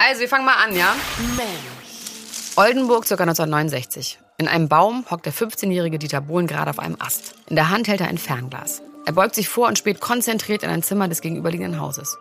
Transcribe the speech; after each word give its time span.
Also, 0.00 0.20
wir 0.20 0.28
fangen 0.28 0.44
mal 0.44 0.54
an, 0.54 0.76
ja? 0.76 0.94
Oldenburg, 2.54 3.04
ca. 3.08 3.14
1969. 3.14 4.20
In 4.38 4.46
einem 4.46 4.68
Baum 4.68 5.04
hockt 5.10 5.26
der 5.26 5.32
15-jährige 5.32 5.98
Dieter 5.98 6.20
Bohlen 6.20 6.46
gerade 6.46 6.70
auf 6.70 6.78
einem 6.78 6.96
Ast. 7.00 7.34
In 7.48 7.56
der 7.56 7.70
Hand 7.70 7.88
hält 7.88 8.00
er 8.00 8.06
ein 8.06 8.16
Fernglas. 8.16 8.80
Er 9.06 9.12
beugt 9.12 9.34
sich 9.34 9.48
vor 9.48 9.66
und 9.66 9.76
späht 9.76 10.00
konzentriert 10.00 10.62
in 10.62 10.70
ein 10.70 10.84
Zimmer 10.84 11.08
des 11.08 11.20
gegenüberliegenden 11.20 11.80
Hauses. 11.80 12.16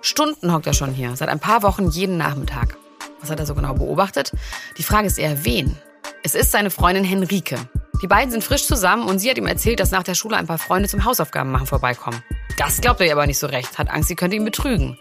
Stunden 0.00 0.52
hockt 0.52 0.66
er 0.66 0.74
schon 0.74 0.92
hier, 0.92 1.14
seit 1.14 1.28
ein 1.28 1.38
paar 1.38 1.62
Wochen 1.62 1.88
jeden 1.90 2.16
Nachmittag. 2.16 2.76
Was 3.20 3.30
hat 3.30 3.38
er 3.38 3.46
so 3.46 3.54
genau 3.54 3.74
beobachtet? 3.74 4.32
Die 4.76 4.82
Frage 4.82 5.06
ist 5.06 5.18
eher, 5.18 5.44
wen? 5.44 5.76
Es 6.22 6.34
ist 6.34 6.52
seine 6.52 6.70
Freundin 6.70 7.04
Henrike. 7.04 7.56
Die 8.02 8.06
beiden 8.06 8.30
sind 8.30 8.44
frisch 8.44 8.66
zusammen 8.66 9.08
und 9.08 9.18
sie 9.18 9.30
hat 9.30 9.38
ihm 9.38 9.46
erzählt, 9.46 9.80
dass 9.80 9.90
nach 9.90 10.02
der 10.02 10.14
Schule 10.14 10.36
ein 10.36 10.46
paar 10.46 10.58
Freunde 10.58 10.88
zum 10.88 11.04
Hausaufgaben 11.04 11.50
machen 11.50 11.66
vorbeikommen. 11.66 12.22
Das 12.56 12.80
glaubt 12.80 13.00
er 13.00 13.06
ihr 13.06 13.12
aber 13.12 13.26
nicht 13.26 13.38
so 13.38 13.46
recht, 13.46 13.78
hat 13.78 13.90
Angst, 13.90 14.08
sie 14.08 14.16
könnte 14.16 14.36
ihn 14.36 14.44
betrügen. 14.44 14.98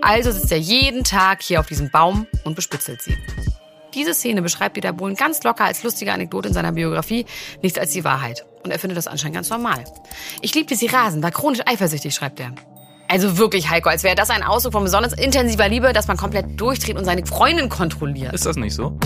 Also 0.00 0.30
sitzt 0.30 0.50
er 0.52 0.58
jeden 0.58 1.04
Tag 1.04 1.42
hier 1.42 1.60
auf 1.60 1.66
diesem 1.66 1.90
Baum 1.90 2.26
und 2.44 2.54
bespitzelt 2.54 3.02
sie. 3.02 3.16
Diese 3.94 4.14
Szene 4.14 4.40
beschreibt 4.40 4.76
Dieter 4.76 4.92
Bohlen 4.92 5.16
ganz 5.16 5.42
locker 5.42 5.64
als 5.64 5.82
lustige 5.82 6.12
Anekdote 6.12 6.48
in 6.48 6.54
seiner 6.54 6.72
Biografie, 6.72 7.26
nichts 7.62 7.78
als 7.78 7.90
die 7.90 8.04
Wahrheit. 8.04 8.46
Und 8.64 8.70
er 8.70 8.78
findet 8.78 8.96
das 8.96 9.06
anscheinend 9.06 9.34
ganz 9.34 9.50
normal. 9.50 9.84
Ich 10.40 10.54
liebte 10.54 10.76
sie 10.76 10.86
rasend, 10.86 11.22
war 11.22 11.30
chronisch 11.30 11.60
eifersüchtig, 11.66 12.14
schreibt 12.14 12.40
er. 12.40 12.54
Also 13.08 13.36
wirklich, 13.36 13.68
Heiko, 13.68 13.90
als 13.90 14.04
wäre 14.04 14.14
das 14.14 14.30
ein 14.30 14.42
Ausdruck 14.42 14.72
von 14.72 14.84
besonders 14.84 15.12
intensiver 15.12 15.68
Liebe, 15.68 15.92
dass 15.92 16.08
man 16.08 16.16
komplett 16.16 16.58
durchdreht 16.58 16.96
und 16.96 17.04
seine 17.04 17.26
Freundin 17.26 17.68
kontrolliert. 17.68 18.32
Ist 18.32 18.46
das 18.46 18.56
nicht 18.56 18.74
so? 18.74 18.98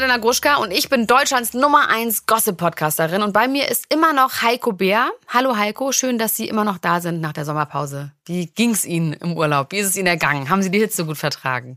Elena 0.00 0.16
Gruschka 0.16 0.56
und 0.56 0.70
ich 0.70 0.88
bin 0.88 1.06
Deutschlands 1.06 1.52
Nummer 1.52 1.90
1 1.90 2.24
Gossip-Podcasterin 2.24 3.22
und 3.22 3.34
bei 3.34 3.48
mir 3.48 3.68
ist 3.68 3.84
immer 3.92 4.14
noch 4.14 4.40
Heiko 4.40 4.72
Bär. 4.72 5.10
Hallo 5.28 5.58
Heiko, 5.58 5.92
schön, 5.92 6.16
dass 6.16 6.34
Sie 6.34 6.48
immer 6.48 6.64
noch 6.64 6.78
da 6.78 7.02
sind 7.02 7.20
nach 7.20 7.34
der 7.34 7.44
Sommerpause. 7.44 8.10
Wie 8.24 8.46
ging's 8.46 8.86
Ihnen 8.86 9.12
im 9.12 9.36
Urlaub? 9.36 9.72
Wie 9.72 9.76
ist 9.76 9.88
es 9.88 9.96
Ihnen 9.98 10.06
ergangen? 10.06 10.48
Haben 10.48 10.62
Sie 10.62 10.70
die 10.70 10.78
Hitze 10.78 11.04
gut 11.04 11.18
vertragen? 11.18 11.76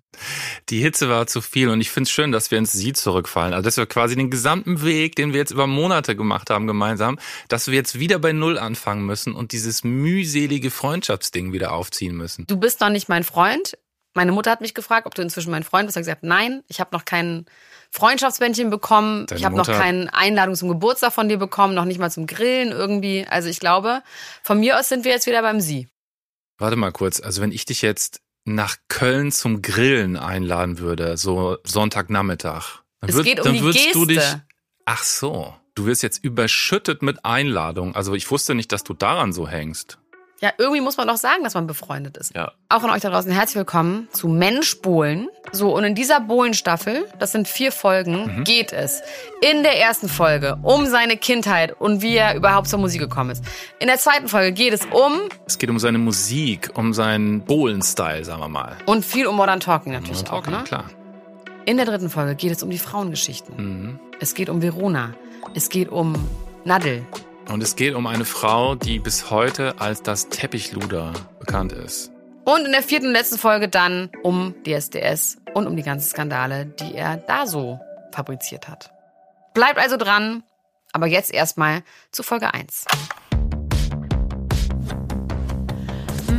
Die 0.69 0.79
Hitze 0.79 1.09
war 1.09 1.27
zu 1.27 1.41
viel 1.41 1.67
und 1.67 1.81
ich 1.81 1.91
finde 1.91 2.07
es 2.07 2.11
schön, 2.11 2.31
dass 2.31 2.49
wir 2.49 2.59
ins 2.59 2.71
Sie 2.71 2.93
zurückfallen. 2.93 3.53
Also 3.53 3.65
dass 3.65 3.75
wir 3.75 3.87
quasi 3.87 4.15
den 4.15 4.29
gesamten 4.29 4.81
Weg, 4.83 5.17
den 5.17 5.33
wir 5.33 5.41
jetzt 5.41 5.51
über 5.51 5.67
Monate 5.67 6.15
gemacht 6.15 6.49
haben 6.49 6.65
gemeinsam, 6.65 7.19
dass 7.49 7.67
wir 7.67 7.73
jetzt 7.73 7.99
wieder 7.99 8.19
bei 8.19 8.31
Null 8.31 8.57
anfangen 8.57 9.05
müssen 9.05 9.35
und 9.35 9.51
dieses 9.51 9.83
mühselige 9.83 10.71
Freundschaftsding 10.71 11.51
wieder 11.51 11.73
aufziehen 11.73 12.15
müssen. 12.15 12.47
Du 12.47 12.55
bist 12.55 12.79
noch 12.79 12.89
nicht 12.89 13.09
mein 13.09 13.25
Freund. 13.25 13.77
Meine 14.13 14.31
Mutter 14.31 14.51
hat 14.51 14.61
mich 14.61 14.75
gefragt, 14.75 15.07
ob 15.07 15.15
du 15.15 15.21
inzwischen 15.21 15.51
mein 15.51 15.63
Freund 15.63 15.87
bist. 15.87 15.97
Ich 15.97 15.99
habe 15.99 16.05
gesagt, 16.05 16.23
nein, 16.23 16.63
ich 16.69 16.79
habe 16.79 16.95
noch 16.95 17.03
keinen 17.03 17.47
Freundschaftsbändchen 17.93 18.69
bekommen. 18.71 19.27
Deine 19.27 19.39
ich 19.39 19.45
habe 19.45 19.55
noch 19.55 19.67
keine 19.67 20.11
Einladung 20.13 20.55
zum 20.55 20.67
Geburtstag 20.69 21.13
von 21.13 21.29
dir 21.29 21.37
bekommen, 21.37 21.75
noch 21.75 21.85
nicht 21.85 21.99
mal 21.99 22.09
zum 22.11 22.25
Grillen 22.25 22.71
irgendwie. 22.71 23.25
Also 23.29 23.49
ich 23.49 23.59
glaube, 23.59 24.01
von 24.41 24.59
mir 24.59 24.79
aus 24.79 24.89
sind 24.89 25.05
wir 25.05 25.11
jetzt 25.11 25.27
wieder 25.27 25.43
beim 25.43 25.61
Sie. 25.61 25.87
Warte 26.57 26.75
mal 26.75 26.91
kurz, 26.91 27.19
also 27.21 27.41
wenn 27.41 27.51
ich 27.51 27.65
dich 27.65 27.81
jetzt 27.83 28.19
nach 28.45 28.77
Köln 28.89 29.31
zum 29.31 29.61
Grillen 29.61 30.17
einladen 30.17 30.79
würde, 30.79 31.17
so 31.17 31.57
Sonntagnachmittag, 31.63 32.81
dann, 32.99 33.09
Es 33.09 33.15
würd- 33.15 33.23
geht 33.23 33.39
um 33.39 33.45
dann 33.45 33.53
die 33.53 33.61
würdest 33.61 33.93
du 33.95 34.05
dich. 34.05 34.17
Geste. 34.17 34.43
Ach 34.85 35.03
so, 35.03 35.55
du 35.75 35.85
wirst 35.85 36.01
jetzt 36.03 36.23
überschüttet 36.23 37.03
mit 37.03 37.23
Einladungen. 37.23 37.95
Also 37.95 38.15
ich 38.15 38.29
wusste 38.31 38.55
nicht, 38.55 38.71
dass 38.71 38.83
du 38.83 38.93
daran 38.93 39.33
so 39.33 39.47
hängst. 39.47 39.97
Ja, 40.43 40.51
irgendwie 40.57 40.81
muss 40.81 40.97
man 40.97 41.07
doch 41.07 41.15
sagen, 41.15 41.41
dass 41.45 41.53
man 41.53 41.67
befreundet 41.67 42.17
ist. 42.17 42.35
Ja. 42.35 42.51
Auch 42.67 42.81
von 42.81 42.89
euch 42.89 42.99
da 43.01 43.09
draußen 43.09 43.31
herzlich 43.31 43.55
willkommen 43.55 44.09
zu 44.11 44.27
Mensch 44.27 44.81
Bohlen. 44.81 45.29
So, 45.53 45.73
und 45.73 45.85
in 45.85 45.95
dieser 45.95 46.19
Bohlen-Staffel, 46.19 47.05
das 47.17 47.31
sind 47.31 47.47
vier 47.47 47.71
Folgen, 47.71 48.39
Mhm. 48.39 48.43
geht 48.43 48.73
es 48.73 49.01
in 49.39 49.63
der 49.63 49.79
ersten 49.79 50.09
Folge 50.09 50.57
um 50.61 50.85
seine 50.87 51.15
Kindheit 51.15 51.79
und 51.79 52.01
wie 52.01 52.17
er 52.17 52.35
überhaupt 52.35 52.67
zur 52.67 52.79
Musik 52.79 52.99
gekommen 52.99 53.29
ist. 53.29 53.41
In 53.79 53.87
der 53.87 53.97
zweiten 53.99 54.27
Folge 54.27 54.51
geht 54.51 54.73
es 54.73 54.85
um 54.87 55.13
Es 55.45 55.57
geht 55.59 55.69
um 55.69 55.79
seine 55.79 55.97
Musik, 55.97 56.71
um 56.73 56.93
seinen 56.93 57.45
Bohlen-Style, 57.45 58.25
sagen 58.25 58.41
wir 58.41 58.49
mal. 58.49 58.75
und 58.85 59.05
viel 59.05 59.27
um 59.27 59.37
Modern 59.37 59.61
Talking 59.61 59.93
natürlich 59.93 60.23
Modern 60.29 60.43
Talking, 60.43 60.53
auch. 60.55 60.57
Ne? 60.59 60.63
klar. 60.65 60.83
In 61.63 61.77
der 61.77 61.85
dritten 61.85 62.09
Folge 62.09 62.35
geht 62.35 62.51
es 62.51 62.61
um 62.63 62.69
die 62.69 62.79
Frauengeschichten. 62.79 63.97
Es 64.19 64.33
geht 64.33 64.49
um 64.49 64.61
Verona. 64.61 65.13
Es 65.53 65.69
geht 65.69 65.87
um 65.87 66.15
Nadel. 66.65 67.05
Und 67.49 67.61
es 67.61 67.75
geht 67.75 67.93
um 67.93 68.07
eine 68.07 68.25
Frau, 68.25 68.75
die 68.75 68.99
bis 68.99 69.29
heute 69.29 69.79
als 69.79 70.01
das 70.01 70.29
Teppichluder 70.29 71.13
bekannt 71.39 71.71
ist. 71.71 72.11
Und 72.45 72.65
in 72.65 72.71
der 72.71 72.83
vierten 72.83 73.07
und 73.07 73.13
letzten 73.13 73.37
Folge 73.37 73.69
dann 73.69 74.09
um 74.21 74.53
DSDS 74.65 75.37
und 75.53 75.67
um 75.67 75.75
die 75.75 75.83
ganzen 75.83 76.09
Skandale, 76.09 76.65
die 76.65 76.95
er 76.95 77.17
da 77.17 77.47
so 77.47 77.79
fabriziert 78.11 78.67
hat. 78.67 78.91
Bleibt 79.53 79.77
also 79.77 79.97
dran, 79.97 80.43
aber 80.91 81.07
jetzt 81.07 81.33
erstmal 81.33 81.83
zu 82.11 82.23
Folge 82.23 82.53
1. 82.53 82.85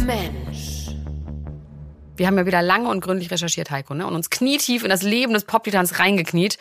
Mensch. 0.05 0.74
Wir 2.17 2.29
haben 2.29 2.39
ja 2.39 2.47
wieder 2.47 2.63
lange 2.63 2.89
und 2.89 3.01
gründlich 3.01 3.31
recherchiert, 3.31 3.71
Heiko, 3.71 3.95
ne? 3.95 4.07
und 4.07 4.15
uns 4.15 4.31
knietief 4.31 4.85
in 4.85 4.91
das 4.91 5.03
Leben 5.03 5.33
des 5.35 5.45
Pop-Titans 5.45 5.99
reingekniet 5.99 6.59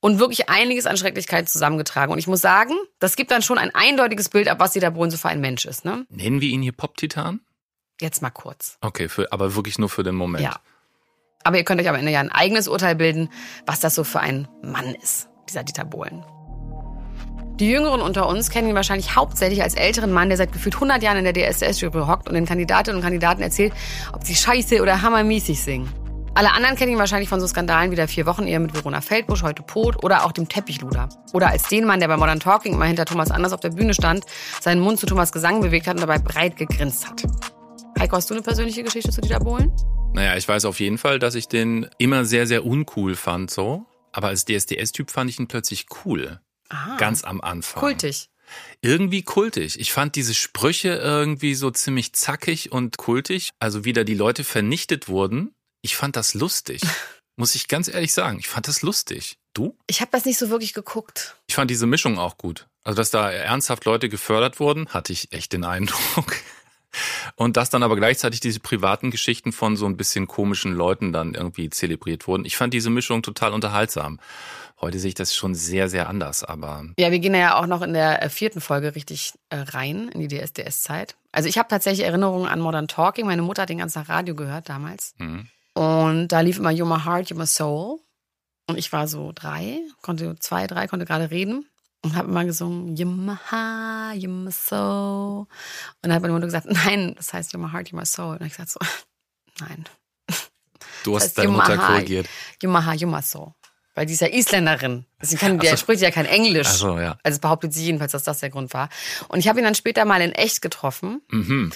und 0.00 0.20
wirklich 0.20 0.48
einiges 0.48 0.86
an 0.86 0.96
Schrecklichkeiten 0.96 1.48
zusammengetragen. 1.48 2.12
Und 2.12 2.18
ich 2.18 2.28
muss 2.28 2.40
sagen, 2.40 2.74
das 3.00 3.16
gibt 3.16 3.32
dann 3.32 3.42
schon 3.42 3.58
ein 3.58 3.74
eindeutiges 3.74 4.28
Bild 4.28 4.48
ab, 4.48 4.60
was 4.60 4.72
Dieter 4.72 4.92
Bohlen 4.92 5.10
so 5.10 5.16
für 5.16 5.28
ein 5.28 5.40
Mensch 5.40 5.64
ist. 5.64 5.84
Ne? 5.84 6.06
Nennen 6.10 6.40
wir 6.40 6.48
ihn 6.48 6.62
hier 6.62 6.72
Pop-Titan? 6.72 7.40
Jetzt 8.00 8.22
mal 8.22 8.30
kurz. 8.30 8.78
Okay, 8.80 9.08
für, 9.08 9.32
aber 9.32 9.56
wirklich 9.56 9.78
nur 9.78 9.88
für 9.88 10.04
den 10.04 10.14
Moment. 10.14 10.44
Ja. 10.44 10.60
Aber 11.42 11.58
ihr 11.58 11.64
könnt 11.64 11.80
euch 11.80 11.88
am 11.88 11.96
Ende 11.96 12.12
ja 12.12 12.20
ein 12.20 12.32
eigenes 12.32 12.68
Urteil 12.68 12.94
bilden, 12.94 13.30
was 13.66 13.80
das 13.80 13.94
so 13.94 14.04
für 14.04 14.20
ein 14.20 14.48
Mann 14.62 14.94
ist, 14.94 15.28
dieser 15.48 15.64
Dieter 15.64 15.84
Bohlen. 15.84 16.24
Die 17.60 17.70
Jüngeren 17.70 18.00
unter 18.00 18.28
uns 18.28 18.50
kennen 18.50 18.68
ihn 18.68 18.74
wahrscheinlich 18.74 19.14
hauptsächlich 19.14 19.62
als 19.62 19.74
älteren 19.74 20.10
Mann, 20.10 20.28
der 20.28 20.36
seit 20.36 20.52
gefühlt 20.52 20.74
100 20.74 21.00
Jahren 21.04 21.24
in 21.24 21.24
der 21.24 21.32
DSDS-Jury 21.32 22.04
hockt 22.04 22.28
und 22.28 22.34
den 22.34 22.46
Kandidatinnen 22.46 22.96
und 22.96 23.02
Kandidaten 23.02 23.42
erzählt, 23.42 23.72
ob 24.12 24.24
sie 24.24 24.34
scheiße 24.34 24.82
oder 24.82 25.02
hammermäßig 25.02 25.62
singen. 25.62 25.88
Alle 26.34 26.52
anderen 26.52 26.74
kennen 26.74 26.90
ihn 26.90 26.98
wahrscheinlich 26.98 27.28
von 27.28 27.40
so 27.40 27.46
Skandalen 27.46 27.92
wie 27.92 27.96
der 27.96 28.08
vier 28.08 28.26
Wochen 28.26 28.48
Ehe 28.48 28.58
mit 28.58 28.74
Verona 28.74 29.00
Feldbusch, 29.00 29.44
heute 29.44 29.62
Pot 29.62 30.02
oder 30.02 30.24
auch 30.24 30.32
dem 30.32 30.48
Teppichluder. 30.48 31.08
Oder 31.32 31.50
als 31.50 31.68
den 31.68 31.84
Mann, 31.84 32.00
der 32.00 32.08
bei 32.08 32.16
Modern 32.16 32.40
Talking 32.40 32.74
immer 32.74 32.86
hinter 32.86 33.04
Thomas 33.04 33.30
Anders 33.30 33.52
auf 33.52 33.60
der 33.60 33.70
Bühne 33.70 33.94
stand, 33.94 34.24
seinen 34.60 34.80
Mund 34.80 34.98
zu 34.98 35.06
Thomas 35.06 35.30
Gesang 35.30 35.60
bewegt 35.60 35.86
hat 35.86 35.94
und 35.94 36.00
dabei 36.00 36.18
breit 36.18 36.56
gegrinst 36.56 37.08
hat. 37.08 37.22
Heiko, 38.00 38.16
hast 38.16 38.28
du 38.30 38.34
eine 38.34 38.42
persönliche 38.42 38.82
Geschichte 38.82 39.12
zu 39.12 39.20
Dieter 39.20 39.38
Bohlen? 39.38 39.70
Naja, 40.12 40.36
ich 40.36 40.48
weiß 40.48 40.64
auf 40.64 40.80
jeden 40.80 40.98
Fall, 40.98 41.20
dass 41.20 41.36
ich 41.36 41.46
den 41.46 41.86
immer 41.98 42.24
sehr, 42.24 42.48
sehr 42.48 42.66
uncool 42.66 43.14
fand, 43.14 43.52
so. 43.52 43.86
Aber 44.10 44.26
als 44.26 44.44
DSDS-Typ 44.44 45.12
fand 45.12 45.30
ich 45.30 45.38
ihn 45.38 45.46
plötzlich 45.46 45.86
cool. 46.04 46.40
Ah, 46.74 46.96
Ganz 46.98 47.24
am 47.24 47.40
Anfang. 47.40 47.80
kultig. 47.80 48.28
Irgendwie 48.82 49.22
kultig. 49.22 49.80
Ich 49.80 49.92
fand 49.92 50.16
diese 50.16 50.34
Sprüche 50.34 50.88
irgendwie 50.94 51.54
so 51.54 51.70
ziemlich 51.70 52.12
zackig 52.12 52.72
und 52.72 52.96
kultig. 52.98 53.50
Also 53.58 53.84
wieder 53.84 54.04
die 54.04 54.14
Leute 54.14 54.44
vernichtet 54.44 55.08
wurden. 55.08 55.54
Ich 55.82 55.96
fand 55.96 56.16
das 56.16 56.34
lustig. 56.34 56.82
Muss 57.36 57.54
ich 57.54 57.68
ganz 57.68 57.88
ehrlich 57.88 58.12
sagen. 58.12 58.38
Ich 58.38 58.48
fand 58.48 58.68
das 58.68 58.82
lustig. 58.82 59.38
Du? 59.54 59.76
Ich 59.86 60.00
habe 60.00 60.10
das 60.12 60.24
nicht 60.24 60.38
so 60.38 60.50
wirklich 60.50 60.74
geguckt. 60.74 61.36
Ich 61.48 61.54
fand 61.54 61.70
diese 61.70 61.86
Mischung 61.86 62.18
auch 62.18 62.36
gut. 62.38 62.66
Also, 62.84 62.96
dass 62.96 63.10
da 63.10 63.30
ernsthaft 63.30 63.84
Leute 63.86 64.08
gefördert 64.08 64.60
wurden, 64.60 64.88
hatte 64.90 65.12
ich 65.12 65.32
echt 65.32 65.52
den 65.52 65.64
Eindruck. 65.64 66.36
Und 67.34 67.56
dass 67.56 67.70
dann 67.70 67.82
aber 67.82 67.96
gleichzeitig 67.96 68.38
diese 68.40 68.60
privaten 68.60 69.10
Geschichten 69.10 69.50
von 69.52 69.76
so 69.76 69.86
ein 69.86 69.96
bisschen 69.96 70.28
komischen 70.28 70.74
Leuten 70.74 71.12
dann 71.12 71.34
irgendwie 71.34 71.68
zelebriert 71.70 72.28
wurden. 72.28 72.44
Ich 72.44 72.56
fand 72.56 72.72
diese 72.72 72.90
Mischung 72.90 73.22
total 73.22 73.52
unterhaltsam. 73.52 74.20
Heute 74.84 74.98
sehe 74.98 75.08
ich 75.08 75.14
das 75.14 75.34
schon 75.34 75.54
sehr, 75.54 75.88
sehr 75.88 76.10
anders, 76.10 76.44
aber 76.44 76.84
Ja, 76.98 77.10
wir 77.10 77.18
gehen 77.18 77.34
ja 77.34 77.56
auch 77.58 77.64
noch 77.66 77.80
in 77.80 77.94
der 77.94 78.22
äh, 78.22 78.28
vierten 78.28 78.60
Folge 78.60 78.94
richtig 78.94 79.32
äh, 79.48 79.56
rein 79.56 80.08
in 80.10 80.20
die 80.20 80.28
DSDS-Zeit. 80.28 81.16
Also 81.32 81.48
ich 81.48 81.56
habe 81.56 81.70
tatsächlich 81.70 82.06
Erinnerungen 82.06 82.46
an 82.46 82.60
Modern 82.60 82.86
Talking. 82.86 83.24
Meine 83.24 83.40
Mutter 83.40 83.62
hat 83.62 83.70
den 83.70 83.78
ganzen 83.78 83.94
Tag 84.00 84.10
Radio 84.10 84.34
gehört 84.34 84.68
damals. 84.68 85.14
mhm. 85.16 85.48
Und 85.72 86.28
da 86.28 86.40
lief 86.40 86.58
immer 86.58 86.68
You're 86.68 86.84
My 86.84 87.02
Heart, 87.02 87.30
You're 87.30 87.38
My 87.38 87.46
Soul. 87.46 87.98
Und 88.68 88.76
ich 88.76 88.92
war 88.92 89.08
so 89.08 89.32
drei, 89.34 89.80
konnte 90.02 90.36
zwei, 90.38 90.66
drei, 90.66 90.86
konnte 90.86 91.06
gerade 91.06 91.30
reden 91.30 91.66
und 92.02 92.14
habe 92.14 92.28
immer 92.28 92.44
gesungen, 92.44 92.94
you're 92.94 93.06
my 93.06 93.36
heart, 93.50 94.16
you're 94.18 94.28
my 94.28 94.52
soul. 94.52 95.40
Und 95.40 95.48
dann 96.02 96.12
hat 96.12 96.20
meine 96.20 96.34
Mutter 96.34 96.46
gesagt, 96.46 96.66
nein, 96.70 97.14
das 97.16 97.32
heißt 97.32 97.54
you're 97.54 97.58
my 97.58 97.72
heart, 97.72 97.88
you're 97.88 97.96
my 97.96 98.04
soul. 98.04 98.36
Und 98.36 98.44
ich 98.44 98.52
gesagt 98.52 98.70
so, 98.70 98.80
nein. 99.60 99.86
Du 101.04 101.16
hast 101.16 101.22
Das 101.22 101.22
heißt, 101.24 101.38
deine 101.38 101.48
Mutter 101.52 101.78
korrigiert. 101.78 102.28
You're 102.62 102.68
my 102.68 102.84
heart, 102.84 102.98
you're 103.00 103.06
my 103.06 103.22
soul. 103.22 103.54
Weil 103.94 104.06
die 104.06 104.12
ist 104.14 104.20
ja 104.20 104.26
Isländerin. 104.28 105.04
Sie 105.20 105.36
kann, 105.36 105.60
so. 105.60 105.76
spricht 105.76 106.02
ja 106.02 106.10
kein 106.10 106.26
Englisch. 106.26 106.66
Ach 106.68 106.74
so, 106.74 106.98
ja. 106.98 107.16
Also 107.22 107.38
behauptet 107.40 107.72
sie 107.72 107.84
jedenfalls, 107.84 108.12
dass 108.12 108.24
das 108.24 108.40
der 108.40 108.50
Grund 108.50 108.74
war. 108.74 108.88
Und 109.28 109.38
ich 109.38 109.48
habe 109.48 109.60
ihn 109.60 109.64
dann 109.64 109.74
später 109.76 110.04
mal 110.04 110.20
in 110.20 110.32
echt 110.32 110.62
getroffen. 110.62 111.20
Mhm. 111.30 111.72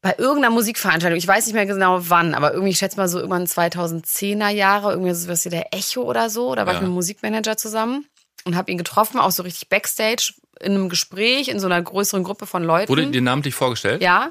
Bei 0.00 0.14
irgendeiner 0.18 0.54
Musikveranstaltung. 0.54 1.18
Ich 1.18 1.26
weiß 1.26 1.46
nicht 1.46 1.54
mehr 1.54 1.66
genau 1.66 1.98
wann, 2.08 2.34
aber 2.34 2.52
irgendwie, 2.52 2.70
ich 2.72 2.78
schätze 2.78 2.98
mal 2.98 3.08
so 3.08 3.18
irgendwann 3.18 3.46
2010er 3.46 4.48
Jahre, 4.50 4.92
irgendwie 4.92 5.12
so 5.14 5.28
was 5.28 5.44
wie 5.44 5.48
der 5.48 5.74
Echo 5.74 6.02
oder 6.02 6.30
so. 6.30 6.54
Da 6.54 6.66
war 6.66 6.74
Ja. 6.74 6.78
ich 6.78 6.80
mit 6.82 6.86
einem 6.86 6.94
Musikmanager 6.94 7.56
zusammen 7.56 8.06
und 8.44 8.54
habe 8.54 8.70
ihn 8.70 8.78
getroffen, 8.78 9.18
auch 9.18 9.32
so 9.32 9.42
richtig 9.42 9.68
Backstage 9.68 10.34
in 10.60 10.72
einem 10.74 10.88
Gespräch 10.88 11.48
in 11.48 11.58
so 11.60 11.66
einer 11.66 11.80
größeren 11.82 12.22
Gruppe 12.24 12.46
von 12.46 12.62
Leuten. 12.62 12.88
Wurde 12.90 13.06
dir 13.06 13.22
namentlich 13.22 13.54
vorgestellt? 13.54 14.02
Ja. 14.02 14.30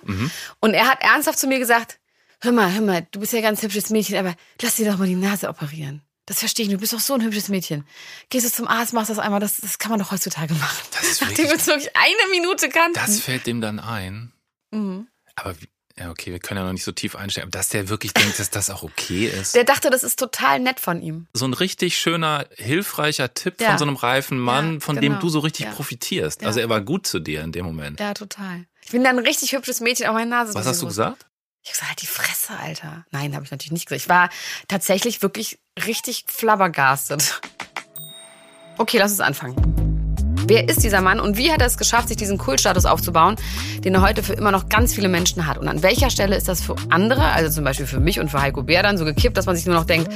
Und 0.60 0.74
er 0.74 0.88
hat 0.88 1.02
ernsthaft 1.02 1.40
zu 1.40 1.48
mir 1.48 1.60
gesagt, 1.60 2.00
hör 2.42 2.52
mal, 2.52 2.72
hör 2.74 2.82
mal, 2.82 3.08
du 3.12 3.20
bist 3.20 3.34
ja 3.34 3.40
ein 3.40 3.44
ganz 3.44 3.62
hübsches 3.64 3.90
Mädchen, 3.90 4.18
aber 4.18 4.36
lass 4.62 4.76
dir 4.76 4.90
doch 4.90 4.98
mal 4.98 5.08
die 5.08 5.16
Nase 5.16 5.50
operieren. 5.50 6.02
Das 6.28 6.40
verstehe 6.40 6.66
ich, 6.66 6.72
du 6.72 6.78
bist 6.78 6.94
doch 6.94 7.00
so 7.00 7.14
ein 7.16 7.22
hübsches 7.24 7.48
Mädchen. 7.50 7.86
Gehst 8.30 8.46
du 8.46 8.52
zum 8.52 8.68
Arzt, 8.68 8.94
machst 8.94 9.10
das 9.10 9.18
einmal, 9.18 9.40
das, 9.40 9.58
das 9.58 9.80
kann 9.80 9.90
man 9.92 10.00
doch 10.00 10.12
heutzutage 10.12 10.54
machen. 10.54 10.78
Das 10.92 11.04
ist 11.10 11.22
Nachdem 11.28 11.46
wir 11.48 11.54
uns 11.54 11.66
wirklich 11.66 11.90
eine 11.96 12.30
Minute 12.32 12.70
kannten. 12.70 12.94
Das 13.00 13.20
fällt 13.22 13.48
dem 13.48 13.62
dann 13.62 13.80
ein. 13.80 14.34
Mhm. 14.72 15.08
Aber 15.36 15.56
ja, 15.98 16.12
okay, 16.12 16.32
wir 16.32 16.40
können 16.40 16.60
ja 16.60 16.66
noch 16.66 16.74
nicht 16.74 16.84
so 16.84 16.92
tief 16.92 17.16
einsteigen, 17.16 17.48
aber 17.50 17.58
dass 17.58 17.70
der 17.70 17.90
wirklich 17.90 18.14
denkt, 18.14 18.38
dass 18.40 18.50
das 18.52 18.70
auch 18.70 18.84
okay 18.84 19.26
ist. 19.28 19.56
Der 19.56 19.64
dachte, 19.64 19.90
das 19.90 20.04
ist 20.04 20.20
total 20.20 20.60
nett 20.60 20.80
von 20.80 21.02
ihm. 21.02 21.28
so 21.34 21.46
ein 21.48 21.54
richtig 21.54 21.98
schöner, 21.98 22.46
hilfreicher 22.58 23.34
Tipp 23.34 23.62
Ja. 23.62 23.70
von 23.70 23.78
so 23.80 23.86
einem 23.86 23.96
reifen 23.96 24.38
Mann, 24.38 24.76
Ja, 24.76 24.80
von 24.82 25.00
genau. 25.00 25.16
dem 25.16 25.20
du 25.22 25.30
so 25.30 25.40
richtig 25.40 25.66
Ja. 25.68 25.72
profitierst. 25.72 26.44
Also 26.46 26.60
er 26.60 26.70
war 26.70 26.82
gut 26.82 27.08
zu 27.08 27.20
dir 27.20 27.42
in 27.42 27.52
dem 27.52 27.66
Moment. 27.66 28.00
Ja, 28.00 28.14
total. 28.14 28.66
Ich 28.84 28.92
bin 28.92 29.04
dann 29.04 29.18
ein 29.18 29.26
richtig 29.26 29.54
hübsches 29.54 29.80
Mädchen, 29.80 30.08
auch 30.08 30.14
meine 30.14 30.30
Nase. 30.30 30.54
Was 30.54 30.68
hast 30.68 30.82
du 30.82 30.88
gesagt? 30.88 31.26
Ich 31.68 31.74
hab 31.74 31.80
gesagt, 31.80 31.90
halt 31.90 32.02
die 32.02 32.08
Fresse, 32.08 32.54
Alter. 32.58 33.06
Nein, 33.12 33.36
habe 33.36 33.44
ich 33.44 33.52
natürlich 33.52 33.74
nicht 33.74 33.88
gesagt. 33.88 34.02
Ich 34.02 34.10
war 34.10 34.30
tatsächlich 34.70 35.22
wirklich 35.22 35.60
richtig 35.86 36.24
flabbergastet. 36.28 37.42
Okay, 38.78 38.98
lass 38.98 39.12
uns 39.12 39.20
anfangen. 39.20 39.56
Wer 40.48 40.70
ist 40.70 40.82
dieser 40.82 41.02
Mann 41.02 41.20
und 41.20 41.36
wie 41.36 41.52
hat 41.52 41.60
er 41.60 41.68
es 41.68 41.78
geschafft, 41.78 42.08
sich 42.08 42.16
diesen 42.16 42.38
Kultstatus 42.38 42.86
aufzubauen, 42.86 43.36
den 43.84 43.94
er 43.96 44.02
heute 44.02 44.24
für 44.24 44.32
immer 44.32 44.52
noch 44.52 44.70
ganz 44.70 44.94
viele 44.94 45.10
Menschen 45.10 45.46
hat? 45.46 45.58
Und 45.58 45.68
an 45.68 45.84
welcher 45.84 46.10
Stelle 46.10 46.38
ist 46.38 46.48
das 46.48 46.62
für 46.62 46.78
andere, 46.90 47.32
also 47.32 47.54
zum 47.54 47.66
Beispiel 47.66 47.86
für 47.86 48.00
mich 48.00 48.22
und 48.22 48.32
für 48.32 48.42
Heiko 48.42 48.64
Bär, 48.64 48.82
dann 48.82 48.98
so 48.98 49.04
gekippt, 49.04 49.36
dass 49.36 49.46
man 49.46 49.58
sich 49.58 49.66
nur 49.66 49.76
noch 49.76 49.86
denkt, 49.86 50.10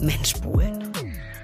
Mensch, 0.00 0.32
Bohlen. 0.36 0.90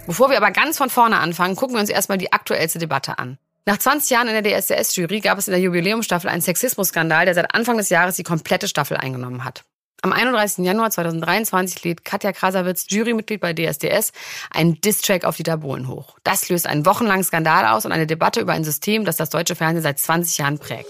Bevor 0.06 0.30
wir 0.30 0.38
aber 0.38 0.52
ganz 0.52 0.78
von 0.78 0.88
vorne 0.88 1.18
anfangen, 1.18 1.54
gucken 1.54 1.76
wir 1.76 1.80
uns 1.80 1.90
erstmal 1.90 2.16
die 2.16 2.32
aktuellste 2.32 2.78
Debatte 2.78 3.18
an. 3.18 3.36
Nach 3.66 3.78
20 3.78 4.10
Jahren 4.10 4.28
in 4.28 4.42
der 4.42 4.60
DSDS-Jury 4.60 5.20
gab 5.20 5.38
es 5.38 5.46
in 5.46 5.52
der 5.52 5.60
Jubiläumsstaffel 5.60 6.30
einen 6.30 6.40
Sexismusskandal, 6.40 7.26
der 7.26 7.34
seit 7.34 7.54
Anfang 7.54 7.76
des 7.76 7.90
Jahres 7.90 8.16
die 8.16 8.22
komplette 8.22 8.68
Staffel 8.68 8.96
eingenommen 8.96 9.44
hat. 9.44 9.64
Am 10.02 10.14
31. 10.14 10.64
Januar 10.64 10.90
2023 10.90 11.84
lädt 11.84 12.04
Katja 12.06 12.32
Krasavitz, 12.32 12.86
Jurymitglied 12.88 13.38
bei 13.38 13.52
DSDS, 13.52 14.12
einen 14.50 14.80
Distrack 14.80 15.24
auf 15.24 15.36
Dieter 15.36 15.58
Bohlen 15.58 15.88
hoch. 15.88 16.16
Das 16.24 16.48
löst 16.48 16.66
einen 16.66 16.86
wochenlangen 16.86 17.22
Skandal 17.22 17.66
aus 17.66 17.84
und 17.84 17.92
eine 17.92 18.06
Debatte 18.06 18.40
über 18.40 18.54
ein 18.54 18.64
System, 18.64 19.04
das 19.04 19.16
das 19.16 19.28
deutsche 19.28 19.54
Fernsehen 19.54 19.82
seit 19.82 19.98
20 19.98 20.38
Jahren 20.38 20.58
prägt. 20.58 20.88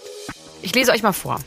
Ich 0.63 0.73
lese 0.73 0.93
euch 0.93 1.03
mal 1.03 1.13
vor. 1.13 1.41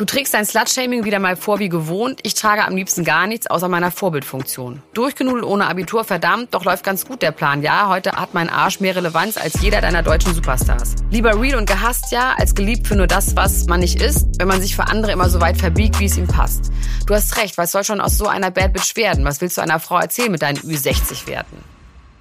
Du 0.00 0.06
trägst 0.06 0.32
dein 0.32 0.46
Slutshaming 0.46 1.04
wieder 1.04 1.18
mal 1.18 1.36
vor 1.36 1.58
wie 1.58 1.68
gewohnt. 1.68 2.20
Ich 2.22 2.32
trage 2.32 2.64
am 2.64 2.74
liebsten 2.74 3.04
gar 3.04 3.26
nichts 3.26 3.48
außer 3.48 3.68
meiner 3.68 3.90
Vorbildfunktion. 3.90 4.82
Durchgenudelt 4.94 5.44
ohne 5.44 5.66
Abitur, 5.66 6.04
verdammt, 6.04 6.54
doch 6.54 6.64
läuft 6.64 6.84
ganz 6.84 7.04
gut 7.04 7.20
der 7.20 7.32
Plan. 7.32 7.60
Ja, 7.62 7.90
heute 7.90 8.12
hat 8.12 8.32
mein 8.32 8.48
Arsch 8.48 8.80
mehr 8.80 8.96
Relevanz 8.96 9.36
als 9.36 9.60
jeder 9.60 9.82
deiner 9.82 10.02
deutschen 10.02 10.32
Superstars. 10.32 10.94
Lieber 11.10 11.38
real 11.38 11.58
und 11.58 11.68
gehasst 11.68 12.12
ja, 12.12 12.34
als 12.38 12.54
geliebt 12.54 12.86
für 12.86 12.96
nur 12.96 13.08
das, 13.08 13.36
was 13.36 13.66
man 13.66 13.80
nicht 13.80 14.00
ist, 14.00 14.26
wenn 14.38 14.48
man 14.48 14.62
sich 14.62 14.74
für 14.74 14.84
andere 14.84 15.12
immer 15.12 15.28
so 15.28 15.38
weit 15.42 15.58
verbiegt, 15.58 16.00
wie 16.00 16.06
es 16.06 16.16
ihm 16.16 16.26
passt. 16.26 16.72
Du 17.06 17.12
hast 17.12 17.36
recht, 17.36 17.58
was 17.58 17.70
soll 17.70 17.84
schon 17.84 18.00
aus 18.00 18.16
so 18.16 18.26
einer 18.26 18.50
Bad 18.50 18.72
Bitch 18.72 18.96
werden? 18.96 19.26
Was 19.26 19.42
willst 19.42 19.58
du 19.58 19.60
einer 19.60 19.80
Frau 19.80 19.98
erzählen 19.98 20.32
mit 20.32 20.40
deinen 20.40 20.60
Ü60 20.60 21.26
Werten? 21.26 21.62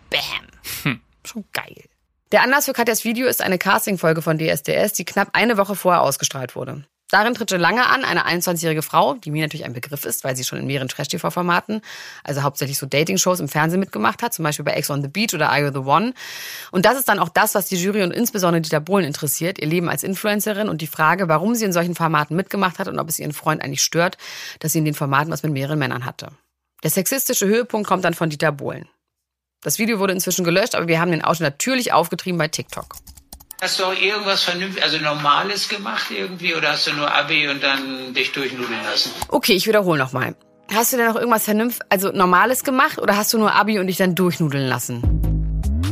Bam. 0.09 0.97
Schon 1.25 1.45
geil. 1.53 1.85
Der 2.33 2.43
Anlass 2.43 2.65
für 2.65 2.73
Katjas 2.73 3.05
Video 3.05 3.25
ist 3.27 3.41
eine 3.41 3.57
Castingfolge 3.57 4.21
von 4.21 4.37
DSDS, 4.37 4.91
die 4.91 5.05
knapp 5.05 5.29
eine 5.31 5.55
Woche 5.55 5.77
vorher 5.77 6.01
ausgestrahlt 6.01 6.57
wurde. 6.57 6.83
Darin 7.09 7.33
tritt 7.33 7.49
schon 7.49 7.59
lange 7.59 7.87
an, 7.87 8.05
eine 8.05 8.27
21-jährige 8.27 8.83
Frau, 8.83 9.15
die 9.15 9.31
mir 9.31 9.41
natürlich 9.41 9.65
ein 9.65 9.73
Begriff 9.73 10.05
ist, 10.05 10.23
weil 10.23 10.35
sie 10.35 10.43
schon 10.43 10.59
in 10.59 10.67
mehreren 10.67 10.87
Trash-TV-Formaten, 10.87 11.81
also 12.23 12.43
hauptsächlich 12.43 12.77
so 12.77 12.85
Dating-Shows 12.85 13.39
im 13.39 13.47
Fernsehen 13.47 13.79
mitgemacht 13.79 14.21
hat, 14.21 14.33
zum 14.33 14.43
Beispiel 14.43 14.63
bei 14.63 14.73
Ex 14.73 14.91
on 14.91 15.01
the 15.01 15.07
Beach 15.07 15.33
oder 15.33 15.49
Are 15.49 15.59
You 15.59 15.71
the 15.71 15.79
One. 15.79 16.13
Und 16.71 16.85
das 16.85 16.97
ist 16.97 17.07
dann 17.09 17.17
auch 17.17 17.29
das, 17.29 17.55
was 17.55 17.65
die 17.65 17.77
Jury 17.77 18.03
und 18.03 18.11
insbesondere 18.11 18.61
Dieter 18.61 18.79
Bohlen 18.79 19.05
interessiert, 19.05 19.59
ihr 19.59 19.67
Leben 19.67 19.89
als 19.89 20.03
Influencerin 20.03 20.69
und 20.69 20.81
die 20.81 20.87
Frage, 20.87 21.27
warum 21.27 21.55
sie 21.55 21.65
in 21.65 21.73
solchen 21.73 21.95
Formaten 21.95 22.35
mitgemacht 22.35 22.77
hat 22.77 22.87
und 22.87 22.99
ob 22.99 23.09
es 23.09 23.17
ihren 23.17 23.33
Freund 23.33 23.63
eigentlich 23.63 23.83
stört, 23.83 24.17
dass 24.59 24.73
sie 24.73 24.79
in 24.79 24.85
den 24.85 24.93
Formaten 24.93 25.31
was 25.31 25.41
mit 25.41 25.51
mehreren 25.51 25.79
Männern 25.79 26.05
hatte. 26.05 26.29
Der 26.83 26.91
sexistische 26.91 27.47
Höhepunkt 27.47 27.87
kommt 27.87 28.05
dann 28.05 28.13
von 28.13 28.29
Dieter 28.29 28.51
Bohlen. 28.51 28.87
Das 29.61 29.79
Video 29.79 29.99
wurde 29.99 30.13
inzwischen 30.13 30.45
gelöscht, 30.45 30.75
aber 30.75 30.87
wir 30.87 31.01
haben 31.01 31.11
den 31.11 31.23
Ausschnitt 31.23 31.53
natürlich 31.53 31.91
aufgetrieben 31.91 32.37
bei 32.37 32.47
TikTok. 32.47 32.95
Hast 33.61 33.77
du 33.77 33.83
auch 33.83 33.93
irgendwas 33.93 34.43
vernünftig, 34.43 34.81
also 34.81 34.99
Normales 34.99 35.67
gemacht 35.67 36.11
irgendwie 36.11 36.55
oder 36.55 36.71
hast 36.71 36.87
du 36.87 36.93
nur 36.93 37.13
Abi 37.13 37.49
und 37.49 37.61
dann 37.61 38.13
dich 38.13 38.31
durchnudeln 38.31 38.79
lassen? 38.89 39.11
Okay, 39.27 39.51
ich 39.51 39.67
wiederhole 39.67 39.99
nochmal. 39.99 40.33
Hast 40.73 40.93
du 40.93 40.97
denn 40.97 41.07
noch 41.07 41.17
irgendwas 41.17 41.43
vernünftig, 41.43 41.85
also 41.89 42.09
Normales 42.13 42.63
gemacht 42.63 42.99
oder 42.99 43.17
hast 43.17 43.33
du 43.33 43.37
nur 43.37 43.53
Abi 43.53 43.77
und 43.77 43.87
dich 43.87 43.97
dann 43.97 44.15
durchnudeln 44.15 44.65
lassen? 44.65 45.01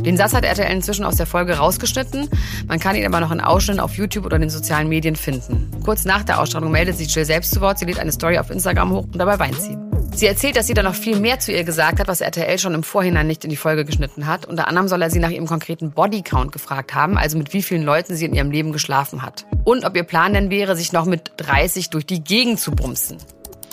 Den 0.02 0.16
Satz 0.16 0.32
hat 0.32 0.44
RTL 0.44 0.72
inzwischen 0.72 1.04
aus 1.04 1.16
der 1.16 1.26
Folge 1.26 1.58
rausgeschnitten. 1.58 2.30
Man 2.68 2.78
kann 2.78 2.96
ihn 2.96 3.04
aber 3.04 3.20
noch 3.20 3.32
in 3.32 3.40
Ausschnitten 3.42 3.80
auf 3.80 3.94
YouTube 3.94 4.24
oder 4.24 4.38
den 4.38 4.48
sozialen 4.48 4.88
Medien 4.88 5.16
finden. 5.16 5.70
Kurz 5.84 6.06
nach 6.06 6.22
der 6.22 6.40
Ausstrahlung 6.40 6.70
meldet 6.70 6.96
sich 6.96 7.14
Jill 7.14 7.26
selbst 7.26 7.52
zu 7.52 7.60
Wort. 7.60 7.78
Sie 7.80 7.84
lädt 7.84 7.98
eine 7.98 8.12
Story 8.12 8.38
auf 8.38 8.48
Instagram 8.48 8.92
hoch 8.92 9.04
und 9.04 9.18
dabei 9.18 9.38
weint 9.38 9.60
sie. 9.60 9.76
Sie 10.18 10.26
erzählt, 10.26 10.56
dass 10.56 10.66
sie 10.66 10.74
da 10.74 10.82
noch 10.82 10.96
viel 10.96 11.20
mehr 11.20 11.38
zu 11.38 11.52
ihr 11.52 11.62
gesagt 11.62 12.00
hat, 12.00 12.08
was 12.08 12.20
RTL 12.20 12.58
schon 12.58 12.74
im 12.74 12.82
Vorhinein 12.82 13.28
nicht 13.28 13.44
in 13.44 13.50
die 13.50 13.56
Folge 13.56 13.84
geschnitten 13.84 14.26
hat. 14.26 14.46
Unter 14.46 14.66
anderem 14.66 14.88
soll 14.88 15.00
er 15.00 15.10
sie 15.10 15.20
nach 15.20 15.30
ihrem 15.30 15.46
konkreten 15.46 15.92
Bodycount 15.92 16.50
gefragt 16.50 16.92
haben, 16.92 17.16
also 17.16 17.38
mit 17.38 17.52
wie 17.52 17.62
vielen 17.62 17.84
Leuten 17.84 18.16
sie 18.16 18.24
in 18.24 18.34
ihrem 18.34 18.50
Leben 18.50 18.72
geschlafen 18.72 19.22
hat. 19.22 19.46
Und 19.62 19.84
ob 19.84 19.94
ihr 19.94 20.02
Plan 20.02 20.34
denn 20.34 20.50
wäre, 20.50 20.74
sich 20.74 20.92
noch 20.92 21.04
mit 21.04 21.30
30 21.36 21.90
durch 21.90 22.04
die 22.04 22.24
Gegend 22.24 22.58
zu 22.58 22.72
bumsen. 22.72 23.18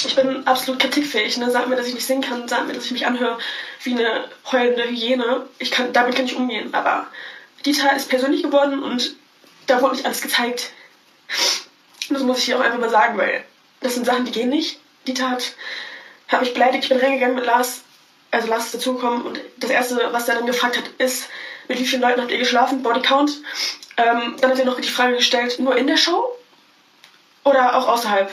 Ich 0.06 0.16
bin 0.16 0.46
absolut 0.46 0.80
kritikfähig. 0.80 1.36
Ne? 1.38 1.50
Sag 1.50 1.68
mir, 1.68 1.78
dass 1.78 1.88
ich 1.88 1.96
nicht 1.96 2.06
singen 2.06 2.22
kann. 2.22 2.48
Sag 2.48 2.68
mir, 2.68 2.74
dass 2.74 2.86
ich 2.86 2.92
mich 2.92 3.08
anhöre 3.08 3.40
wie 3.82 3.94
eine 3.94 4.26
heulende 4.52 4.84
Hyäne. 4.84 5.48
Ich 5.58 5.72
kann, 5.72 5.94
damit 5.94 6.14
kann 6.14 6.26
ich 6.26 6.36
umgehen. 6.36 6.76
Aber 6.76 7.08
Dieter 7.66 7.96
ist 7.96 8.08
persönlich 8.08 8.44
geworden 8.44 8.84
und 8.84 9.16
da 9.66 9.82
wurde 9.82 9.96
nicht 9.96 10.06
alles 10.06 10.22
gezeigt. 10.22 10.74
Das 12.12 12.22
muss 12.22 12.38
ich 12.38 12.44
hier 12.44 12.60
auch 12.60 12.64
einfach 12.64 12.78
mal 12.78 12.92
sagen, 12.92 13.18
weil 13.18 13.44
das 13.80 13.96
sind 13.96 14.06
Sachen, 14.06 14.26
die 14.26 14.32
gehen 14.32 14.50
nicht. 14.50 14.78
Dieter 15.08 15.32
hat, 15.32 15.56
hat 16.28 16.42
mich 16.42 16.54
beleidigt. 16.54 16.84
Ich 16.84 16.90
bin 16.90 17.00
reingegangen 17.00 17.36
mit 17.36 17.46
Lars. 17.46 17.82
Also 18.32 18.48
Lars 18.48 18.66
ist 18.66 18.76
dazugekommen 18.76 19.22
und 19.22 19.40
das 19.58 19.70
Erste, 19.70 20.10
was 20.12 20.28
er 20.28 20.36
dann 20.36 20.46
gefragt 20.46 20.78
hat, 20.78 20.88
ist, 20.98 21.30
mit 21.68 21.80
wie 21.80 21.86
vielen 21.86 22.02
Leuten 22.02 22.22
habt 22.22 22.32
ihr 22.32 22.38
geschlafen? 22.38 22.84
Bodycount. 22.84 23.32
Ähm, 23.98 24.36
dann 24.42 24.52
hat 24.52 24.60
er 24.60 24.66
noch 24.66 24.80
die 24.80 24.90
Frage 24.90 25.16
gestellt, 25.16 25.60
nur 25.60 25.78
in 25.78 25.88
der 25.88 25.98
Show 25.98 26.36
oder 27.44 27.78
auch 27.78 27.88
außerhalb? 27.88 28.30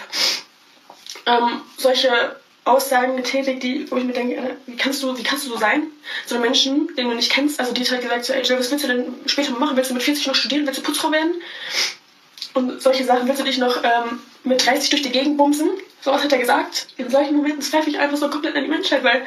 ähm, 1.27 1.61
solche 1.77 2.37
Aussagen 2.65 3.17
getätigt, 3.17 3.63
die, 3.63 3.91
wo 3.91 3.97
ich 3.97 4.05
mir 4.05 4.13
denke, 4.13 4.57
wie 4.67 4.77
kannst 4.77 5.03
du, 5.03 5.17
wie 5.19 5.23
kannst 5.23 5.47
du 5.47 5.51
so 5.51 5.57
sein? 5.57 5.85
So 6.27 6.37
einen 6.37 6.45
Menschen, 6.45 6.95
den 6.97 7.09
du 7.09 7.15
nicht 7.15 7.33
kennst. 7.33 7.59
Also 7.59 7.73
Dieter 7.73 7.97
hat 7.97 8.03
gesagt, 8.03 8.25
so, 8.25 8.33
Jill, 8.35 8.59
was 8.59 8.71
willst 8.71 8.85
du 8.85 8.89
denn 8.89 9.15
später 9.27 9.53
machen? 9.53 9.77
Willst 9.77 9.91
du 9.91 9.95
mit 9.95 10.03
40 10.03 10.27
noch 10.29 10.35
studieren? 10.35 10.67
Willst 10.67 10.79
du 10.79 10.83
Putzfrau 10.83 11.11
werden? 11.11 11.35
Und 12.55 12.83
solche 12.83 13.05
Sachen 13.05 13.27
willst 13.27 13.41
du 13.41 13.45
dich 13.45 13.59
noch 13.59 13.83
ähm, 13.83 14.21
mit 14.45 14.65
30 14.65 14.91
durch 14.91 15.03
die 15.03 15.11
Gegend 15.11 15.39
bumsen? 15.39 15.71
Sowas 16.02 16.23
hat 16.23 16.32
er 16.32 16.38
gesagt. 16.38 16.88
In 16.97 17.09
solchen 17.09 17.37
Momenten 17.37 17.62
zweifle 17.62 17.92
ich 17.92 17.99
einfach 17.99 18.16
so 18.16 18.28
komplett 18.28 18.56
an 18.56 18.64
die 18.64 18.68
Menschheit, 18.68 19.04
weil 19.04 19.23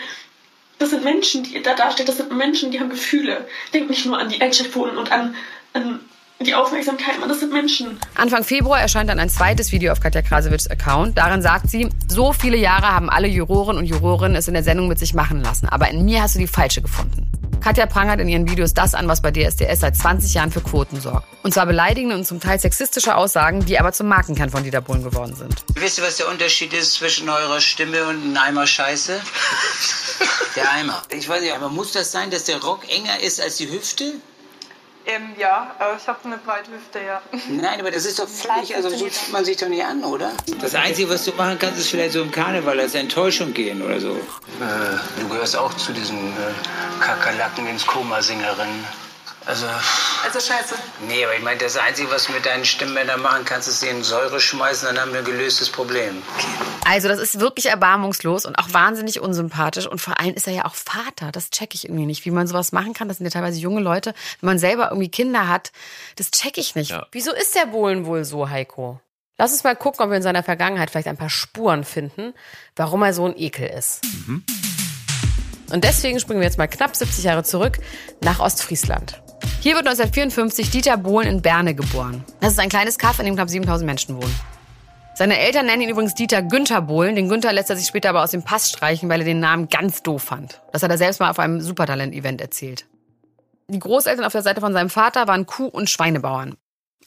das 0.77 0.89
sind 0.89 1.05
Menschen, 1.05 1.43
die 1.43 1.61
da 1.63 1.73
dastehen, 1.73 2.05
das 2.05 2.17
sind 2.17 2.35
Menschen, 2.35 2.69
die 2.69 2.79
haben 2.79 2.89
Gefühle. 2.89 3.47
Denk 3.73 3.89
nicht 3.89 4.05
nur 4.05 4.19
an 4.19 4.27
die 4.27 4.41
Einschaltquoten 4.41 4.97
und 4.97 5.09
an, 5.09 5.35
an 5.73 6.01
die 6.41 6.53
Aufmerksamkeit, 6.53 7.17
man, 7.19 7.29
das 7.29 7.39
sind 7.39 7.53
Menschen. 7.53 7.97
Anfang 8.15 8.43
Februar 8.43 8.81
erscheint 8.81 9.09
dann 9.09 9.19
ein 9.19 9.29
zweites 9.29 9.71
Video 9.71 9.93
auf 9.93 10.01
Katja 10.01 10.21
Krasowitschs 10.21 10.67
Account. 10.67 11.17
Darin 11.17 11.41
sagt 11.41 11.69
sie, 11.69 11.89
so 12.09 12.33
viele 12.33 12.57
Jahre 12.57 12.87
haben 12.87 13.09
alle 13.09 13.27
Juroren 13.27 13.77
und 13.77 13.85
Jurorinnen 13.85 14.35
es 14.35 14.49
in 14.49 14.53
der 14.53 14.63
Sendung 14.63 14.89
mit 14.89 14.99
sich 14.99 15.13
machen 15.13 15.41
lassen. 15.41 15.69
Aber 15.69 15.89
in 15.89 16.03
mir 16.03 16.21
hast 16.21 16.35
du 16.35 16.39
die 16.39 16.47
falsche 16.47 16.81
gefunden. 16.81 17.25
Katja 17.61 17.85
prangert 17.85 18.19
in 18.19 18.27
ihren 18.27 18.49
Videos 18.49 18.73
das 18.73 18.93
an, 18.93 19.07
was 19.07 19.21
bei 19.21 19.31
DSDS 19.31 19.79
seit 19.79 19.95
20 19.95 20.33
Jahren 20.33 20.51
für 20.51 20.61
Quoten 20.61 20.99
sorgt. 21.01 21.27
Und 21.43 21.53
zwar 21.53 21.65
beleidigende 21.65 22.15
und 22.15 22.25
zum 22.25 22.39
Teil 22.39 22.59
sexistische 22.59 23.15
Aussagen, 23.15 23.65
die 23.65 23.79
aber 23.79 23.91
zum 23.91 24.07
Markenkern 24.07 24.49
von 24.49 24.63
Dieter 24.63 24.81
Bohlen 24.81 25.03
geworden 25.03 25.35
sind. 25.35 25.63
Wisst 25.75 25.97
ihr, 25.97 26.03
was 26.03 26.17
der 26.17 26.29
Unterschied 26.29 26.73
ist 26.73 26.93
zwischen 26.93 27.29
eurer 27.29 27.61
Stimme 27.61 28.03
und 28.05 28.21
einem 28.21 28.37
Eimer 28.37 28.67
Scheiße? 28.67 29.19
Der 30.55 30.71
Eimer. 30.71 31.03
Ich 31.09 31.27
weiß 31.27 31.41
nicht, 31.41 31.53
aber 31.53 31.69
muss 31.69 31.91
das 31.91 32.11
sein, 32.11 32.31
dass 32.31 32.45
der 32.45 32.61
Rock 32.61 32.89
enger 32.89 33.19
ist 33.19 33.41
als 33.41 33.57
die 33.57 33.69
Hüfte? 33.69 34.13
Ähm, 35.07 35.35
ja, 35.37 35.75
aber 35.77 35.97
ich 35.97 36.07
habe 36.07 36.17
eine 36.23 36.37
breite 36.37 36.71
Hüfte, 36.71 36.99
ja. 37.05 37.21
Nein, 37.49 37.79
aber 37.79 37.91
das 37.91 38.05
ist 38.05 38.17
doch 38.17 38.27
völlig, 38.27 38.75
also 38.75 38.89
so 38.89 38.95
zieht 38.95 39.31
man 39.31 39.45
sich 39.45 39.57
doch 39.57 39.67
nicht 39.67 39.83
an, 39.83 40.03
oder? 40.03 40.31
Das 40.59 40.73
Einzige, 40.73 41.09
was 41.09 41.25
du 41.25 41.31
machen 41.33 41.59
kannst, 41.59 41.79
ist 41.79 41.89
vielleicht 41.89 42.13
so 42.13 42.21
im 42.23 42.31
Karneval 42.31 42.79
als 42.79 42.95
Enttäuschung 42.95 43.53
gehen 43.53 43.83
oder 43.83 43.99
so. 43.99 44.13
Äh, 44.13 45.19
du 45.19 45.29
gehörst 45.29 45.55
auch 45.57 45.73
zu 45.75 45.93
diesen 45.93 46.17
äh, 46.17 47.03
Kakerlaken 47.03 47.67
ins 47.67 47.85
Koma-Singerinnen. 47.85 49.04
Also. 49.45 49.65
Also 50.23 50.39
scheiße. 50.39 50.75
Nee, 51.07 51.23
aber 51.23 51.35
ich 51.35 51.43
meine, 51.43 51.59
das 51.59 51.77
Einzige, 51.77 52.09
was 52.09 52.25
du 52.25 52.33
mit 52.33 52.45
deinen 52.45 52.65
Stimmbändern 52.65 53.21
machen 53.21 53.45
kannst, 53.45 53.67
ist 53.67 53.81
sie 53.81 53.87
in 53.87 54.03
Säure 54.03 54.39
schmeißen, 54.39 54.87
dann 54.87 54.99
haben 54.99 55.11
wir 55.11 55.19
ein 55.19 55.25
gelöstes 55.25 55.69
Problem. 55.69 56.23
Also 56.85 57.07
das 57.07 57.19
ist 57.19 57.39
wirklich 57.39 57.67
erbarmungslos 57.67 58.45
und 58.45 58.55
auch 58.55 58.73
wahnsinnig 58.73 59.19
unsympathisch. 59.19 59.85
Und 59.87 59.99
vor 59.99 60.19
allem 60.19 60.33
ist 60.33 60.47
er 60.47 60.53
ja 60.53 60.65
auch 60.65 60.75
Vater. 60.75 61.31
Das 61.31 61.51
checke 61.51 61.75
ich 61.75 61.85
irgendwie 61.85 62.05
nicht, 62.05 62.25
wie 62.25 62.31
man 62.31 62.47
sowas 62.47 62.71
machen 62.71 62.93
kann. 62.93 63.07
Das 63.07 63.17
sind 63.17 63.25
ja 63.25 63.31
teilweise 63.31 63.59
junge 63.59 63.81
Leute. 63.81 64.13
Wenn 64.41 64.47
man 64.47 64.59
selber 64.59 64.89
irgendwie 64.89 65.09
Kinder 65.09 65.47
hat, 65.47 65.71
das 66.15 66.31
checke 66.31 66.59
ich 66.59 66.75
nicht. 66.75 66.91
Ja. 66.91 67.05
Wieso 67.11 67.31
ist 67.31 67.55
der 67.55 67.67
Bohlen 67.67 68.05
wohl 68.05 68.25
so, 68.25 68.49
Heiko? 68.49 68.99
Lass 69.37 69.51
uns 69.51 69.63
mal 69.63 69.75
gucken, 69.75 70.03
ob 70.03 70.09
wir 70.09 70.17
in 70.17 70.23
seiner 70.23 70.43
Vergangenheit 70.43 70.89
vielleicht 70.89 71.07
ein 71.07 71.17
paar 71.17 71.29
Spuren 71.29 71.83
finden, 71.83 72.33
warum 72.75 73.03
er 73.03 73.13
so 73.13 73.25
ein 73.25 73.37
Ekel 73.37 73.67
ist. 73.67 74.01
Und 75.71 75.83
deswegen 75.83 76.19
springen 76.19 76.39
wir 76.39 76.47
jetzt 76.47 76.57
mal 76.57 76.67
knapp 76.67 76.95
70 76.95 77.23
Jahre 77.25 77.43
zurück 77.43 77.79
nach 78.21 78.39
Ostfriesland. 78.39 79.21
Hier 79.61 79.75
wird 79.75 79.87
1954 79.87 80.69
Dieter 80.69 80.97
Bohlen 80.97 81.27
in 81.27 81.41
Berne 81.41 81.73
geboren. 81.73 82.23
Das 82.39 82.53
ist 82.53 82.59
ein 82.59 82.69
kleines 82.69 82.97
Kaff, 82.97 83.19
in 83.19 83.25
dem 83.25 83.35
knapp 83.35 83.49
7000 83.49 83.85
Menschen 83.85 84.15
wohnen. 84.15 84.35
Seine 85.15 85.39
Eltern 85.39 85.65
nennen 85.65 85.83
ihn 85.83 85.89
übrigens 85.89 86.13
Dieter 86.13 86.41
Günther 86.41 86.81
Bohlen. 86.81 87.15
Den 87.15 87.29
Günther 87.29 87.53
lässt 87.53 87.69
er 87.69 87.77
sich 87.77 87.87
später 87.87 88.09
aber 88.09 88.21
aus 88.21 88.31
dem 88.31 88.43
Pass 88.43 88.69
streichen, 88.69 89.09
weil 89.09 89.21
er 89.21 89.25
den 89.25 89.39
Namen 89.39 89.69
ganz 89.69 90.03
doof 90.03 90.23
fand. 90.23 90.61
Das 90.73 90.83
hat 90.83 90.91
er 90.91 90.97
selbst 90.97 91.19
mal 91.19 91.29
auf 91.29 91.39
einem 91.39 91.61
Supertalent-Event 91.61 92.41
erzählt. 92.41 92.85
Die 93.67 93.79
Großeltern 93.79 94.25
auf 94.25 94.33
der 94.33 94.41
Seite 94.43 94.61
von 94.61 94.73
seinem 94.73 94.89
Vater 94.89 95.27
waren 95.27 95.45
Kuh- 95.45 95.67
und 95.67 95.89
Schweinebauern. 95.89 96.55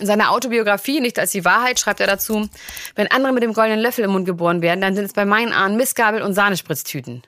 In 0.01 0.07
seiner 0.07 0.31
Autobiografie, 0.31 1.01
nicht 1.01 1.19
als 1.19 1.33
die 1.33 1.45
Wahrheit, 1.45 1.79
schreibt 1.79 2.01
er 2.01 2.07
dazu, 2.07 2.49
wenn 2.95 3.11
andere 3.11 3.33
mit 3.33 3.43
dem 3.43 3.53
goldenen 3.53 3.81
Löffel 3.81 4.05
im 4.05 4.13
Mund 4.13 4.27
geboren 4.27 4.63
werden, 4.63 4.81
dann 4.81 4.95
sind 4.95 5.05
es 5.05 5.13
bei 5.13 5.25
meinen 5.25 5.53
Ahnen 5.53 5.77
Missgabel 5.77 6.23
und 6.23 6.35
Sahnespritztüten. 6.35 7.23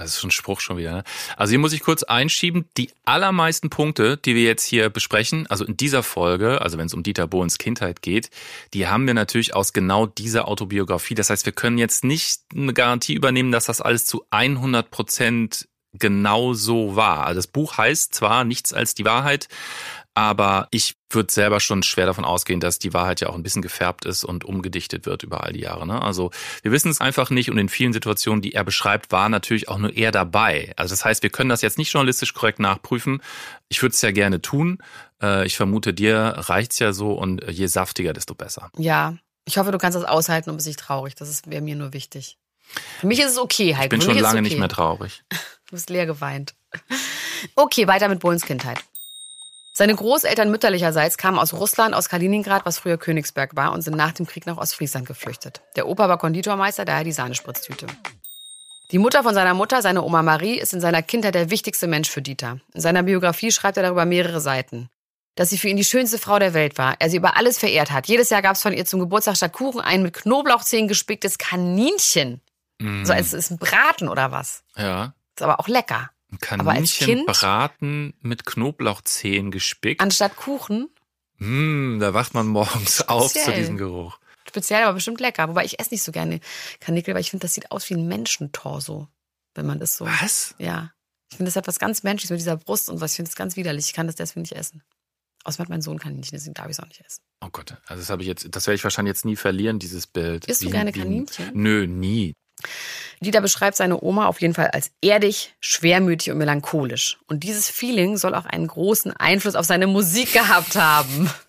Das 0.00 0.12
ist 0.12 0.20
schon 0.20 0.28
ein 0.28 0.32
Spruch 0.32 0.60
schon 0.60 0.76
wieder. 0.76 0.92
Ne? 0.92 1.04
Also 1.36 1.50
hier 1.50 1.58
muss 1.58 1.72
ich 1.72 1.80
kurz 1.80 2.02
einschieben, 2.02 2.66
die 2.76 2.90
allermeisten 3.04 3.70
Punkte, 3.70 4.16
die 4.16 4.34
wir 4.34 4.44
jetzt 4.44 4.64
hier 4.64 4.90
besprechen, 4.90 5.46
also 5.48 5.64
in 5.64 5.76
dieser 5.76 6.02
Folge, 6.02 6.60
also 6.60 6.78
wenn 6.78 6.86
es 6.86 6.94
um 6.94 7.02
Dieter 7.02 7.26
Bohlens 7.26 7.58
Kindheit 7.58 8.02
geht, 8.02 8.30
die 8.74 8.88
haben 8.88 9.06
wir 9.06 9.14
natürlich 9.14 9.54
aus 9.54 9.72
genau 9.72 10.06
dieser 10.06 10.48
Autobiografie. 10.48 11.14
Das 11.14 11.30
heißt, 11.30 11.46
wir 11.46 11.52
können 11.52 11.78
jetzt 11.78 12.04
nicht 12.04 12.40
eine 12.54 12.72
Garantie 12.72 13.14
übernehmen, 13.14 13.52
dass 13.52 13.66
das 13.66 13.80
alles 13.80 14.04
zu 14.04 14.24
100 14.30 14.90
Prozent 14.90 15.68
genau 15.92 16.54
so 16.54 16.94
war. 16.96 17.26
Also 17.26 17.38
das 17.38 17.46
Buch 17.46 17.76
heißt 17.76 18.14
zwar 18.14 18.44
nichts 18.44 18.72
als 18.72 18.94
die 18.94 19.04
Wahrheit, 19.04 19.48
aber 20.14 20.68
ich 20.70 20.96
würde 21.08 21.32
selber 21.32 21.60
schon 21.60 21.82
schwer 21.82 22.06
davon 22.06 22.24
ausgehen, 22.24 22.60
dass 22.60 22.78
die 22.78 22.92
Wahrheit 22.92 23.20
ja 23.20 23.28
auch 23.28 23.34
ein 23.34 23.42
bisschen 23.42 23.62
gefärbt 23.62 24.04
ist 24.04 24.24
und 24.24 24.44
umgedichtet 24.44 25.06
wird 25.06 25.22
über 25.22 25.44
all 25.44 25.52
die 25.52 25.60
Jahre. 25.60 25.86
Ne? 25.86 26.00
Also 26.00 26.30
wir 26.62 26.72
wissen 26.72 26.90
es 26.90 27.00
einfach 27.00 27.30
nicht 27.30 27.50
und 27.50 27.58
in 27.58 27.68
vielen 27.68 27.92
Situationen, 27.92 28.42
die 28.42 28.52
er 28.52 28.64
beschreibt, 28.64 29.12
war 29.12 29.28
natürlich 29.28 29.68
auch 29.68 29.78
nur 29.78 29.96
er 29.96 30.10
dabei. 30.10 30.72
Also 30.76 30.92
das 30.92 31.04
heißt, 31.04 31.22
wir 31.22 31.30
können 31.30 31.50
das 31.50 31.62
jetzt 31.62 31.78
nicht 31.78 31.92
journalistisch 31.92 32.34
korrekt 32.34 32.58
nachprüfen. 32.58 33.22
Ich 33.68 33.82
würde 33.82 33.94
es 33.94 34.02
ja 34.02 34.10
gerne 34.10 34.40
tun. 34.40 34.78
Äh, 35.22 35.46
Ich 35.46 35.56
vermute, 35.56 35.94
dir 35.94 36.34
reicht's 36.36 36.78
ja 36.78 36.92
so 36.92 37.12
und 37.12 37.42
je 37.48 37.66
saftiger, 37.66 38.12
desto 38.12 38.34
besser. 38.34 38.70
Ja, 38.76 39.16
ich 39.44 39.58
hoffe, 39.58 39.72
du 39.72 39.78
kannst 39.78 39.96
das 39.96 40.04
aushalten 40.04 40.50
und 40.50 40.56
bist 40.56 40.68
nicht 40.68 40.80
traurig. 40.80 41.14
Das 41.14 41.42
wäre 41.46 41.62
mir 41.62 41.76
nur 41.76 41.92
wichtig. 41.92 42.36
Für 43.00 43.06
mich 43.06 43.18
ist 43.20 43.32
es 43.32 43.38
okay, 43.38 43.74
Heiko. 43.74 43.84
Ich 43.84 43.90
bin 43.90 44.00
schon 44.00 44.16
es 44.16 44.22
lange 44.22 44.40
okay. 44.40 44.48
nicht 44.48 44.58
mehr 44.58 44.68
traurig. 44.68 45.22
Du 45.66 45.76
bist 45.76 45.88
leer 45.88 46.04
geweint. 46.04 46.56
Okay, 47.54 47.86
weiter 47.86 48.08
mit 48.08 48.18
Bohlens 48.18 48.44
Kindheit. 48.44 48.80
Seine 49.72 49.94
Großeltern 49.94 50.50
mütterlicherseits 50.50 51.16
kamen 51.16 51.38
aus 51.38 51.52
Russland, 51.52 51.94
aus 51.94 52.08
Kaliningrad, 52.08 52.66
was 52.66 52.78
früher 52.78 52.98
Königsberg 52.98 53.54
war, 53.54 53.72
und 53.72 53.82
sind 53.82 53.96
nach 53.96 54.12
dem 54.12 54.26
Krieg 54.26 54.46
nach 54.46 54.56
Ostfriesland 54.56 55.06
geflüchtet. 55.06 55.62
Der 55.76 55.86
Opa 55.86 56.08
war 56.08 56.18
Konditormeister, 56.18 56.84
daher 56.84 57.04
die 57.04 57.12
Sahnespritztüte. 57.12 57.86
Die 58.90 58.98
Mutter 58.98 59.22
von 59.22 59.34
seiner 59.34 59.54
Mutter, 59.54 59.82
seine 59.82 60.02
Oma 60.02 60.22
Marie, 60.22 60.58
ist 60.58 60.72
in 60.72 60.80
seiner 60.80 61.02
Kindheit 61.02 61.36
der 61.36 61.50
wichtigste 61.50 61.86
Mensch 61.86 62.10
für 62.10 62.22
Dieter. 62.22 62.58
In 62.74 62.80
seiner 62.80 63.04
Biografie 63.04 63.52
schreibt 63.52 63.76
er 63.76 63.84
darüber 63.84 64.04
mehrere 64.04 64.40
Seiten. 64.40 64.90
Dass 65.36 65.50
sie 65.50 65.58
für 65.58 65.68
ihn 65.68 65.76
die 65.76 65.84
schönste 65.84 66.18
Frau 66.18 66.40
der 66.40 66.54
Welt 66.54 66.76
war, 66.76 66.96
er 66.98 67.08
sie 67.08 67.18
über 67.18 67.36
alles 67.36 67.56
verehrt 67.56 67.92
hat. 67.92 68.08
Jedes 68.08 68.30
Jahr 68.30 68.42
gab 68.42 68.56
es 68.56 68.62
von 68.62 68.72
ihr 68.72 68.84
zum 68.84 68.98
Geburtstag 68.98 69.36
statt 69.36 69.52
Kuchen 69.52 69.80
ein 69.80 70.02
mit 70.02 70.14
Knoblauchzehen 70.14 70.88
gespicktes 70.88 71.38
Kaninchen. 71.38 72.40
Mm. 72.80 73.04
So, 73.04 73.12
es 73.12 73.32
ist 73.32 73.52
ein 73.52 73.58
Braten 73.58 74.08
oder 74.08 74.32
was. 74.32 74.64
Ja. 74.76 75.14
Ist 75.36 75.42
aber 75.42 75.60
auch 75.60 75.68
lecker. 75.68 76.10
Ein 76.48 76.60
Aber 76.60 76.70
als 76.72 76.96
Kaninchen 76.98 77.06
Kind- 77.06 77.26
braten 77.26 78.14
mit 78.20 78.46
Knoblauchzehen 78.46 79.50
gespickt. 79.50 80.00
Anstatt 80.00 80.36
Kuchen 80.36 80.88
Mm, 81.42 82.00
da 82.00 82.12
wacht 82.12 82.34
man 82.34 82.46
morgens 82.48 83.00
auf 83.08 83.32
zu 83.32 83.38
Speziell. 83.38 83.56
diesem 83.60 83.76
Geruch. 83.78 84.18
Speziell, 84.46 84.82
aber 84.82 84.92
bestimmt 84.94 85.20
lecker. 85.20 85.48
Wobei 85.48 85.64
ich 85.64 85.80
esse 85.80 85.94
nicht 85.94 86.02
so 86.02 86.12
gerne 86.12 86.38
Karnickel, 86.80 87.14
weil 87.14 87.22
ich 87.22 87.30
finde, 87.30 87.44
das 87.44 87.54
sieht 87.54 87.70
aus 87.70 87.88
wie 87.88 87.94
ein 87.94 88.06
Menschentorso, 88.08 89.08
wenn 89.54 89.64
man 89.66 89.78
das 89.78 89.96
so. 89.96 90.04
Was? 90.04 90.54
Ja. 90.58 90.92
Ich 91.30 91.36
finde, 91.38 91.48
das 91.48 91.56
hat 91.56 91.66
was 91.66 91.78
ganz 91.78 92.02
Menschliches 92.02 92.30
mit 92.30 92.40
dieser 92.40 92.56
Brust 92.58 92.90
und 92.90 93.00
was. 93.00 93.12
Ich 93.12 93.16
finde 93.16 93.30
das 93.30 93.36
ganz 93.36 93.56
widerlich. 93.56 93.86
Ich 93.86 93.92
kann 93.94 94.06
das 94.06 94.16
deswegen 94.16 94.42
nicht 94.42 94.52
essen. 94.52 94.82
Außerdem 95.44 95.64
hat 95.64 95.70
mein 95.70 95.80
Sohn 95.80 95.98
Kaninchen, 95.98 96.32
deswegen 96.36 96.52
darf 96.52 96.66
ich 96.66 96.72
es 96.72 96.80
auch 96.80 96.88
nicht 96.88 97.00
essen. 97.00 97.20
Oh 97.42 97.48
Gott, 97.50 97.74
also 97.86 98.02
das 98.02 98.10
habe 98.10 98.20
ich 98.20 98.28
jetzt, 98.28 98.48
das 98.50 98.66
werde 98.66 98.74
ich 98.74 98.84
wahrscheinlich 98.84 99.12
jetzt 99.14 99.24
nie 99.24 99.36
verlieren, 99.36 99.78
dieses 99.78 100.06
Bild. 100.06 100.44
Isst 100.44 100.60
du 100.60 100.66
Wie- 100.66 100.70
gerne 100.72 100.94
wie- 100.94 100.98
Kaninchen? 100.98 101.50
Nö, 101.54 101.86
nie. 101.86 102.34
Dieter 103.20 103.40
beschreibt 103.40 103.76
seine 103.76 104.02
Oma 104.02 104.26
auf 104.26 104.40
jeden 104.40 104.54
Fall 104.54 104.68
als 104.68 104.90
erdig, 105.02 105.54
schwermütig 105.60 106.30
und 106.32 106.38
melancholisch. 106.38 107.18
Und 107.26 107.44
dieses 107.44 107.68
Feeling 107.68 108.16
soll 108.16 108.34
auch 108.34 108.46
einen 108.46 108.66
großen 108.66 109.12
Einfluss 109.12 109.54
auf 109.54 109.66
seine 109.66 109.86
Musik 109.86 110.32
gehabt 110.32 110.76
haben. 110.76 111.30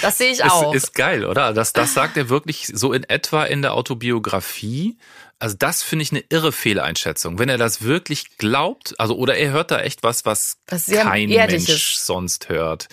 Das 0.00 0.16
sehe 0.16 0.32
ich 0.32 0.42
auch. 0.44 0.72
Ist, 0.72 0.84
ist 0.84 0.94
geil, 0.94 1.26
oder? 1.26 1.52
Das, 1.52 1.74
das 1.74 1.92
sagt 1.92 2.16
er 2.16 2.30
wirklich 2.30 2.70
so 2.72 2.94
in 2.94 3.04
etwa 3.04 3.44
in 3.44 3.60
der 3.60 3.74
Autobiografie. 3.74 4.96
Also 5.40 5.56
das 5.58 5.82
finde 5.82 6.02
ich 6.02 6.10
eine 6.10 6.24
irre 6.30 6.52
Fehleinschätzung. 6.52 7.38
Wenn 7.38 7.48
er 7.48 7.58
das 7.58 7.82
wirklich 7.82 8.38
glaubt, 8.38 8.94
also 8.98 9.16
oder 9.16 9.36
er 9.36 9.52
hört 9.52 9.70
da 9.70 9.80
echt 9.80 10.02
was, 10.02 10.24
was, 10.24 10.56
Was 10.66 10.86
kein. 10.86 11.28
Mensch 11.28 11.96
sonst 11.96 12.48
hört. 12.48 12.88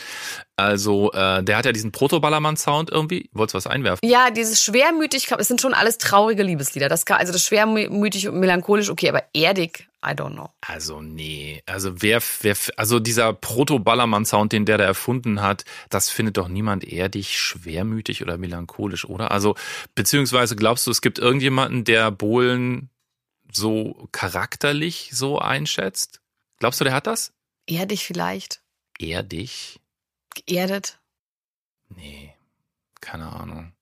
Also 0.57 1.11
äh, 1.11 1.43
der 1.43 1.57
hat 1.57 1.65
ja 1.65 1.73
diesen 1.73 1.91
Proto-Ballermann-Sound 1.91 2.89
irgendwie. 2.89 3.29
Wolltest 3.33 3.53
du 3.53 3.57
was 3.57 3.67
einwerfen? 3.67 4.07
Ja, 4.07 4.31
dieses 4.31 4.61
schwermütig, 4.61 5.29
es 5.37 5.47
sind 5.47 5.59
schon 5.59 5.73
alles 5.73 5.97
traurige 5.97 6.43
Liebeslieder. 6.43 6.87
Das 6.87 7.05
kann, 7.05 7.17
also 7.17 7.33
das 7.33 7.43
schwermütig 7.43 8.29
und 8.29 8.39
melancholisch, 8.39 8.89
okay, 8.89 9.09
aber 9.09 9.23
erdig, 9.33 9.89
I 10.05 10.11
don't 10.11 10.33
know. 10.33 10.49
Also 10.65 11.01
nee, 11.01 11.61
also 11.65 12.01
wer, 12.01 12.21
wer 12.41 12.55
also 12.77 12.99
dieser 12.99 13.33
Proto-Ballermann-Sound, 13.33 14.53
den 14.53 14.65
der 14.65 14.77
da 14.77 14.85
erfunden 14.85 15.41
hat, 15.41 15.65
das 15.89 16.09
findet 16.09 16.37
doch 16.37 16.47
niemand 16.47 16.85
erdig, 16.85 17.37
schwermütig 17.37 18.21
oder 18.21 18.37
melancholisch, 18.37 19.05
oder? 19.05 19.31
Also 19.31 19.55
beziehungsweise 19.93 20.55
glaubst 20.55 20.87
du, 20.87 20.91
es 20.91 21.01
gibt 21.01 21.19
irgendjemanden, 21.19 21.83
der 21.83 22.11
Bohlen 22.11 22.89
so 23.51 24.07
charakterlich 24.13 25.09
so 25.11 25.37
einschätzt? 25.37 26.21
Glaubst 26.59 26.79
du, 26.79 26.85
der 26.85 26.93
hat 26.93 27.07
das? 27.07 27.33
Erdig 27.67 28.05
vielleicht, 28.05 28.61
Erdig? 28.99 29.79
Geerdet. 30.35 30.99
Nee, 31.89 32.33
keine 33.01 33.31
Ahnung. 33.31 33.75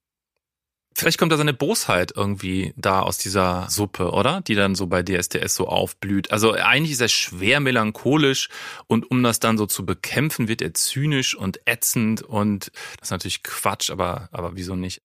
Vielleicht 0.96 1.18
kommt 1.18 1.32
da 1.32 1.38
seine 1.38 1.54
Bosheit 1.54 2.14
irgendwie 2.16 2.74
da 2.78 3.02
aus 3.02 3.18
dieser 3.18 3.68
Suppe, 3.70 4.12
oder? 4.12 4.42
Die 4.42 4.54
dann 4.54 4.76
so 4.76 4.88
bei 4.88 5.02
DSDS 5.02 5.56
so 5.56 5.68
aufblüht. 5.68 6.32
Also 6.32 6.54
eigentlich 6.54 6.92
ist 6.92 7.02
er 7.02 7.08
schwer 7.08 7.60
melancholisch 7.60 8.50
und 8.86 9.10
um 9.10 9.24
das 9.24 9.40
dann 9.40 9.58
so 9.58 9.66
zu 9.66 9.86
bekämpfen, 9.86 10.48
wird 10.48 10.62
er 10.62 10.74
zynisch 10.74 11.36
und 11.36 11.60
ätzend 11.66 12.22
und 12.22 12.72
das 13.00 13.08
ist 13.08 13.12
natürlich 13.12 13.44
Quatsch, 13.44 13.90
aber, 13.90 14.30
aber 14.32 14.56
wieso 14.56 14.76
nicht? 14.76 15.02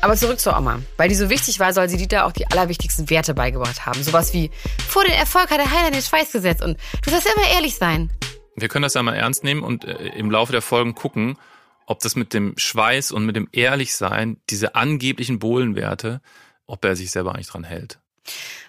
Aber 0.00 0.16
zurück 0.16 0.40
zur 0.40 0.56
Oma. 0.56 0.80
Weil 0.96 1.08
die 1.08 1.16
so 1.16 1.28
wichtig 1.28 1.58
war, 1.60 1.72
soll 1.72 1.88
sie 1.88 1.96
Dieter 1.96 2.24
auch 2.24 2.32
die 2.32 2.46
allerwichtigsten 2.46 3.10
Werte 3.10 3.34
beigebracht 3.34 3.84
haben. 3.84 4.02
Sowas 4.02 4.32
wie, 4.32 4.50
vor 4.88 5.04
den 5.04 5.12
Erfolg 5.12 5.50
hat 5.50 5.58
der 5.58 5.70
Heiler 5.70 5.90
den 5.90 6.02
Schweiß 6.02 6.32
gesetzt 6.32 6.62
und 6.62 6.78
du 7.02 7.10
sollst 7.10 7.26
immer 7.26 7.48
ehrlich 7.50 7.74
sein. 7.74 8.10
Wir 8.60 8.68
können 8.68 8.82
das 8.82 8.94
ja 8.94 9.02
mal 9.02 9.14
ernst 9.14 9.44
nehmen 9.44 9.62
und 9.62 9.84
äh, 9.84 10.08
im 10.16 10.30
Laufe 10.30 10.52
der 10.52 10.62
Folgen 10.62 10.94
gucken, 10.94 11.38
ob 11.86 12.00
das 12.00 12.16
mit 12.16 12.34
dem 12.34 12.54
Schweiß 12.56 13.12
und 13.12 13.24
mit 13.24 13.36
dem 13.36 13.48
Ehrlichsein, 13.52 14.38
diese 14.50 14.74
angeblichen 14.74 15.38
Bohlenwerte, 15.38 16.20
ob 16.66 16.84
er 16.84 16.96
sich 16.96 17.10
selber 17.10 17.34
eigentlich 17.34 17.48
dran 17.48 17.64
hält. 17.64 17.98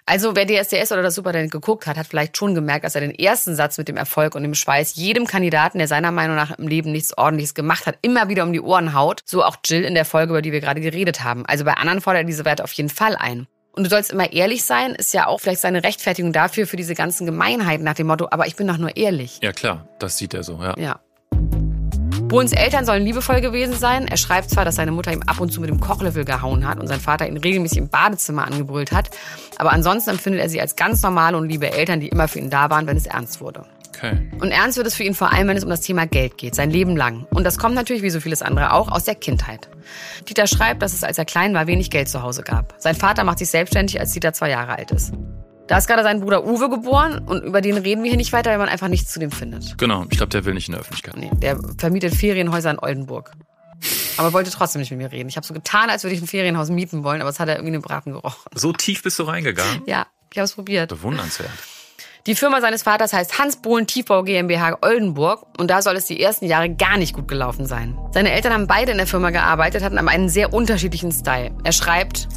Also 0.05 0.35
wer 0.35 0.47
DSDS 0.47 0.91
oder 0.91 1.03
das 1.03 1.15
Supertalent 1.15 1.51
geguckt 1.51 1.85
hat, 1.85 1.97
hat 1.97 2.07
vielleicht 2.07 2.35
schon 2.35 2.55
gemerkt, 2.55 2.83
dass 2.83 2.95
er 2.95 3.01
den 3.01 3.13
ersten 3.13 3.55
Satz 3.55 3.77
mit 3.77 3.87
dem 3.87 3.97
Erfolg 3.97 4.33
und 4.33 4.41
dem 4.41 4.55
Schweiß 4.55 4.95
jedem 4.95 5.27
Kandidaten, 5.27 5.77
der 5.77 5.87
seiner 5.87 6.11
Meinung 6.11 6.35
nach 6.35 6.57
im 6.57 6.67
Leben 6.67 6.91
nichts 6.91 7.15
Ordentliches 7.15 7.53
gemacht 7.53 7.85
hat, 7.85 7.97
immer 8.01 8.27
wieder 8.27 8.43
um 8.43 8.53
die 8.53 8.61
Ohren 8.61 8.93
haut. 8.93 9.21
So 9.25 9.43
auch 9.43 9.57
Jill 9.63 9.83
in 9.83 9.93
der 9.93 10.05
Folge, 10.05 10.31
über 10.31 10.41
die 10.41 10.51
wir 10.51 10.61
gerade 10.61 10.81
geredet 10.81 11.23
haben. 11.23 11.45
Also 11.45 11.63
bei 11.63 11.73
anderen 11.73 12.01
fordert 12.01 12.23
er 12.23 12.25
diese 12.25 12.45
Werte 12.45 12.63
auf 12.63 12.71
jeden 12.71 12.89
Fall 12.89 13.15
ein. 13.15 13.47
Und 13.73 13.83
du 13.83 13.89
sollst 13.89 14.11
immer 14.11 14.31
ehrlich 14.33 14.63
sein, 14.63 14.95
ist 14.95 15.13
ja 15.13 15.27
auch 15.27 15.39
vielleicht 15.39 15.61
seine 15.61 15.83
Rechtfertigung 15.83 16.33
dafür, 16.33 16.67
für 16.67 16.77
diese 16.77 16.95
ganzen 16.95 17.25
Gemeinheiten 17.25 17.83
nach 17.83 17.93
dem 17.93 18.07
Motto, 18.07 18.27
aber 18.31 18.47
ich 18.47 18.55
bin 18.55 18.67
doch 18.67 18.77
nur 18.77 18.97
ehrlich. 18.97 19.39
Ja 19.41 19.51
klar, 19.51 19.87
das 19.99 20.17
sieht 20.17 20.33
er 20.33 20.43
so, 20.43 20.59
ja. 20.61 20.75
Ja. 20.77 20.99
Bohlens 22.29 22.51
Eltern 22.51 22.85
sollen 22.85 23.03
liebevoll 23.03 23.41
gewesen 23.41 23.73
sein. 23.73 24.07
Er 24.07 24.17
schreibt 24.17 24.51
zwar, 24.51 24.63
dass 24.63 24.75
seine 24.75 24.91
Mutter 24.91 25.11
ihm 25.11 25.23
ab 25.25 25.39
und 25.39 25.51
zu 25.51 25.61
mit 25.61 25.69
dem 25.69 25.79
Kochlöffel 25.79 26.25
gehauen 26.25 26.67
hat 26.67 26.79
und 26.79 26.87
sein 26.87 26.99
Vater 26.99 27.27
ihn 27.27 27.37
regelmäßig 27.37 27.79
im 27.79 27.89
Badezimmer 27.89 28.45
angebrüllt 28.45 28.91
hat, 28.91 29.09
aber 29.57 29.71
ansonsten 29.71 30.11
empfindet 30.11 30.41
er 30.41 30.49
sie 30.49 30.61
als 30.61 30.75
ganz 30.75 31.01
normale 31.01 31.37
und 31.37 31.49
liebe 31.49 31.71
Eltern, 31.71 31.99
die 31.99 32.09
immer 32.09 32.27
für 32.27 32.39
ihn 32.39 32.49
da 32.49 32.69
waren, 32.69 32.85
wenn 32.85 32.97
es 32.97 33.07
ernst 33.07 33.41
wurde. 33.41 33.65
Okay. 33.99 34.17
Und 34.39 34.51
ernst 34.51 34.77
wird 34.77 34.87
es 34.87 34.95
für 34.95 35.03
ihn 35.03 35.13
vor 35.13 35.33
allem, 35.33 35.47
wenn 35.49 35.57
es 35.57 35.63
um 35.63 35.69
das 35.69 35.81
Thema 35.81 36.07
Geld 36.07 36.37
geht, 36.37 36.55
sein 36.55 36.71
Leben 36.71 36.95
lang. 36.95 37.27
Und 37.31 37.43
das 37.43 37.57
kommt 37.57 37.75
natürlich, 37.75 38.01
wie 38.01 38.09
so 38.09 38.21
vieles 38.21 38.41
andere 38.41 38.73
auch, 38.73 38.89
aus 38.89 39.03
der 39.03 39.15
Kindheit. 39.15 39.69
Dieter 40.27 40.47
schreibt, 40.47 40.81
dass 40.81 40.93
es, 40.93 41.03
als 41.03 41.17
er 41.17 41.25
klein 41.25 41.53
war, 41.53 41.67
wenig 41.67 41.89
Geld 41.89 42.07
zu 42.07 42.21
Hause 42.21 42.43
gab. 42.43 42.75
Sein 42.77 42.95
Vater 42.95 43.23
macht 43.23 43.39
sich 43.39 43.49
selbstständig, 43.49 43.99
als 43.99 44.13
Dieter 44.13 44.31
zwei 44.33 44.49
Jahre 44.49 44.77
alt 44.77 44.91
ist. 44.91 45.13
Da 45.67 45.77
ist 45.77 45.87
gerade 45.87 46.01
sein 46.01 46.21
Bruder 46.21 46.45
Uwe 46.45 46.69
geboren 46.69 47.19
und 47.19 47.43
über 47.43 47.61
den 47.61 47.77
reden 47.77 48.03
wir 48.03 48.09
hier 48.09 48.17
nicht 48.17 48.33
weiter, 48.33 48.49
weil 48.49 48.57
man 48.57 48.69
einfach 48.69 48.87
nichts 48.87 49.11
zu 49.11 49.19
dem 49.19 49.31
findet. 49.31 49.77
Genau, 49.77 50.03
ich 50.09 50.17
glaube, 50.17 50.29
der 50.29 50.45
will 50.45 50.53
nicht 50.55 50.67
in 50.67 50.71
der 50.71 50.81
Öffentlichkeit. 50.81 51.15
Nee, 51.17 51.29
der 51.35 51.59
vermietet 51.77 52.15
Ferienhäuser 52.15 52.71
in 52.71 52.79
Oldenburg. 52.79 53.33
Aber 54.17 54.33
wollte 54.33 54.49
trotzdem 54.49 54.79
nicht 54.79 54.91
mit 54.91 54.99
mir 54.99 55.11
reden. 55.11 55.29
Ich 55.29 55.37
habe 55.37 55.45
so 55.45 55.53
getan, 55.53 55.89
als 55.89 56.03
würde 56.03 56.15
ich 56.15 56.21
ein 56.21 56.27
Ferienhaus 56.27 56.69
mieten 56.69 57.03
wollen, 57.03 57.21
aber 57.21 57.29
es 57.29 57.39
hat 57.39 57.47
er 57.49 57.55
irgendwie 57.55 57.73
den 57.73 57.81
Braten 57.81 58.13
gerochen. 58.13 58.39
So 58.55 58.73
tief 58.73 59.03
bist 59.03 59.19
du 59.19 59.23
reingegangen? 59.23 59.83
Ja, 59.85 60.07
ich 60.31 60.37
habe 60.37 60.45
es 60.45 60.53
probiert. 60.53 60.89
Bewundernswert. 60.89 61.51
Die 62.29 62.35
Firma 62.35 62.61
seines 62.61 62.83
Vaters 62.83 63.11
heißt 63.11 63.39
Hans 63.39 63.55
Bohlen 63.55 63.87
Tiefbau 63.87 64.21
GmbH 64.21 64.77
Oldenburg 64.83 65.47
und 65.57 65.71
da 65.71 65.81
soll 65.81 65.95
es 65.95 66.05
die 66.05 66.21
ersten 66.21 66.45
Jahre 66.45 66.69
gar 66.69 66.95
nicht 66.95 67.15
gut 67.15 67.27
gelaufen 67.27 67.65
sein. 67.65 67.97
Seine 68.11 68.31
Eltern 68.31 68.53
haben 68.53 68.67
beide 68.67 68.91
in 68.91 68.99
der 68.99 69.07
Firma 69.07 69.31
gearbeitet, 69.31 69.81
hatten 69.81 69.97
aber 69.97 70.11
einen 70.11 70.29
sehr 70.29 70.53
unterschiedlichen 70.53 71.11
Style. 71.11 71.49
Er 71.63 71.71
schreibt, 71.71 72.27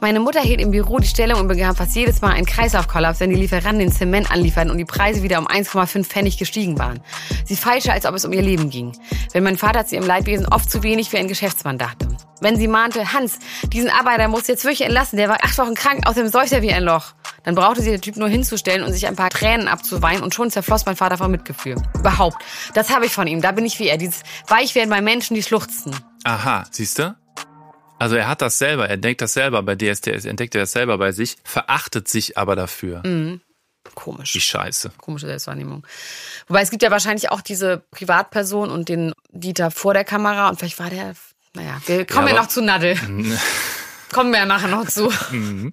meine 0.00 0.20
Mutter 0.20 0.40
hielt 0.40 0.60
im 0.60 0.70
Büro 0.70 0.98
die 0.98 1.06
Stellung 1.06 1.40
und 1.40 1.48
bekam 1.48 1.74
fast 1.74 1.94
jedes 1.94 2.20
Mal 2.20 2.32
einen 2.32 2.46
Kreislaufkollaps, 2.46 3.20
wenn 3.20 3.30
die 3.30 3.36
Lieferanten 3.36 3.78
den 3.78 3.92
Zement 3.92 4.30
anlieferten 4.30 4.70
und 4.70 4.78
die 4.78 4.84
Preise 4.84 5.22
wieder 5.22 5.38
um 5.38 5.46
1,5 5.46 6.04
Pfennig 6.04 6.38
gestiegen 6.38 6.78
waren. 6.78 7.00
Sie 7.44 7.56
feilschte, 7.56 7.92
als 7.92 8.06
ob 8.06 8.14
es 8.14 8.24
um 8.24 8.32
ihr 8.32 8.42
Leben 8.42 8.70
ging. 8.70 8.92
Wenn 9.32 9.44
mein 9.44 9.56
Vater 9.56 9.86
zu 9.86 9.94
ihrem 9.94 10.06
Leidwesen 10.06 10.46
oft 10.46 10.70
zu 10.70 10.82
wenig 10.82 11.10
für 11.10 11.18
einen 11.18 11.28
Geschäftsmann 11.28 11.78
dachte. 11.78 12.08
Wenn 12.40 12.56
sie 12.56 12.68
mahnte, 12.68 13.12
Hans, 13.12 13.38
diesen 13.72 13.88
Arbeiter 13.88 14.28
muss 14.28 14.46
jetzt 14.46 14.64
wirklich 14.64 14.82
entlassen, 14.82 15.16
der 15.16 15.28
war 15.28 15.38
acht 15.42 15.56
Wochen 15.58 15.74
krank, 15.74 16.06
außerdem 16.06 16.30
seucht 16.30 16.52
er 16.52 16.62
wie 16.62 16.72
ein 16.72 16.82
Loch. 16.82 17.14
Dann 17.44 17.54
brauchte 17.54 17.80
sie 17.80 17.90
der 17.90 18.00
Typ 18.00 18.16
nur 18.16 18.28
hinzustellen 18.28 18.84
und 18.84 18.92
sich 18.92 19.06
ein 19.06 19.16
paar 19.16 19.30
Tränen 19.30 19.68
abzuweinen 19.68 20.22
und 20.22 20.34
schon 20.34 20.50
zerfloss 20.50 20.84
mein 20.84 20.96
Vater 20.96 21.16
vor 21.16 21.28
Mitgefühl. 21.28 21.76
Überhaupt. 21.94 22.36
Das 22.74 22.90
habe 22.90 23.06
ich 23.06 23.12
von 23.12 23.26
ihm. 23.26 23.40
Da 23.40 23.52
bin 23.52 23.64
ich 23.64 23.78
wie 23.78 23.88
er. 23.88 23.96
Dieses 23.96 24.22
Weichwerden 24.48 24.90
bei 24.90 25.00
Menschen, 25.00 25.34
die 25.34 25.42
schluchzen. 25.42 25.94
Aha, 26.24 26.64
siehst 26.70 26.98
du? 26.98 27.14
Also 27.98 28.16
er 28.16 28.28
hat 28.28 28.42
das 28.42 28.58
selber, 28.58 28.88
er 28.88 28.96
denkt 28.98 29.22
das 29.22 29.32
selber 29.32 29.62
bei 29.62 29.74
DSDS, 29.74 30.24
entdeckt 30.26 30.54
er 30.54 30.62
das 30.62 30.72
selber 30.72 30.98
bei 30.98 31.12
sich, 31.12 31.36
verachtet 31.44 32.08
sich 32.08 32.36
aber 32.36 32.54
dafür. 32.56 33.02
Mhm. 33.06 33.40
Komisch. 33.94 34.32
Die 34.32 34.40
Scheiße. 34.40 34.90
Komische 34.98 35.26
Selbstwahrnehmung. 35.26 35.86
Wobei 36.48 36.60
es 36.60 36.70
gibt 36.70 36.82
ja 36.82 36.90
wahrscheinlich 36.90 37.30
auch 37.30 37.40
diese 37.40 37.78
Privatperson 37.92 38.70
und 38.70 38.88
den 38.88 39.12
Dieter 39.30 39.70
vor 39.70 39.94
der 39.94 40.04
Kamera 40.04 40.48
und 40.48 40.58
vielleicht 40.58 40.78
war 40.78 40.90
der, 40.90 41.14
naja, 41.54 41.80
wir 41.86 42.04
kommen 42.04 42.26
ja, 42.28 42.34
aber- 42.34 42.42
noch 42.42 42.48
zu 42.48 42.60
Nadel. 42.62 42.96
kommen 44.12 44.30
wir 44.32 44.40
ja 44.40 44.46
nachher 44.46 44.68
noch 44.68 44.86
zu. 44.88 45.10
Mhm. 45.30 45.72